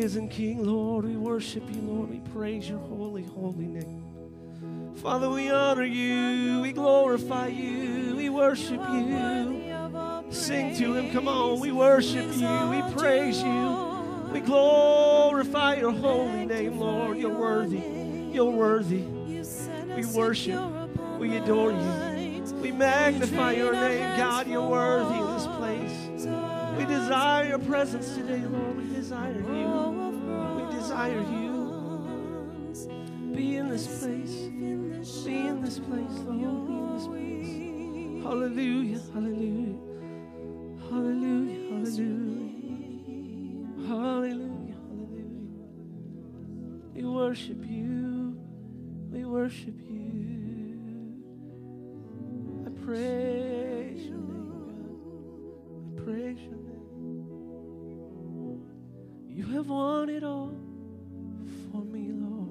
risen 0.02 0.28
King, 0.28 0.64
Lord. 0.64 1.04
We 1.04 1.16
worship 1.16 1.62
you, 1.72 1.80
Lord. 1.80 2.10
We 2.10 2.18
praise 2.32 2.68
your 2.68 2.80
holy, 2.80 3.22
holy 3.22 3.68
name. 3.68 4.02
Father, 4.96 5.30
we 5.30 5.48
honor 5.48 5.84
you. 5.84 6.60
We 6.60 6.72
glorify 6.72 7.46
you. 7.46 8.16
We 8.16 8.28
worship 8.28 8.80
you. 8.90 9.72
Sing 10.30 10.74
to 10.78 10.94
him. 10.94 11.12
Come 11.12 11.28
on. 11.28 11.60
We 11.60 11.70
worship 11.70 12.34
you. 12.34 12.68
We 12.68 12.82
praise 12.94 13.40
you. 13.44 14.28
We 14.32 14.40
glorify 14.40 15.76
your 15.76 15.92
holy 15.92 16.46
name, 16.46 16.80
Lord. 16.80 17.16
You're 17.16 17.38
worthy. 17.38 17.82
You're 18.32 18.50
worthy. 18.50 19.02
We 19.02 20.04
worship. 20.06 20.60
We 21.20 21.36
adore 21.36 21.70
you. 21.70 22.42
We 22.60 22.72
magnify 22.72 23.52
your 23.52 23.72
name, 23.72 24.18
God. 24.18 24.48
You're 24.48 24.68
worthy 24.68 25.51
desire 27.12 27.44
your 27.44 27.58
presence 27.58 28.14
today, 28.14 28.40
Lord. 28.46 28.74
We 28.78 28.84
desire 28.94 29.34
you. 29.34 29.90
We 30.56 30.62
desire 30.74 31.20
you. 31.20 31.52
Be 33.34 33.56
in 33.56 33.68
this 33.68 33.86
place. 33.98 34.34
Be 35.26 35.46
in 35.46 35.60
this 35.60 35.78
place, 35.78 36.16
Lord. 36.24 36.38
Be 36.38 36.44
in 36.44 36.94
this 36.94 37.06
place. 37.06 38.24
Hallelujah. 38.24 39.00
Hallelujah. 39.12 39.76
Hallelujah. 40.88 41.60
Hallelujah. 41.68 42.48
Hallelujah. 43.86 44.78
Hallelujah. 44.88 45.34
We 46.94 47.04
worship 47.04 47.62
you. 47.66 48.40
We 49.10 49.26
worship 49.26 49.78
you. 49.82 51.20
I 52.66 52.70
praise 52.86 54.00
your 54.06 54.16
name, 54.16 54.48
God. 55.68 56.00
I 56.00 56.04
praise 56.04 56.40
your 56.40 56.52
name. 56.52 56.61
You 59.34 59.46
have 59.46 59.68
won 59.70 60.10
it 60.10 60.22
all 60.22 60.54
for 61.70 61.82
me, 61.82 62.12
Lord. 62.12 62.50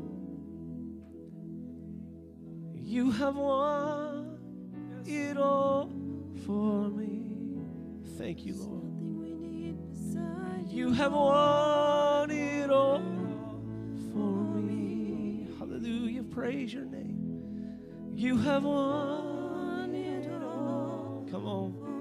You 2.74 3.12
have 3.12 3.36
won 3.36 4.40
it 5.06 5.38
all 5.38 5.92
for 6.44 6.90
me. 6.90 7.62
Thank 8.18 8.46
you, 8.46 8.56
Lord. 8.56 8.82
You 10.68 10.92
have 10.94 11.14
won 11.14 12.32
it 12.32 12.72
all 12.72 13.04
for 14.12 14.58
me. 14.58 15.48
Hallelujah. 15.60 16.24
Praise 16.24 16.74
your 16.74 16.86
name. 16.86 17.78
You 18.16 18.38
have 18.38 18.64
won 18.64 19.94
it 19.94 20.32
all. 20.42 21.28
Come 21.30 21.46
on. 21.46 21.92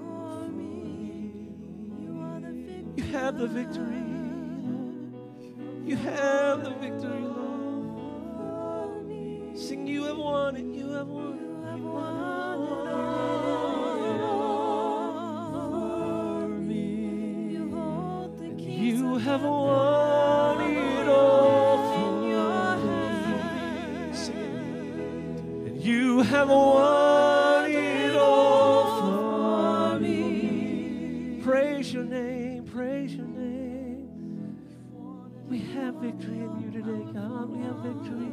You 2.97 3.03
have 3.11 3.37
the 3.37 3.47
victory. 3.47 4.10
You 5.91 5.97
have 5.97 6.63
the 6.63 6.69
victory, 6.69 7.19
Lord. 7.19 7.89
Sing, 9.57 9.85
you 9.85 10.05
have 10.05 10.17
won 10.17 10.55
it. 10.55 10.63
You 10.63 10.91
have 10.91 11.09
won 11.09 11.33
it. 11.33 11.41
You 11.41 11.65
have 11.65 11.81
won 11.83 12.61
it 14.01 14.21
all 14.21 15.11
for 16.41 16.47
me. 16.61 17.51
You 18.87 19.17
have 19.17 19.43
won 19.43 20.61
it 20.61 21.07
all 21.09 21.77
for 21.91 22.11
me. 22.87 24.13
Sing 24.15 24.35
it. 24.37 25.67
And 25.67 25.75
you 25.83 26.21
have 26.21 26.47
won 26.47 27.10
victory 36.21 36.43
in 36.43 36.61
you 36.61 36.71
today, 36.71 37.11
God. 37.13 37.49
We 37.49 37.59
have 37.63 37.77
victory. 37.77 38.30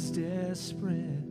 Is 0.00 0.10
desperate. 0.10 1.22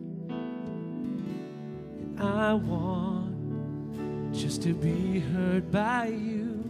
And 2.18 2.20
I 2.20 2.54
want 2.54 4.34
just 4.34 4.62
to 4.64 4.74
be 4.74 5.20
heard 5.20 5.72
by 5.72 6.08
you. 6.08 6.64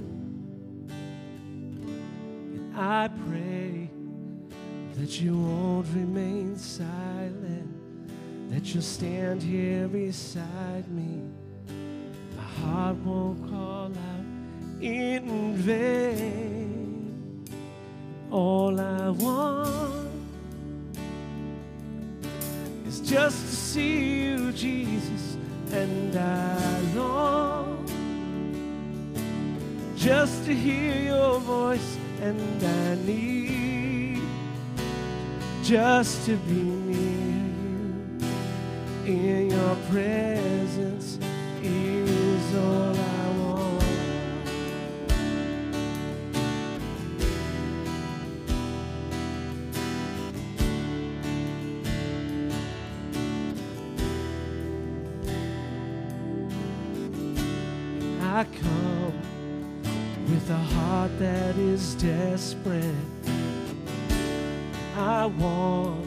And 2.55 2.77
I 2.77 3.09
pray 3.27 3.89
that 4.95 5.19
you 5.19 5.37
won't 5.37 5.87
remain 5.93 6.57
silent, 6.57 7.69
that 8.49 8.73
you'll 8.73 8.81
stand 8.81 9.43
here 9.43 9.87
beside 9.89 10.87
me. 10.89 11.21
My 12.37 12.43
heart 12.43 12.95
won't 12.97 13.49
call 13.49 13.91
out 13.91 14.25
in 14.81 15.53
vain. 15.55 15.98
See 23.69 24.23
you, 24.23 24.51
Jesus, 24.53 25.37
and 25.71 26.15
I 26.17 26.79
long 26.95 27.85
just 29.95 30.43
to 30.45 30.55
hear 30.55 30.95
your 31.13 31.39
voice, 31.39 31.97
and 32.19 32.63
I 32.63 32.95
need 33.05 34.23
just 35.61 36.25
to 36.25 36.35
be 36.49 36.63
near 36.89 37.29
you. 39.05 39.13
In 39.13 39.51
your 39.51 39.75
presence 39.91 41.19
is 41.61 42.55
all 42.55 42.88
desperate. 62.63 62.95
I 64.95 65.25
want 65.25 66.05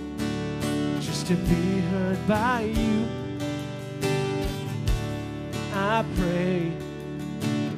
just 1.00 1.26
to 1.28 1.34
be 1.34 1.80
heard 1.80 2.26
by 2.28 2.62
you. 2.62 3.06
I 5.74 6.04
pray 6.16 6.72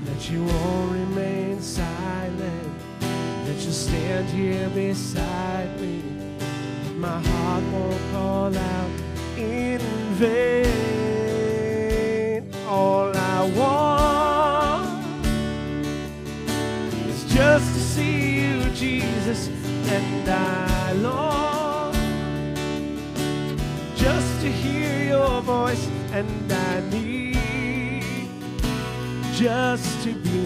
that 0.04 0.30
you 0.30 0.44
won't 0.44 0.92
remain 0.92 1.60
silent, 1.60 2.72
that 3.00 3.56
you'll 3.60 3.72
stand 3.72 4.28
here 4.30 4.68
beside 4.70 5.80
me. 5.80 6.02
My 6.96 7.20
heart 7.20 7.64
won't 7.72 8.12
call 8.12 8.56
out 8.56 8.90
in 9.36 9.80
vain. 10.14 11.03
Jesus, 18.84 19.48
and 19.96 20.28
I 20.28 20.92
long 20.92 21.94
just 23.96 24.42
to 24.42 24.48
hear 24.62 25.08
your 25.14 25.40
voice, 25.40 25.88
and 26.12 26.52
I 26.52 26.80
need 26.90 28.28
just 29.32 30.02
to 30.04 30.12
be. 30.12 30.38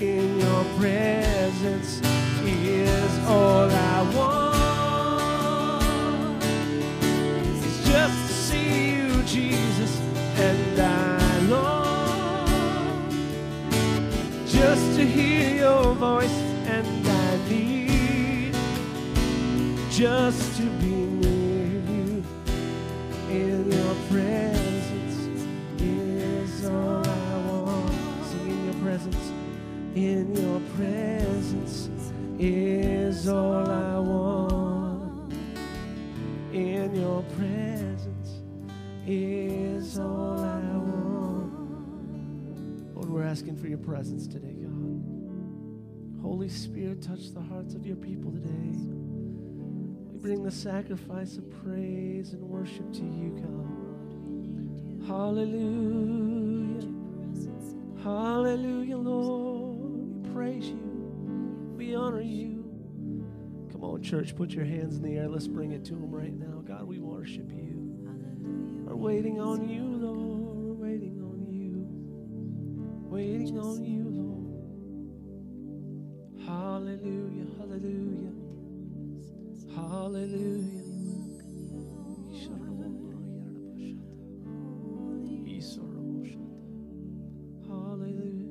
In 0.00 0.38
your 0.38 0.64
presence 0.78 2.00
is 2.42 3.12
all 3.26 3.68
I 3.68 4.14
want. 4.16 4.37
Voice, 15.98 16.38
and 16.68 16.86
I 17.08 17.48
need 17.48 18.54
just 19.90 20.56
to 20.58 20.62
be 20.62 20.94
near 20.94 21.66
you. 21.90 22.24
In 23.28 23.72
your 23.72 23.94
presence 24.08 25.18
is 25.80 26.64
all 26.66 27.04
I 27.04 27.36
want. 27.48 27.92
Sing 28.26 28.48
in 28.48 28.64
your 28.66 28.74
presence, 28.80 29.32
in 29.96 30.36
your 30.36 30.60
presence 30.76 31.90
is 32.38 33.28
all 33.28 33.68
I 33.68 33.98
want. 33.98 35.32
In 36.52 36.94
your 36.94 37.24
presence 37.36 38.40
is 39.04 39.98
all 39.98 40.38
I 40.38 40.76
want. 40.76 41.52
Lord, 42.94 43.10
we're 43.10 43.24
asking 43.24 43.56
for 43.56 43.66
your 43.66 43.78
presence 43.78 44.28
today. 44.28 44.57
Holy 46.28 46.50
Spirit, 46.50 47.00
touch 47.00 47.32
the 47.32 47.40
hearts 47.40 47.74
of 47.74 47.86
your 47.86 47.96
people 47.96 48.30
today. 48.30 48.76
We 50.12 50.18
bring 50.20 50.42
the 50.42 50.50
sacrifice 50.50 51.38
of 51.38 51.50
praise 51.62 52.34
and 52.34 52.42
worship 52.42 52.92
to 52.92 53.02
you, 53.02 53.30
God. 53.40 55.08
Hallelujah. 55.08 56.86
Hallelujah, 58.04 58.98
Lord. 58.98 60.22
We 60.22 60.30
praise 60.34 60.68
you. 60.68 61.72
We 61.74 61.94
honor 61.94 62.20
you. 62.20 62.62
Come 63.72 63.82
on, 63.84 64.02
church, 64.02 64.36
put 64.36 64.50
your 64.50 64.66
hands 64.66 64.98
in 64.98 65.02
the 65.02 65.16
air. 65.16 65.28
Let's 65.28 65.48
bring 65.48 65.72
it 65.72 65.82
to 65.86 65.94
him 65.94 66.10
right 66.10 66.38
now. 66.38 66.60
God, 66.60 66.84
we 66.84 66.98
worship 66.98 67.50
you. 67.50 67.72
We're 68.84 68.96
waiting 68.96 69.40
on 69.40 69.66
you, 69.66 69.82
Lord. 69.82 70.58
We're 70.58 70.88
waiting 70.88 71.22
on 71.22 71.46
you. 71.50 71.86
Waiting 73.08 73.58
on 73.58 73.82
you. 73.82 74.07
Hallelujah. 76.48 77.46
Hallelujah. 77.58 78.32
Hallelujah. 79.76 80.78
Hallelujah. 87.68 88.48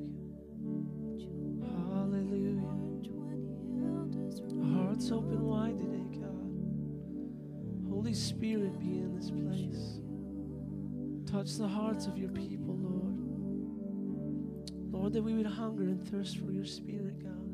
Hallelujah. 1.74 2.62
Our 4.62 4.84
hearts 4.84 5.10
open 5.10 5.42
wide 5.42 5.76
today, 5.78 6.06
God. 6.20 7.90
Holy 7.90 8.14
Spirit, 8.14 8.78
be 8.78 9.00
in 9.00 9.16
this 9.16 9.32
place. 9.32 10.00
Touch 11.28 11.56
the 11.56 11.66
hearts 11.66 12.06
of 12.06 12.16
your 12.16 12.30
people, 12.30 12.76
Lord. 12.76 13.18
Lord, 14.92 15.12
that 15.14 15.22
we 15.22 15.34
would 15.34 15.46
hunger 15.46 15.82
and 15.82 16.00
thirst 16.08 16.38
for 16.38 16.52
your 16.52 16.64
Spirit, 16.64 17.18
God. 17.24 17.47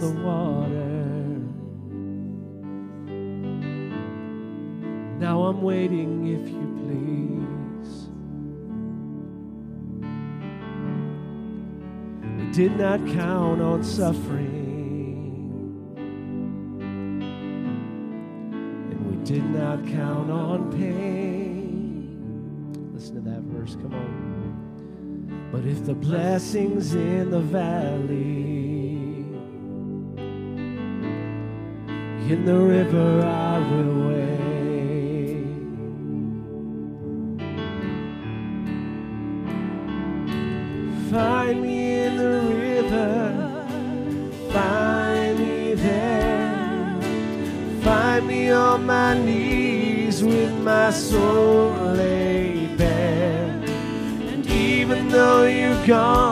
The 0.00 0.10
water. 0.10 0.96
Now 5.18 5.42
I'm 5.42 5.60
waiting 5.60 6.26
if 6.26 6.48
you 6.48 6.66
please. 6.80 8.08
We 12.38 12.50
did 12.52 12.78
not 12.78 12.98
count 13.14 13.60
on 13.60 13.84
suffering. 13.84 14.56
and 18.90 19.06
we 19.06 19.16
did 19.26 19.44
not 19.50 19.86
count 19.86 20.30
on 20.30 20.72
pain. 20.72 22.08
Listen 22.94 23.16
to 23.16 23.30
that 23.30 23.42
verse, 23.42 23.74
come 23.74 23.92
on. 23.92 25.50
But 25.52 25.66
if 25.66 25.84
the 25.84 25.94
blessings 25.94 26.94
in 26.94 27.30
the 27.30 27.40
valley, 27.40 28.59
in 32.32 32.44
the 32.44 32.56
river 32.56 33.22
I 33.26 33.58
will 33.70 34.08
wait. 34.08 34.30
Find 41.10 41.60
me 41.60 41.94
in 42.04 42.16
the 42.16 42.36
river, 42.66 43.66
find 44.52 45.38
me 45.40 45.74
there. 45.74 47.00
Find 47.82 48.28
me 48.28 48.50
on 48.52 48.86
my 48.86 49.18
knees 49.18 50.22
with 50.22 50.52
my 50.60 50.92
soul 50.92 51.72
laid 51.96 52.78
bare. 52.78 53.60
And 54.30 54.46
even 54.46 55.08
though 55.08 55.46
you're 55.48 55.84
gone 55.84 56.29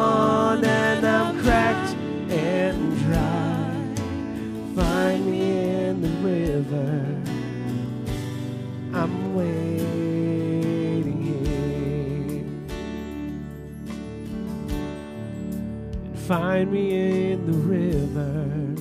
find 16.29 16.71
me 16.71 17.33
in 17.33 17.47
the 17.47 17.53
river. 17.57 18.75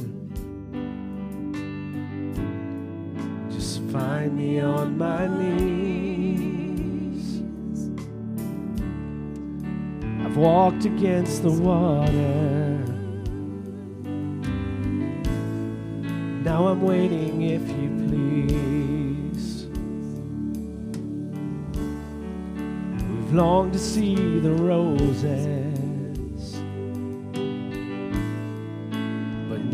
Just 3.49 3.81
find 3.83 4.35
me 4.37 4.59
on 4.59 4.97
my 4.97 5.27
knees. 5.27 6.67
I've 10.25 10.35
walked 10.35 10.83
against 10.83 11.43
the 11.43 11.51
water. 11.51 12.83
Now 16.43 16.67
I'm 16.67 16.81
waiting 16.81 17.43
if 17.43 17.61
you 17.69 17.89
please. 18.09 19.67
We've 23.07 23.33
longed 23.33 23.71
to 23.71 23.79
see 23.79 24.41
the 24.41 24.51
roses, 24.51 25.66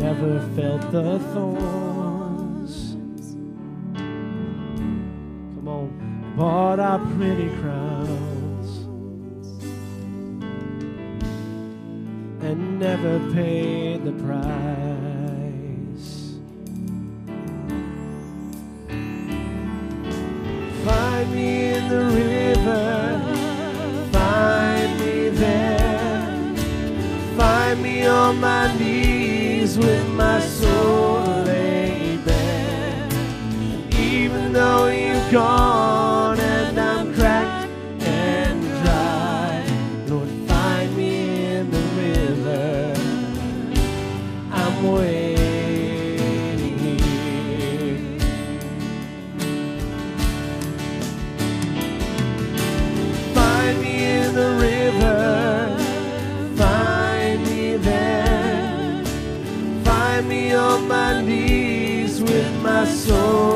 never 0.04 0.38
felt 0.54 0.82
the 0.92 1.18
thorns. 1.32 2.92
Come 5.54 5.66
on, 5.66 6.34
bought 6.36 6.78
our 6.78 6.98
pretty 7.16 7.48
crowns 7.60 8.68
and 12.44 12.78
never 12.78 13.18
paid 13.32 14.04
the 14.04 14.12
price. 14.24 14.46
Find 20.84 21.34
me 21.34 21.50
in 21.76 21.88
the 21.88 22.04
river, 22.20 23.20
find 24.12 25.00
me 25.00 25.30
there. 25.30 26.54
Find 27.38 27.82
me 27.82 28.06
on 28.06 28.38
my 28.38 28.78
knees 28.78 29.13
with 29.76 30.08
my 30.10 30.38
soul 30.40 31.13
soul 63.04 63.53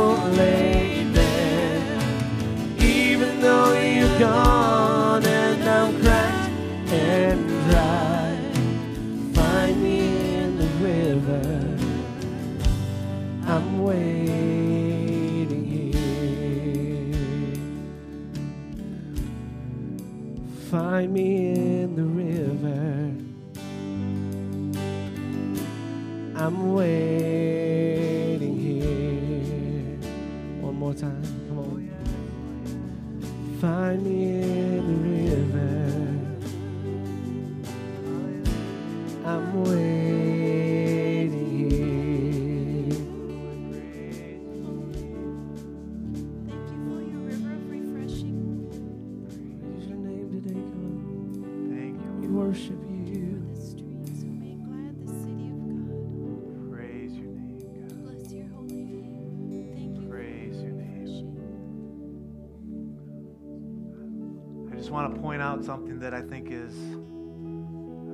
something 65.99 66.11
that 66.11 66.15
I 66.15 66.23
think 66.23 66.51
is 66.51 66.75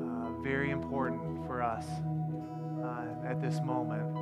uh, 0.02 0.42
very 0.42 0.70
important 0.70 1.46
for 1.46 1.62
us 1.62 1.86
uh, 2.82 3.28
at 3.28 3.40
this 3.40 3.60
moment. 3.60 4.16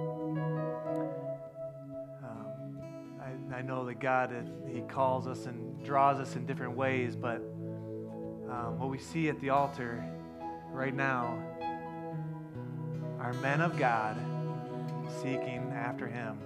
Um, 2.23 2.79
I, 3.21 3.57
I 3.57 3.63
know 3.63 3.85
that 3.87 4.01
God, 4.01 4.33
uh, 4.35 4.43
He 4.73 4.81
calls 4.83 5.27
us 5.27 5.47
and 5.47 5.85
draws 5.85 6.19
us 6.19 6.37
in 6.37 6.47
different 6.47 6.77
ways, 6.77 7.17
but 7.17 7.37
um, 8.51 8.79
what 8.79 8.91
we 8.91 8.99
see 8.99 9.29
at 9.29 9.41
the 9.41 9.51
altar 9.51 10.05
right 10.71 10.95
now 10.95 11.39
are 13.21 13.33
men 13.35 13.61
of 13.61 13.79
God 13.79 14.17
seeking 15.23 15.73
after 15.75 16.07
Him. 16.07 16.39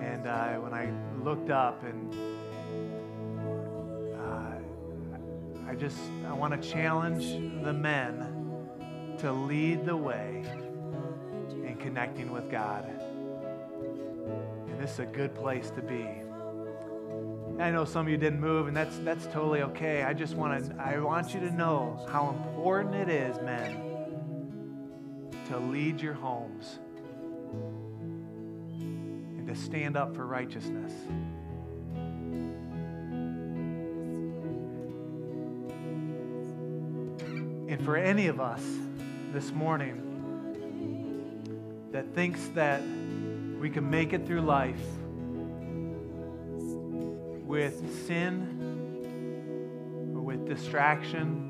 And 0.00 0.26
uh, 0.26 0.54
when 0.54 0.72
I 0.72 0.90
looked 1.22 1.50
up 1.50 1.84
and 1.84 2.12
I 5.72 5.74
just 5.74 5.96
I 6.28 6.34
want 6.34 6.52
to 6.60 6.68
challenge 6.68 7.32
the 7.64 7.72
men 7.72 9.16
to 9.20 9.32
lead 9.32 9.86
the 9.86 9.96
way 9.96 10.44
in 11.64 11.78
connecting 11.80 12.30
with 12.30 12.50
God. 12.50 12.84
And 14.68 14.78
this 14.78 14.90
is 14.92 14.98
a 14.98 15.06
good 15.06 15.34
place 15.34 15.70
to 15.70 15.80
be. 15.80 16.06
I 17.58 17.70
know 17.70 17.86
some 17.86 18.04
of 18.04 18.10
you 18.10 18.18
didn't 18.18 18.40
move, 18.40 18.68
and 18.68 18.76
that's 18.76 18.98
that's 18.98 19.24
totally 19.28 19.62
okay. 19.62 20.02
I 20.02 20.12
just 20.12 20.34
want 20.34 20.62
to 20.62 20.76
I 20.78 20.98
want 20.98 21.32
you 21.32 21.40
to 21.40 21.50
know 21.50 22.06
how 22.10 22.28
important 22.28 22.94
it 22.94 23.08
is, 23.08 23.38
men, 23.38 25.30
to 25.48 25.56
lead 25.56 26.02
your 26.02 26.12
homes 26.12 26.80
and 29.38 29.46
to 29.46 29.54
stand 29.54 29.96
up 29.96 30.14
for 30.14 30.26
righteousness. 30.26 30.92
And 37.72 37.82
for 37.86 37.96
any 37.96 38.26
of 38.26 38.38
us 38.38 38.62
this 39.32 39.50
morning 39.50 39.96
that 41.90 42.14
thinks 42.14 42.48
that 42.48 42.82
we 43.58 43.70
can 43.70 43.88
make 43.88 44.12
it 44.12 44.26
through 44.26 44.42
life 44.42 44.76
with 47.46 48.06
sin 48.06 48.42
or 50.14 50.20
with 50.20 50.46
distraction, 50.46 51.48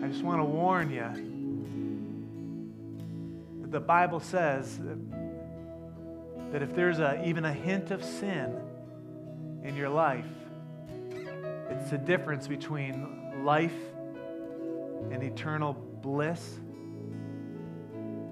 I 0.00 0.06
just 0.06 0.22
want 0.22 0.38
to 0.38 0.44
warn 0.44 0.92
you 0.92 1.10
that 3.62 3.72
the 3.72 3.80
Bible 3.80 4.20
says 4.20 4.78
that 6.52 6.62
if 6.62 6.72
there's 6.72 7.00
a, 7.00 7.20
even 7.26 7.44
a 7.44 7.52
hint 7.52 7.90
of 7.90 8.04
sin 8.04 8.60
in 9.64 9.74
your 9.74 9.88
life, 9.88 10.28
it's 11.68 11.90
the 11.90 11.98
difference 11.98 12.46
between 12.46 13.44
life 13.44 13.74
and 15.10 15.22
eternal 15.22 15.72
bliss 15.72 16.60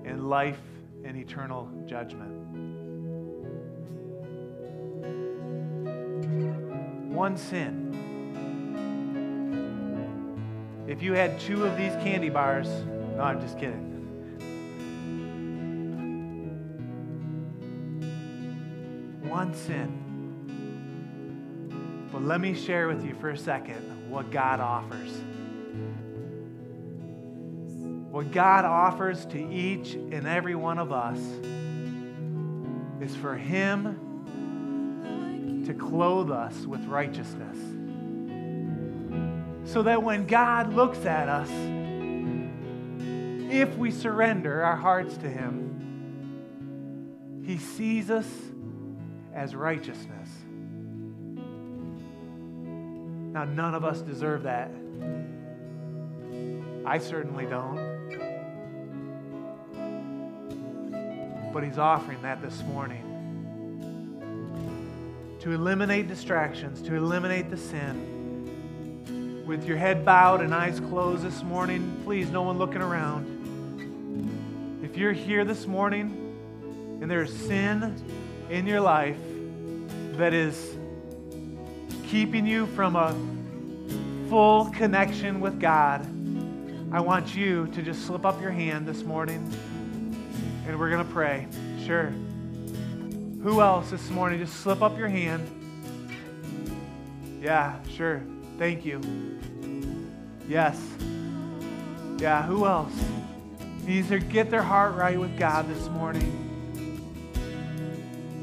and 0.05 0.29
life 0.29 0.61
and 1.05 1.17
eternal 1.17 1.71
judgment. 1.87 2.33
One 7.13 7.37
sin. 7.37 7.91
If 10.89 11.03
you 11.03 11.13
had 11.15 11.39
two 11.39 11.65
of 11.65 11.77
these 11.77 11.93
candy 12.03 12.29
bars, 12.29 12.69
no, 13.17 13.23
I'm 13.23 13.41
just 13.41 13.59
kidding. 13.59 13.89
One 19.29 19.55
sin. 19.55 20.01
But 22.13 22.23
let 22.23 22.41
me 22.41 22.55
share 22.55 22.89
with 22.89 23.05
you 23.05 23.15
for 23.15 23.31
a 23.31 23.39
second 23.39 24.11
what 24.11 24.31
God 24.31 24.61
offers. 24.61 25.13
What 28.13 28.31
God 28.31 28.65
offers 28.67 29.25
to 29.25 29.39
each 29.51 29.95
and 29.95 30.27
every 30.27 30.55
one 30.55 30.79
of 30.79 30.93
us 30.93 31.19
is 33.01 33.17
for 33.17 33.35
Him 33.35 33.97
to 35.65 35.73
clothe 35.73 36.31
us 36.31 36.67
with 36.67 36.85
righteousness. 36.85 37.57
So 39.65 39.85
that 39.85 40.03
when 40.03 40.27
God 40.27 40.75
looks 40.75 41.07
at 41.07 41.31
us, 41.31 41.49
if 43.51 43.75
we 43.79 43.91
surrender 43.91 44.63
our 44.63 44.77
hearts 44.77 45.17
to 45.17 45.31
Him, 45.31 45.71
He 47.47 47.57
sees 47.57 48.11
us 48.11 48.29
as 49.33 49.55
righteousness. 49.55 50.29
Now, 53.33 53.45
none 53.45 53.75
of 53.75 53.87
us 53.87 54.03
deserve 54.03 54.43
that. 54.43 54.71
I 56.85 56.99
certainly 56.99 57.47
don't. 57.47 57.92
But 61.53 61.65
He's 61.65 61.79
offering 61.79 62.23
that 62.23 62.41
this 62.41 62.63
morning 62.63 63.13
to 65.41 65.51
eliminate 65.51 66.07
distractions, 66.07 66.81
to 66.83 66.95
eliminate 66.95 67.51
the 67.51 67.57
sin. 67.57 69.45
With 69.45 69.67
your 69.67 69.77
head 69.77 70.05
bowed 70.05 70.41
and 70.41 70.55
eyes 70.55 70.79
closed 70.79 71.25
this 71.25 71.43
morning, 71.43 72.01
please, 72.05 72.31
no 72.31 72.43
one 72.43 72.59
looking 72.59 72.81
around. 72.81 73.41
If 74.85 74.97
you're 74.97 75.13
here 75.13 75.45
this 75.45 75.67
morning 75.67 76.99
and 77.01 77.11
there's 77.11 77.37
sin 77.37 78.01
in 78.51 78.69
your 78.69 78.81
life 78.81 79.19
that 80.13 80.33
is 80.33 80.77
keeping 82.07 82.47
you 82.47 82.67
from 82.69 82.95
a 82.95 83.13
full 84.31 84.67
connection 84.67 85.41
with 85.41 85.59
God, 85.59 86.03
I 86.93 87.01
want 87.01 87.35
you 87.35 87.67
to 87.69 87.83
just 87.83 88.07
slip 88.07 88.25
up 88.25 88.41
your 88.41 88.53
hand 88.53 88.87
this 88.87 89.03
morning 89.03 89.53
and 90.67 90.79
we're 90.79 90.91
going 90.91 91.07
to 91.07 91.13
pray. 91.13 91.47
Sure. 91.87 92.13
Who 93.43 93.61
else 93.61 93.91
this 93.91 94.09
morning? 94.11 94.39
Just 94.39 94.61
slip 94.61 94.83
up 94.83 94.97
your 94.97 95.09
hand. 95.09 95.49
Yeah, 97.41 97.83
sure. 97.97 98.23
Thank 98.59 98.85
you. 98.85 99.01
Yes. 100.49 100.81
Yeah, 102.19 102.45
who 102.45 102.67
else? 102.67 102.93
Needs 103.85 104.09
to 104.11 104.21
get 104.21 104.51
their 104.51 104.63
heart 104.63 104.95
right 104.95 105.19
with 105.19 105.37
God 105.37 105.69
this 105.69 105.89
morning. 105.89 106.39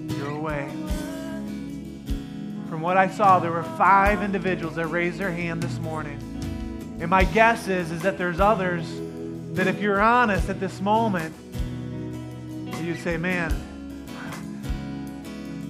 You're 0.09 0.31
away. 0.31 0.69
From 2.67 2.81
what 2.81 2.97
I 2.97 3.09
saw, 3.09 3.39
there 3.39 3.51
were 3.51 3.63
five 3.63 4.21
individuals 4.21 4.75
that 4.75 4.87
raised 4.87 5.17
their 5.17 5.31
hand 5.31 5.63
this 5.63 5.79
morning. 5.79 6.17
And 6.99 7.09
my 7.09 7.23
guess 7.23 7.69
is, 7.69 7.89
is 7.91 8.01
that 8.01 8.17
there's 8.17 8.41
others 8.41 8.85
that 9.53 9.67
if 9.67 9.81
you're 9.81 10.01
honest 10.01 10.49
at 10.49 10.59
this 10.59 10.81
moment, 10.81 11.33
you 12.89 12.95
say, 12.95 13.17
man, 13.17 13.53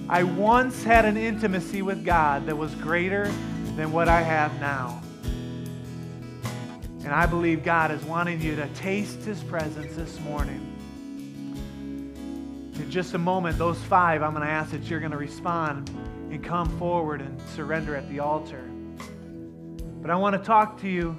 I 0.08 0.22
once 0.22 0.82
had 0.82 1.04
an 1.04 1.18
intimacy 1.18 1.82
with 1.82 2.02
God 2.02 2.46
that 2.46 2.56
was 2.56 2.74
greater 2.76 3.30
than 3.76 3.92
what 3.92 4.08
I 4.08 4.22
have 4.22 4.58
now. 4.58 5.02
And 7.04 7.08
I 7.08 7.26
believe 7.26 7.62
God 7.62 7.90
is 7.90 8.02
wanting 8.04 8.40
you 8.40 8.56
to 8.56 8.66
taste 8.68 9.20
His 9.20 9.42
presence 9.42 9.94
this 9.94 10.18
morning. 10.20 10.66
In 12.74 12.90
just 12.90 13.12
a 13.12 13.18
moment, 13.18 13.58
those 13.58 13.78
five, 13.82 14.22
I'm 14.22 14.32
going 14.32 14.46
to 14.46 14.50
ask 14.50 14.70
that 14.70 14.84
you're 14.84 15.00
going 15.00 15.12
to 15.12 15.18
respond 15.18 15.90
and 16.30 16.42
come 16.42 16.70
forward 16.78 17.20
and 17.20 17.38
surrender 17.50 17.94
at 17.96 18.08
the 18.08 18.20
altar. 18.20 18.64
But 20.00 20.10
I 20.10 20.16
want 20.16 20.36
to 20.36 20.42
talk 20.42 20.80
to 20.80 20.88
you, 20.88 21.18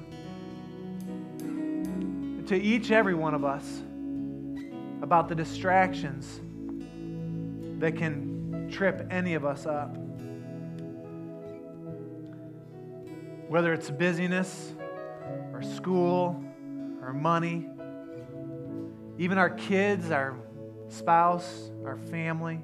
to 2.47 2.59
each, 2.59 2.89
every 2.89 3.13
one 3.13 3.35
of 3.35 3.45
us, 3.45 3.83
about 5.01 5.27
the 5.27 5.35
distractions 5.35 6.39
that 7.79 7.95
can 7.95 8.69
trip 8.71 9.07
any 9.09 9.33
of 9.33 9.45
us 9.45 9.65
up. 9.65 9.97
Whether 13.47 13.73
it's 13.73 13.89
busyness, 13.89 14.73
or 15.53 15.61
school, 15.61 16.43
or 17.01 17.13
money, 17.13 17.67
even 19.17 19.37
our 19.37 19.49
kids, 19.49 20.11
our 20.11 20.35
spouse, 20.89 21.71
our 21.85 21.97
family. 21.97 22.61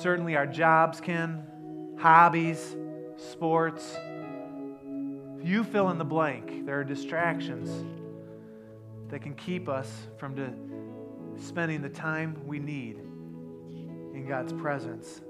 Certainly, 0.00 0.36
our 0.36 0.46
jobs 0.46 1.00
can, 1.00 1.44
hobbies, 1.98 2.76
sports. 3.16 3.96
You 5.42 5.64
fill 5.64 5.90
in 5.90 5.98
the 5.98 6.04
blank. 6.04 6.66
There 6.66 6.78
are 6.78 6.84
distractions 6.84 7.70
that 9.08 9.22
can 9.22 9.34
keep 9.34 9.68
us 9.68 9.90
from 10.18 10.34
spending 11.36 11.82
the 11.82 11.88
time 11.88 12.36
we 12.46 12.58
need 12.58 12.98
in 12.98 14.26
God's 14.28 14.52
presence. 14.52 15.20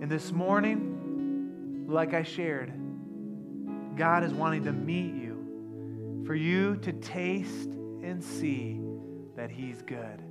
And 0.00 0.10
this 0.10 0.32
morning, 0.32 1.84
like 1.88 2.14
I 2.14 2.22
shared, 2.22 2.72
God 3.96 4.24
is 4.24 4.32
wanting 4.32 4.64
to 4.64 4.72
meet 4.72 5.14
you, 5.14 6.24
for 6.26 6.34
you 6.34 6.76
to 6.76 6.92
taste 6.92 7.70
and 8.02 8.22
see 8.22 8.80
that 9.36 9.50
He's 9.50 9.82
good. 9.82 10.22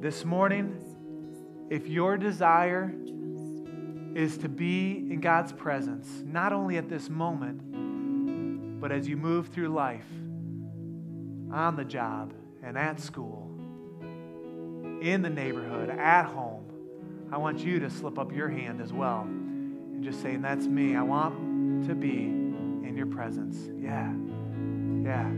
This 0.00 0.24
morning, 0.24 0.78
if 1.70 1.88
your 1.88 2.16
desire 2.18 2.94
is 4.14 4.38
to 4.38 4.48
be 4.48 5.06
in 5.10 5.20
God's 5.20 5.52
presence, 5.52 6.22
not 6.24 6.52
only 6.52 6.76
at 6.76 6.88
this 6.88 7.08
moment, 7.08 7.62
but 8.80 8.92
as 8.92 9.08
you 9.08 9.16
move 9.16 9.48
through 9.48 9.68
life, 9.68 10.06
on 11.52 11.76
the 11.76 11.84
job 11.84 12.32
and 12.62 12.76
at 12.76 13.00
school, 13.00 13.50
in 15.00 15.22
the 15.22 15.30
neighborhood, 15.30 15.90
at 15.90 16.24
home, 16.24 16.64
I 17.30 17.38
want 17.38 17.60
you 17.60 17.78
to 17.80 17.90
slip 17.90 18.18
up 18.18 18.32
your 18.32 18.48
hand 18.48 18.80
as 18.80 18.92
well 18.92 19.22
and 19.22 20.02
just 20.04 20.20
say, 20.22 20.36
That's 20.36 20.66
me. 20.66 20.96
I 20.96 21.02
want 21.02 21.86
to 21.86 21.94
be 21.94 22.24
in 22.24 22.94
your 22.96 23.06
presence. 23.06 23.56
Yeah. 23.78 24.12
Yeah. 25.02 25.28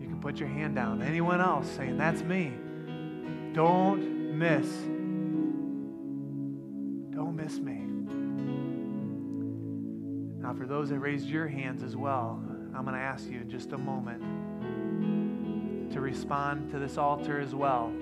You 0.00 0.06
can 0.08 0.18
put 0.20 0.38
your 0.38 0.48
hand 0.48 0.74
down. 0.74 1.02
Anyone 1.02 1.40
else 1.40 1.70
saying, 1.70 1.96
That's 1.96 2.22
me. 2.22 2.52
Don't 3.52 4.36
miss. 4.36 4.66
Don't 7.14 7.36
miss 7.36 7.58
me. 7.58 7.83
For 10.64 10.68
those 10.68 10.88
that 10.88 10.98
raised 10.98 11.28
your 11.28 11.46
hands 11.46 11.82
as 11.82 11.94
well, 11.94 12.42
I'm 12.74 12.86
going 12.86 12.96
to 12.96 13.02
ask 13.02 13.28
you 13.28 13.42
in 13.42 13.50
just 13.50 13.72
a 13.72 13.76
moment 13.76 14.22
to 15.92 16.00
respond 16.00 16.70
to 16.70 16.78
this 16.78 16.96
altar 16.96 17.38
as 17.38 17.54
well. 17.54 17.92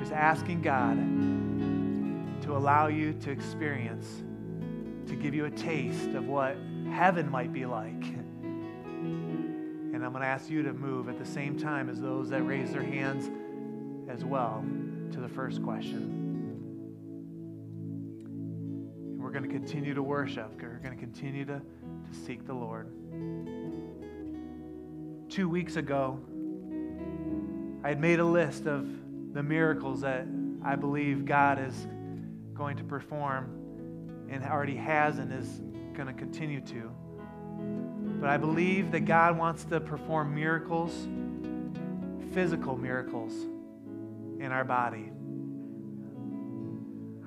Just 0.00 0.10
asking 0.10 0.62
God 0.62 0.96
to 2.42 2.56
allow 2.56 2.88
you 2.88 3.12
to 3.12 3.30
experience, 3.30 4.24
to 5.06 5.14
give 5.14 5.36
you 5.36 5.44
a 5.44 5.52
taste 5.52 6.14
of 6.14 6.26
what 6.26 6.56
heaven 6.92 7.30
might 7.30 7.52
be 7.52 7.64
like. 7.64 8.02
And 8.02 10.04
I'm 10.04 10.10
going 10.10 10.22
to 10.22 10.26
ask 10.26 10.50
you 10.50 10.64
to 10.64 10.72
move 10.72 11.08
at 11.08 11.16
the 11.16 11.26
same 11.26 11.60
time 11.60 11.88
as 11.88 12.00
those 12.00 12.28
that 12.30 12.42
raise 12.42 12.72
their 12.72 12.82
hands 12.82 13.30
as 14.10 14.24
well 14.24 14.64
to 15.12 15.20
the 15.20 15.28
first 15.28 15.62
question. 15.62 16.19
We're 19.30 19.38
going 19.38 19.48
to 19.48 19.56
continue 19.56 19.94
to 19.94 20.02
worship. 20.02 20.60
We're 20.60 20.80
going 20.82 20.92
to 20.92 21.00
continue 21.00 21.44
to, 21.44 21.60
to 21.60 22.18
seek 22.26 22.44
the 22.44 22.52
Lord. 22.52 22.88
Two 25.28 25.48
weeks 25.48 25.76
ago, 25.76 26.18
I 27.84 27.90
had 27.90 28.00
made 28.00 28.18
a 28.18 28.24
list 28.24 28.66
of 28.66 28.88
the 29.32 29.40
miracles 29.40 30.00
that 30.00 30.26
I 30.64 30.74
believe 30.74 31.26
God 31.26 31.64
is 31.64 31.86
going 32.54 32.76
to 32.78 32.82
perform 32.82 34.26
and 34.28 34.44
already 34.44 34.74
has 34.74 35.18
and 35.18 35.32
is 35.32 35.60
going 35.94 36.08
to 36.08 36.12
continue 36.12 36.60
to. 36.62 36.90
But 38.20 38.30
I 38.30 38.36
believe 38.36 38.90
that 38.90 39.04
God 39.04 39.38
wants 39.38 39.62
to 39.66 39.78
perform 39.78 40.34
miracles, 40.34 41.06
physical 42.34 42.76
miracles, 42.76 43.32
in 44.40 44.50
our 44.50 44.64
body. 44.64 45.12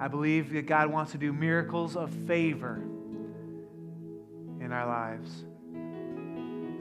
I 0.03 0.09
believe 0.09 0.51
that 0.51 0.65
God 0.65 0.91
wants 0.91 1.13
to 1.13 1.17
do 1.17 1.31
miracles 1.31 1.95
of 1.95 2.11
favor 2.27 2.83
in 4.59 4.69
our 4.69 4.85
lives. 4.85 5.45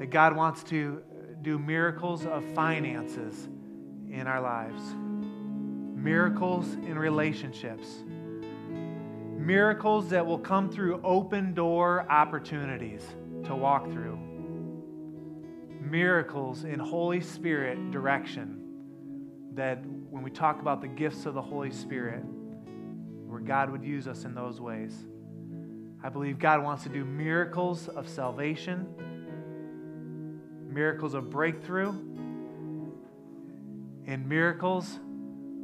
That 0.01 0.11
God 0.11 0.35
wants 0.35 0.65
to 0.65 1.05
do 1.41 1.57
miracles 1.57 2.27
of 2.27 2.45
finances 2.53 3.47
in 4.11 4.27
our 4.27 4.41
lives, 4.41 4.83
miracles 5.95 6.73
in 6.73 6.99
relationships, 6.99 8.03
miracles 9.39 10.09
that 10.09 10.27
will 10.27 10.41
come 10.41 10.69
through 10.69 11.01
open 11.05 11.55
door 11.55 12.05
opportunities 12.11 13.07
to 13.45 13.55
walk 13.55 13.85
through, 13.93 14.19
miracles 15.81 16.65
in 16.65 16.81
Holy 16.81 17.21
Spirit 17.21 17.93
direction. 17.93 18.59
That 19.55 19.87
when 20.11 20.25
we 20.25 20.33
talk 20.33 20.61
about 20.61 20.81
the 20.81 20.89
gifts 20.89 21.25
of 21.25 21.35
the 21.35 21.43
Holy 21.43 21.71
Spirit, 21.71 22.25
where 23.33 23.41
God 23.41 23.71
would 23.71 23.83
use 23.83 24.07
us 24.07 24.27
in 24.27 24.35
those 24.35 24.61
ways. 24.61 24.95
I 26.05 26.11
believe 26.11 26.39
God 26.39 26.63
wants 26.63 26.83
to 26.83 26.91
do 26.91 27.03
miracles 27.03 27.89
of 27.89 28.07
salvation, 28.07 28.87
miracles 30.69 31.15
of 31.15 31.31
breakthrough, 31.31 31.95
and 34.07 34.29
miracles 34.29 35.01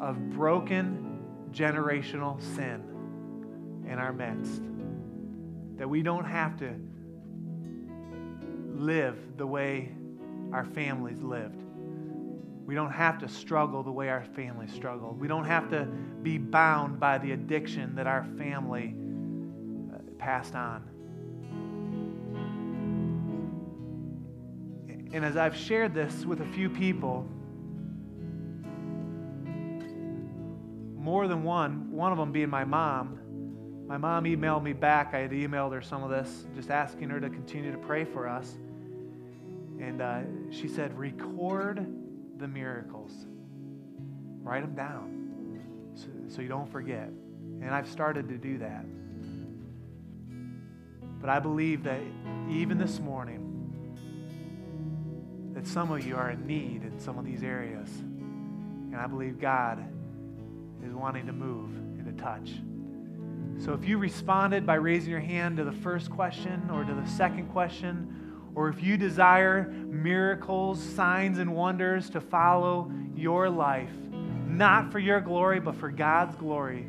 of 0.00 0.30
broken 0.30 1.20
generational 1.50 2.40
sin 2.56 3.84
in 3.86 3.98
our 3.98 4.14
midst. 4.14 4.62
That 5.76 5.90
we 5.90 6.02
don't 6.02 6.24
have 6.24 6.56
to 6.60 6.74
live 8.76 9.36
the 9.36 9.46
way 9.46 9.92
our 10.54 10.64
families 10.64 11.20
lived. 11.20 11.62
We 12.68 12.74
don't 12.74 12.92
have 12.92 13.18
to 13.20 13.28
struggle 13.28 13.82
the 13.82 13.90
way 13.90 14.10
our 14.10 14.22
family 14.22 14.66
struggled. 14.68 15.18
We 15.18 15.26
don't 15.26 15.46
have 15.46 15.70
to 15.70 15.86
be 16.22 16.36
bound 16.36 17.00
by 17.00 17.16
the 17.16 17.32
addiction 17.32 17.94
that 17.94 18.06
our 18.06 18.24
family 18.36 18.94
uh, 19.90 20.00
passed 20.18 20.54
on. 20.54 20.82
And 25.14 25.24
as 25.24 25.38
I've 25.38 25.56
shared 25.56 25.94
this 25.94 26.26
with 26.26 26.42
a 26.42 26.44
few 26.44 26.68
people, 26.68 27.26
more 30.94 31.26
than 31.26 31.44
one, 31.44 31.90
one 31.90 32.12
of 32.12 32.18
them 32.18 32.32
being 32.32 32.50
my 32.50 32.66
mom, 32.66 33.18
my 33.86 33.96
mom 33.96 34.24
emailed 34.24 34.62
me 34.62 34.74
back. 34.74 35.14
I 35.14 35.20
had 35.20 35.30
emailed 35.30 35.72
her 35.72 35.80
some 35.80 36.04
of 36.04 36.10
this, 36.10 36.44
just 36.54 36.70
asking 36.70 37.08
her 37.08 37.18
to 37.18 37.30
continue 37.30 37.72
to 37.72 37.78
pray 37.78 38.04
for 38.04 38.28
us. 38.28 38.58
And 39.80 40.02
uh, 40.02 40.20
she 40.50 40.68
said, 40.68 40.98
record 40.98 41.86
the 42.38 42.48
miracles. 42.48 43.12
Write 44.42 44.62
them 44.62 44.74
down 44.74 45.18
so, 45.98 46.06
so 46.28 46.42
you 46.42 46.48
don't 46.48 46.70
forget. 46.70 47.08
And 47.60 47.70
I've 47.70 47.88
started 47.88 48.28
to 48.28 48.38
do 48.38 48.58
that. 48.58 48.84
But 51.20 51.30
I 51.30 51.40
believe 51.40 51.82
that 51.84 52.00
even 52.48 52.78
this 52.78 53.00
morning, 53.00 53.44
that 55.54 55.66
some 55.66 55.90
of 55.90 56.06
you 56.06 56.16
are 56.16 56.30
in 56.30 56.46
need 56.46 56.84
in 56.84 57.00
some 57.00 57.18
of 57.18 57.24
these 57.24 57.42
areas. 57.42 57.88
And 57.98 58.96
I 58.96 59.08
believe 59.08 59.40
God 59.40 59.84
is 60.84 60.94
wanting 60.94 61.26
to 61.26 61.32
move 61.32 61.74
and 61.74 62.06
to 62.06 62.22
touch. 62.22 62.52
So 63.58 63.72
if 63.72 63.84
you 63.84 63.98
responded 63.98 64.64
by 64.64 64.76
raising 64.76 65.10
your 65.10 65.18
hand 65.18 65.56
to 65.56 65.64
the 65.64 65.72
first 65.72 66.10
question 66.10 66.70
or 66.72 66.84
to 66.84 66.94
the 66.94 67.06
second 67.06 67.48
question, 67.48 68.27
or 68.58 68.68
if 68.68 68.82
you 68.82 68.96
desire 68.96 69.68
miracles, 69.68 70.82
signs, 70.82 71.38
and 71.38 71.54
wonders 71.54 72.10
to 72.10 72.20
follow 72.20 72.90
your 73.14 73.48
life, 73.48 73.92
not 74.48 74.90
for 74.90 74.98
your 74.98 75.20
glory, 75.20 75.60
but 75.60 75.76
for 75.76 75.92
God's 75.92 76.34
glory, 76.34 76.84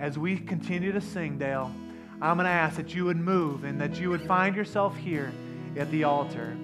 as 0.00 0.16
we 0.16 0.38
continue 0.38 0.90
to 0.90 1.02
sing, 1.02 1.36
Dale, 1.36 1.70
I'm 2.22 2.38
going 2.38 2.46
to 2.46 2.50
ask 2.50 2.76
that 2.76 2.94
you 2.94 3.04
would 3.04 3.18
move 3.18 3.64
and 3.64 3.78
that 3.78 4.00
you 4.00 4.08
would 4.08 4.22
find 4.22 4.56
yourself 4.56 4.96
here 4.96 5.30
at 5.76 5.90
the 5.90 6.04
altar. 6.04 6.56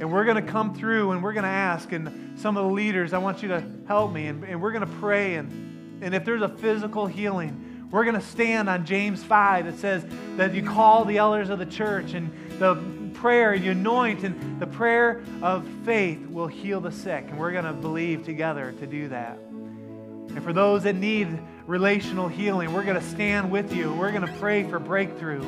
And 0.00 0.12
we're 0.12 0.24
going 0.24 0.44
to 0.44 0.50
come 0.50 0.74
through 0.74 1.12
and 1.12 1.22
we're 1.22 1.32
going 1.32 1.44
to 1.44 1.48
ask, 1.48 1.92
and 1.92 2.40
some 2.40 2.56
of 2.56 2.64
the 2.64 2.72
leaders, 2.72 3.12
I 3.12 3.18
want 3.18 3.40
you 3.40 3.48
to 3.50 3.64
help 3.86 4.12
me, 4.12 4.26
and, 4.26 4.42
and 4.42 4.60
we're 4.60 4.72
going 4.72 4.84
to 4.84 4.94
pray. 4.94 5.36
And, 5.36 6.02
and 6.02 6.12
if 6.12 6.24
there's 6.24 6.42
a 6.42 6.48
physical 6.48 7.06
healing, 7.06 7.88
we're 7.92 8.02
going 8.02 8.20
to 8.20 8.26
stand 8.26 8.68
on 8.68 8.84
James 8.84 9.22
5 9.22 9.66
that 9.66 9.78
says 9.78 10.04
that 10.38 10.54
you 10.54 10.64
call 10.64 11.04
the 11.04 11.18
elders 11.18 11.50
of 11.50 11.60
the 11.60 11.66
church, 11.66 12.14
and 12.14 12.32
the 12.58 12.74
prayer, 13.16 13.54
you 13.54 13.72
anoint, 13.72 14.24
and 14.24 14.60
the 14.60 14.66
prayer 14.66 15.22
of 15.42 15.66
faith 15.84 16.26
will 16.28 16.46
heal 16.46 16.80
the 16.80 16.92
sick. 16.92 17.24
And 17.28 17.38
we're 17.38 17.52
going 17.52 17.64
to 17.64 17.72
believe 17.72 18.24
together 18.24 18.72
to 18.78 18.86
do 18.86 19.08
that. 19.08 19.38
And 19.38 20.42
for 20.42 20.52
those 20.52 20.82
that 20.84 20.96
need 20.96 21.38
relational 21.66 22.28
healing, 22.28 22.72
we're 22.72 22.84
going 22.84 23.00
to 23.00 23.06
stand 23.08 23.50
with 23.50 23.72
you. 23.72 23.92
We're 23.92 24.12
going 24.12 24.26
to 24.26 24.32
pray 24.34 24.64
for 24.64 24.78
breakthrough. 24.78 25.42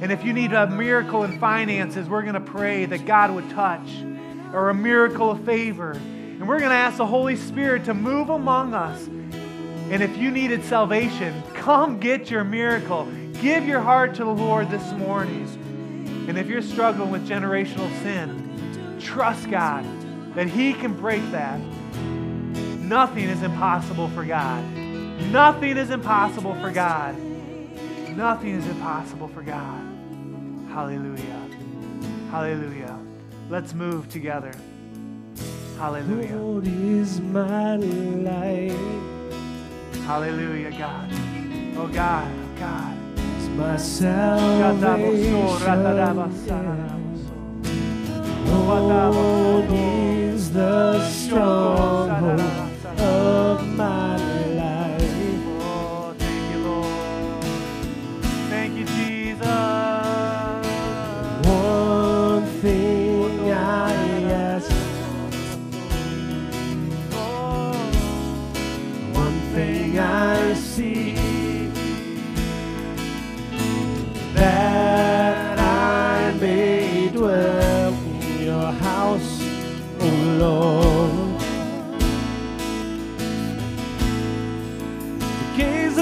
And 0.00 0.10
if 0.10 0.24
you 0.24 0.32
need 0.32 0.52
a 0.52 0.66
miracle 0.66 1.24
in 1.24 1.38
finances, 1.38 2.08
we're 2.08 2.22
going 2.22 2.34
to 2.34 2.40
pray 2.40 2.86
that 2.86 3.04
God 3.04 3.30
would 3.30 3.48
touch 3.50 3.88
or 4.52 4.70
a 4.70 4.74
miracle 4.74 5.30
of 5.30 5.44
favor. 5.44 5.92
And 5.92 6.48
we're 6.48 6.58
going 6.58 6.70
to 6.70 6.76
ask 6.76 6.96
the 6.96 7.06
Holy 7.06 7.36
Spirit 7.36 7.84
to 7.84 7.94
move 7.94 8.30
among 8.30 8.74
us. 8.74 9.06
And 9.06 10.02
if 10.02 10.16
you 10.16 10.30
needed 10.30 10.64
salvation, 10.64 11.42
come 11.54 12.00
get 12.00 12.30
your 12.30 12.44
miracle. 12.44 13.06
Give 13.40 13.66
your 13.66 13.80
heart 13.80 14.14
to 14.16 14.24
the 14.24 14.30
Lord 14.30 14.70
this 14.70 14.92
morning. 14.94 15.59
And 16.30 16.38
if 16.38 16.46
you're 16.46 16.62
struggling 16.62 17.10
with 17.10 17.28
generational 17.28 17.90
sin, 18.04 18.96
trust 19.00 19.50
God 19.50 19.84
that 20.36 20.46
He 20.46 20.74
can 20.74 20.94
break 20.94 21.28
that. 21.32 21.58
Nothing 22.78 23.24
is 23.24 23.42
impossible 23.42 24.08
for 24.10 24.24
God. 24.24 24.64
Nothing 25.32 25.76
is 25.76 25.90
impossible 25.90 26.54
for 26.60 26.70
God. 26.70 27.18
Nothing 28.16 28.50
is 28.50 28.64
impossible 28.68 29.26
for 29.26 29.42
God. 29.42 29.82
Hallelujah. 30.68 31.48
Hallelujah. 32.30 32.96
Let's 33.48 33.74
move 33.74 34.08
together. 34.08 34.52
Hallelujah. 35.78 36.36
Lord 36.36 36.64
is 36.64 37.20
my 37.20 37.74
light, 37.74 38.70
Hallelujah, 40.06 40.70
God. 40.78 41.10
Oh 41.76 41.88
God, 41.88 42.32
oh 42.32 42.60
God. 42.60 42.99
My 43.56 43.76
salvation. 43.76 45.40
Lord 48.46 49.70
is 49.72 50.52
the 50.52 51.08
stronghold 51.08 52.40
of 53.00 53.66
my 53.76 54.16
life. 54.16 54.29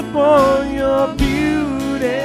Upon 0.09 0.73
your 0.73 1.13
beauty, 1.13 2.19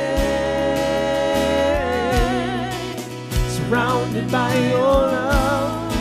surrounded 3.49 4.31
by 4.33 4.55
your 4.71 4.81
love. 4.81 5.93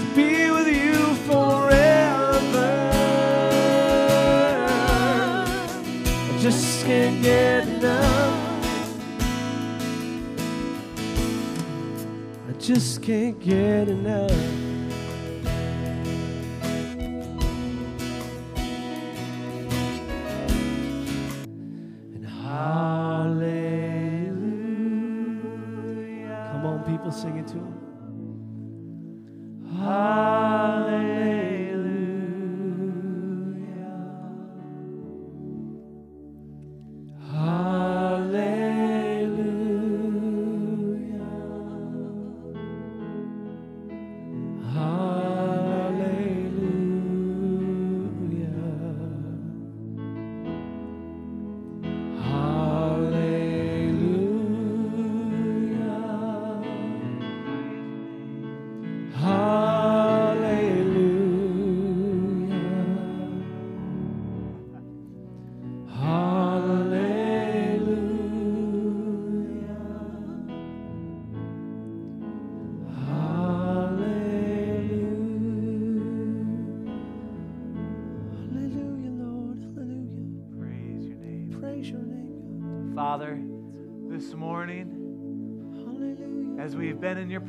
To 0.00 0.06
be 0.16 0.50
with 0.50 0.68
you 0.68 1.14
forever. 1.26 2.70
I 6.30 6.38
just 6.40 6.86
can't 6.86 7.22
get 7.22 7.68
enough. 7.68 8.38
I 12.48 12.52
just 12.58 13.02
can't 13.02 13.38
get 13.38 13.88
enough. 13.90 14.51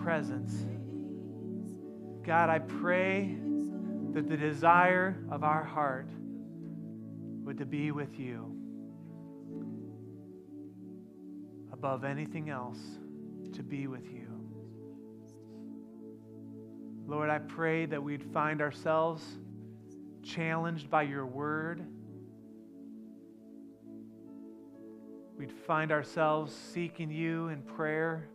Presence, 0.04 0.66
God, 2.26 2.49
I 2.49 2.60
pray 2.60 3.38
that 4.12 4.28
the 4.28 4.36
desire 4.36 5.24
of 5.32 5.45
our 5.45 5.64
heart 5.64 6.10
would 7.45 7.58
to 7.60 7.66
be 7.66 7.91
with 7.91 8.20
you 8.20 8.54
above 11.72 12.04
anything 12.04 12.49
else, 12.49 12.80
to 13.54 13.64
be 13.64 13.88
with 13.88 14.06
you. 14.12 14.28
Lord, 17.08 17.30
I 17.30 17.39
pray 17.39 17.86
that 17.86 18.04
we'd 18.04 18.24
find 18.34 18.62
ourselves 18.62 19.24
challenged 20.22 20.89
by 20.89 21.04
your 21.04 21.26
word. 21.26 21.82
We'd 25.38 25.51
find 25.66 25.93
ourselves 25.93 26.54
seeking 26.74 27.10
you 27.10 27.47
in 27.47 27.62
prayer. 27.62 28.28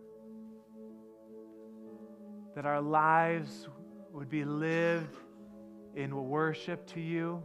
That 2.58 2.66
our 2.66 2.80
lives 2.80 3.68
would 4.12 4.28
be 4.28 4.44
lived 4.44 5.16
in 5.94 6.28
worship 6.28 6.84
to 6.88 7.00
you. 7.00 7.40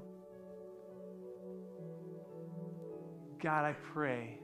God, 3.40 3.64
I 3.64 3.74
pray 3.94 4.40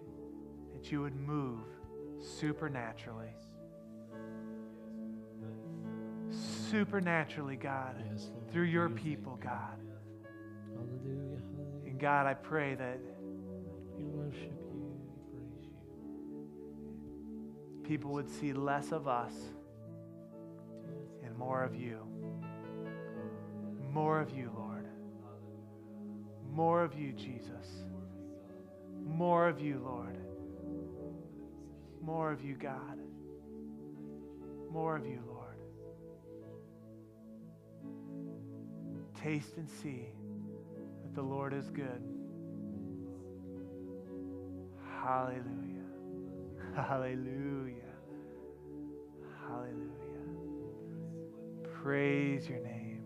that 0.75 0.91
you 0.91 1.01
would 1.01 1.15
move 1.15 1.63
supernaturally. 2.19 3.33
Supernaturally, 6.29 7.55
God, 7.55 7.95
Yes, 8.11 8.29
Lord. 8.31 8.51
through 8.51 8.65
your 8.65 8.89
people, 8.89 9.39
God. 9.41 9.73
Hallelujah. 10.75 11.41
Hallelujah. 11.47 11.87
And 11.87 11.99
God, 11.99 12.27
I 12.27 12.35
pray 12.35 12.75
that 12.75 12.99
We 13.97 14.03
worship 14.03 14.43
you. 14.43 14.95
We 15.33 15.39
praise 15.39 15.65
you. 17.01 17.83
people 17.83 18.11
would 18.11 18.29
see 18.29 18.53
less 18.53 18.91
of 18.91 19.07
us 19.07 19.33
more 21.49 21.63
of 21.63 21.75
you. 21.75 21.97
More 23.91 24.21
of 24.21 24.29
you, 24.29 24.51
Lord. 24.55 24.85
More 26.47 26.83
of 26.83 26.93
you, 26.93 27.11
Jesus. 27.11 27.87
More 29.03 29.49
of 29.49 29.59
you, 29.59 29.81
Lord. 29.83 30.15
More 32.03 32.31
of 32.31 32.43
you, 32.43 32.53
God. 32.53 32.99
More 34.71 34.95
of 34.95 35.07
you, 35.07 35.23
Lord. 35.25 35.57
Taste 39.19 39.57
and 39.57 39.67
see 39.67 40.05
that 41.01 41.15
the 41.15 41.23
Lord 41.23 41.55
is 41.55 41.71
good. 41.71 42.03
Hallelujah. 45.01 45.89
Hallelujah. 46.75 47.88
Praise 51.89 52.47
your 52.47 52.59
name. 52.59 53.01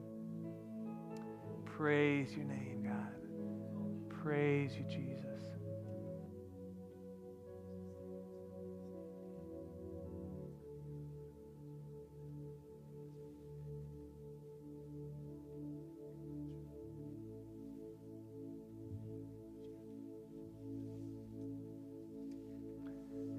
Praise 1.64 2.36
your 2.36 2.44
name, 2.44 2.84
God. 2.84 4.10
Praise 4.22 4.74
you, 4.76 4.84
Jesus. 4.84 5.24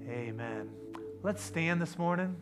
Amen. 0.09 0.70
Let's 1.22 1.42
stand 1.45 1.82
this 1.82 1.99
morning. 1.99 2.34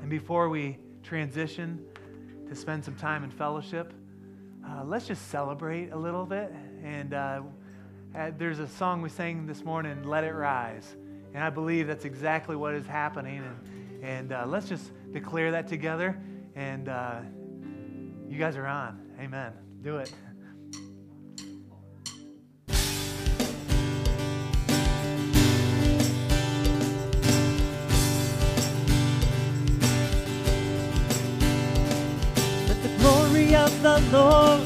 And 0.00 0.10
before 0.10 0.48
we 0.48 0.78
transition 1.04 1.86
to 2.48 2.54
spend 2.54 2.84
some 2.84 2.94
time 2.94 3.24
in 3.24 3.30
fellowship, 3.30 3.92
uh, 4.66 4.84
let's 4.84 5.06
just 5.06 5.28
celebrate 5.28 5.92
a 5.92 5.96
little 5.96 6.24
bit. 6.24 6.52
And 6.82 7.14
uh, 7.14 7.42
uh, 8.14 8.30
there's 8.36 8.58
a 8.58 8.68
song 8.68 9.02
we 9.02 9.08
sang 9.08 9.46
this 9.46 9.64
morning, 9.64 10.02
Let 10.04 10.24
It 10.24 10.32
Rise. 10.32 10.96
And 11.34 11.42
I 11.42 11.50
believe 11.50 11.86
that's 11.86 12.04
exactly 12.04 12.56
what 12.56 12.74
is 12.74 12.86
happening. 12.86 13.42
And, 13.44 14.04
and 14.04 14.32
uh, 14.32 14.44
let's 14.46 14.68
just 14.68 14.90
declare 15.12 15.50
that 15.52 15.68
together. 15.68 16.18
And 16.54 16.88
uh, 16.88 17.20
you 18.28 18.38
guys 18.38 18.56
are 18.56 18.66
on. 18.66 19.00
Amen. 19.20 19.52
Do 19.82 19.98
it. 19.98 20.12
Lord 34.12 34.60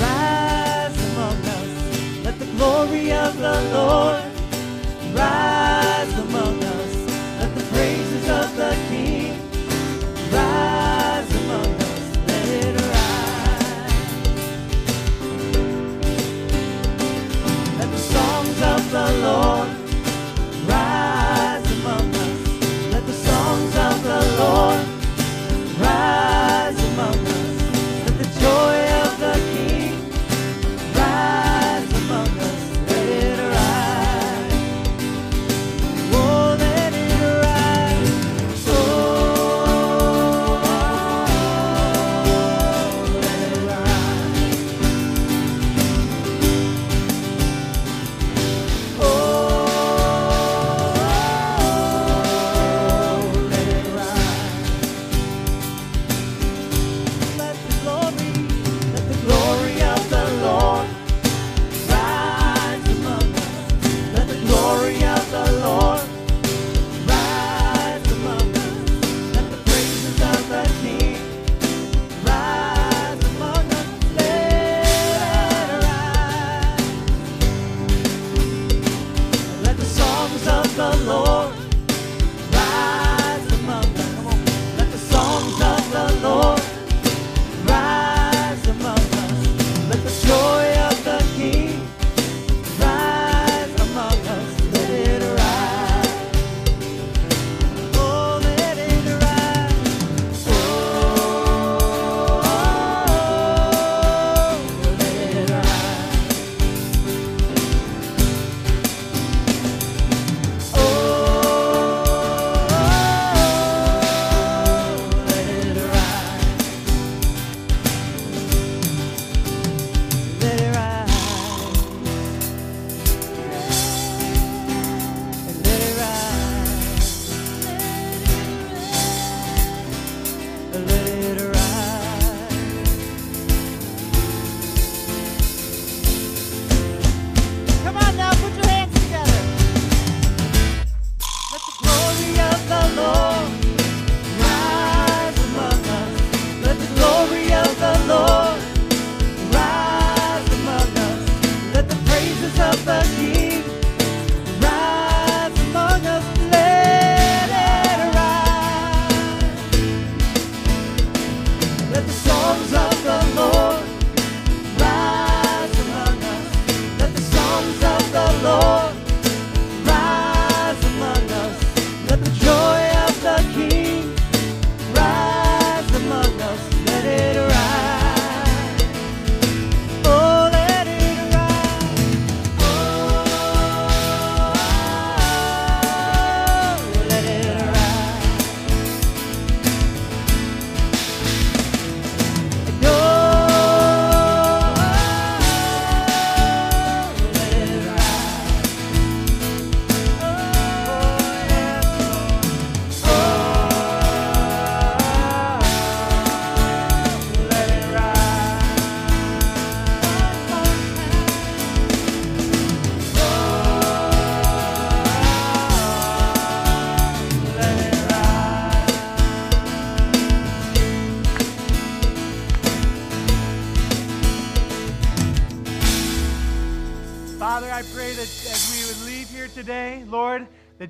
rise 0.00 0.96
among 1.08 1.38
us. 1.56 2.24
Let 2.24 2.38
the 2.38 2.46
glory 2.56 3.12
of 3.12 3.36
the 3.38 3.56
Lord 3.72 4.24
rise 5.14 5.49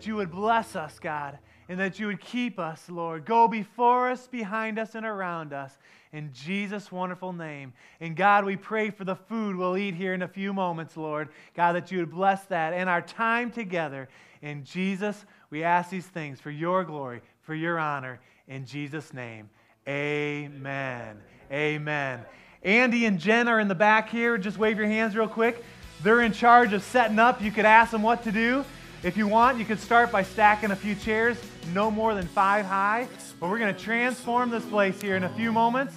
that 0.00 0.06
you 0.06 0.16
would 0.16 0.30
bless 0.30 0.76
us, 0.76 0.98
God, 0.98 1.36
and 1.68 1.78
that 1.78 1.98
you 1.98 2.06
would 2.06 2.22
keep 2.22 2.58
us, 2.58 2.88
Lord. 2.88 3.26
Go 3.26 3.46
before 3.46 4.10
us, 4.10 4.26
behind 4.28 4.78
us, 4.78 4.94
and 4.94 5.04
around 5.04 5.52
us. 5.52 5.76
In 6.10 6.32
Jesus' 6.32 6.90
wonderful 6.90 7.34
name. 7.34 7.74
And 8.00 8.16
God, 8.16 8.46
we 8.46 8.56
pray 8.56 8.88
for 8.88 9.04
the 9.04 9.14
food 9.14 9.56
we'll 9.56 9.76
eat 9.76 9.94
here 9.94 10.14
in 10.14 10.22
a 10.22 10.28
few 10.28 10.54
moments, 10.54 10.96
Lord. 10.96 11.28
God, 11.54 11.74
that 11.74 11.92
you 11.92 11.98
would 11.98 12.10
bless 12.10 12.44
that 12.44 12.72
and 12.72 12.88
our 12.88 13.02
time 13.02 13.50
together. 13.50 14.08
In 14.40 14.64
Jesus, 14.64 15.26
we 15.50 15.64
ask 15.64 15.90
these 15.90 16.06
things 16.06 16.40
for 16.40 16.50
your 16.50 16.82
glory, 16.82 17.20
for 17.42 17.54
your 17.54 17.78
honor. 17.78 18.20
In 18.48 18.64
Jesus' 18.64 19.12
name, 19.12 19.50
amen. 19.86 21.18
Amen. 21.52 22.24
Andy 22.62 23.04
and 23.04 23.20
Jen 23.20 23.48
are 23.48 23.60
in 23.60 23.68
the 23.68 23.74
back 23.74 24.08
here. 24.08 24.38
Just 24.38 24.56
wave 24.56 24.78
your 24.78 24.86
hands 24.86 25.14
real 25.14 25.28
quick. 25.28 25.62
They're 26.02 26.22
in 26.22 26.32
charge 26.32 26.72
of 26.72 26.82
setting 26.84 27.18
up. 27.18 27.42
You 27.42 27.50
could 27.50 27.66
ask 27.66 27.90
them 27.90 28.02
what 28.02 28.24
to 28.24 28.32
do. 28.32 28.64
If 29.02 29.16
you 29.16 29.26
want, 29.26 29.58
you 29.58 29.64
could 29.64 29.80
start 29.80 30.12
by 30.12 30.22
stacking 30.22 30.72
a 30.72 30.76
few 30.76 30.94
chairs, 30.94 31.38
no 31.72 31.90
more 31.90 32.14
than 32.14 32.26
five 32.26 32.66
high. 32.66 33.08
But 33.38 33.48
we're 33.48 33.58
going 33.58 33.74
to 33.74 33.80
transform 33.80 34.50
this 34.50 34.64
place 34.66 35.00
here 35.00 35.16
in 35.16 35.24
a 35.24 35.28
few 35.30 35.52
moments. 35.52 35.94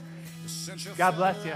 God 0.98 1.16
bless 1.16 1.46
you. 1.46 1.54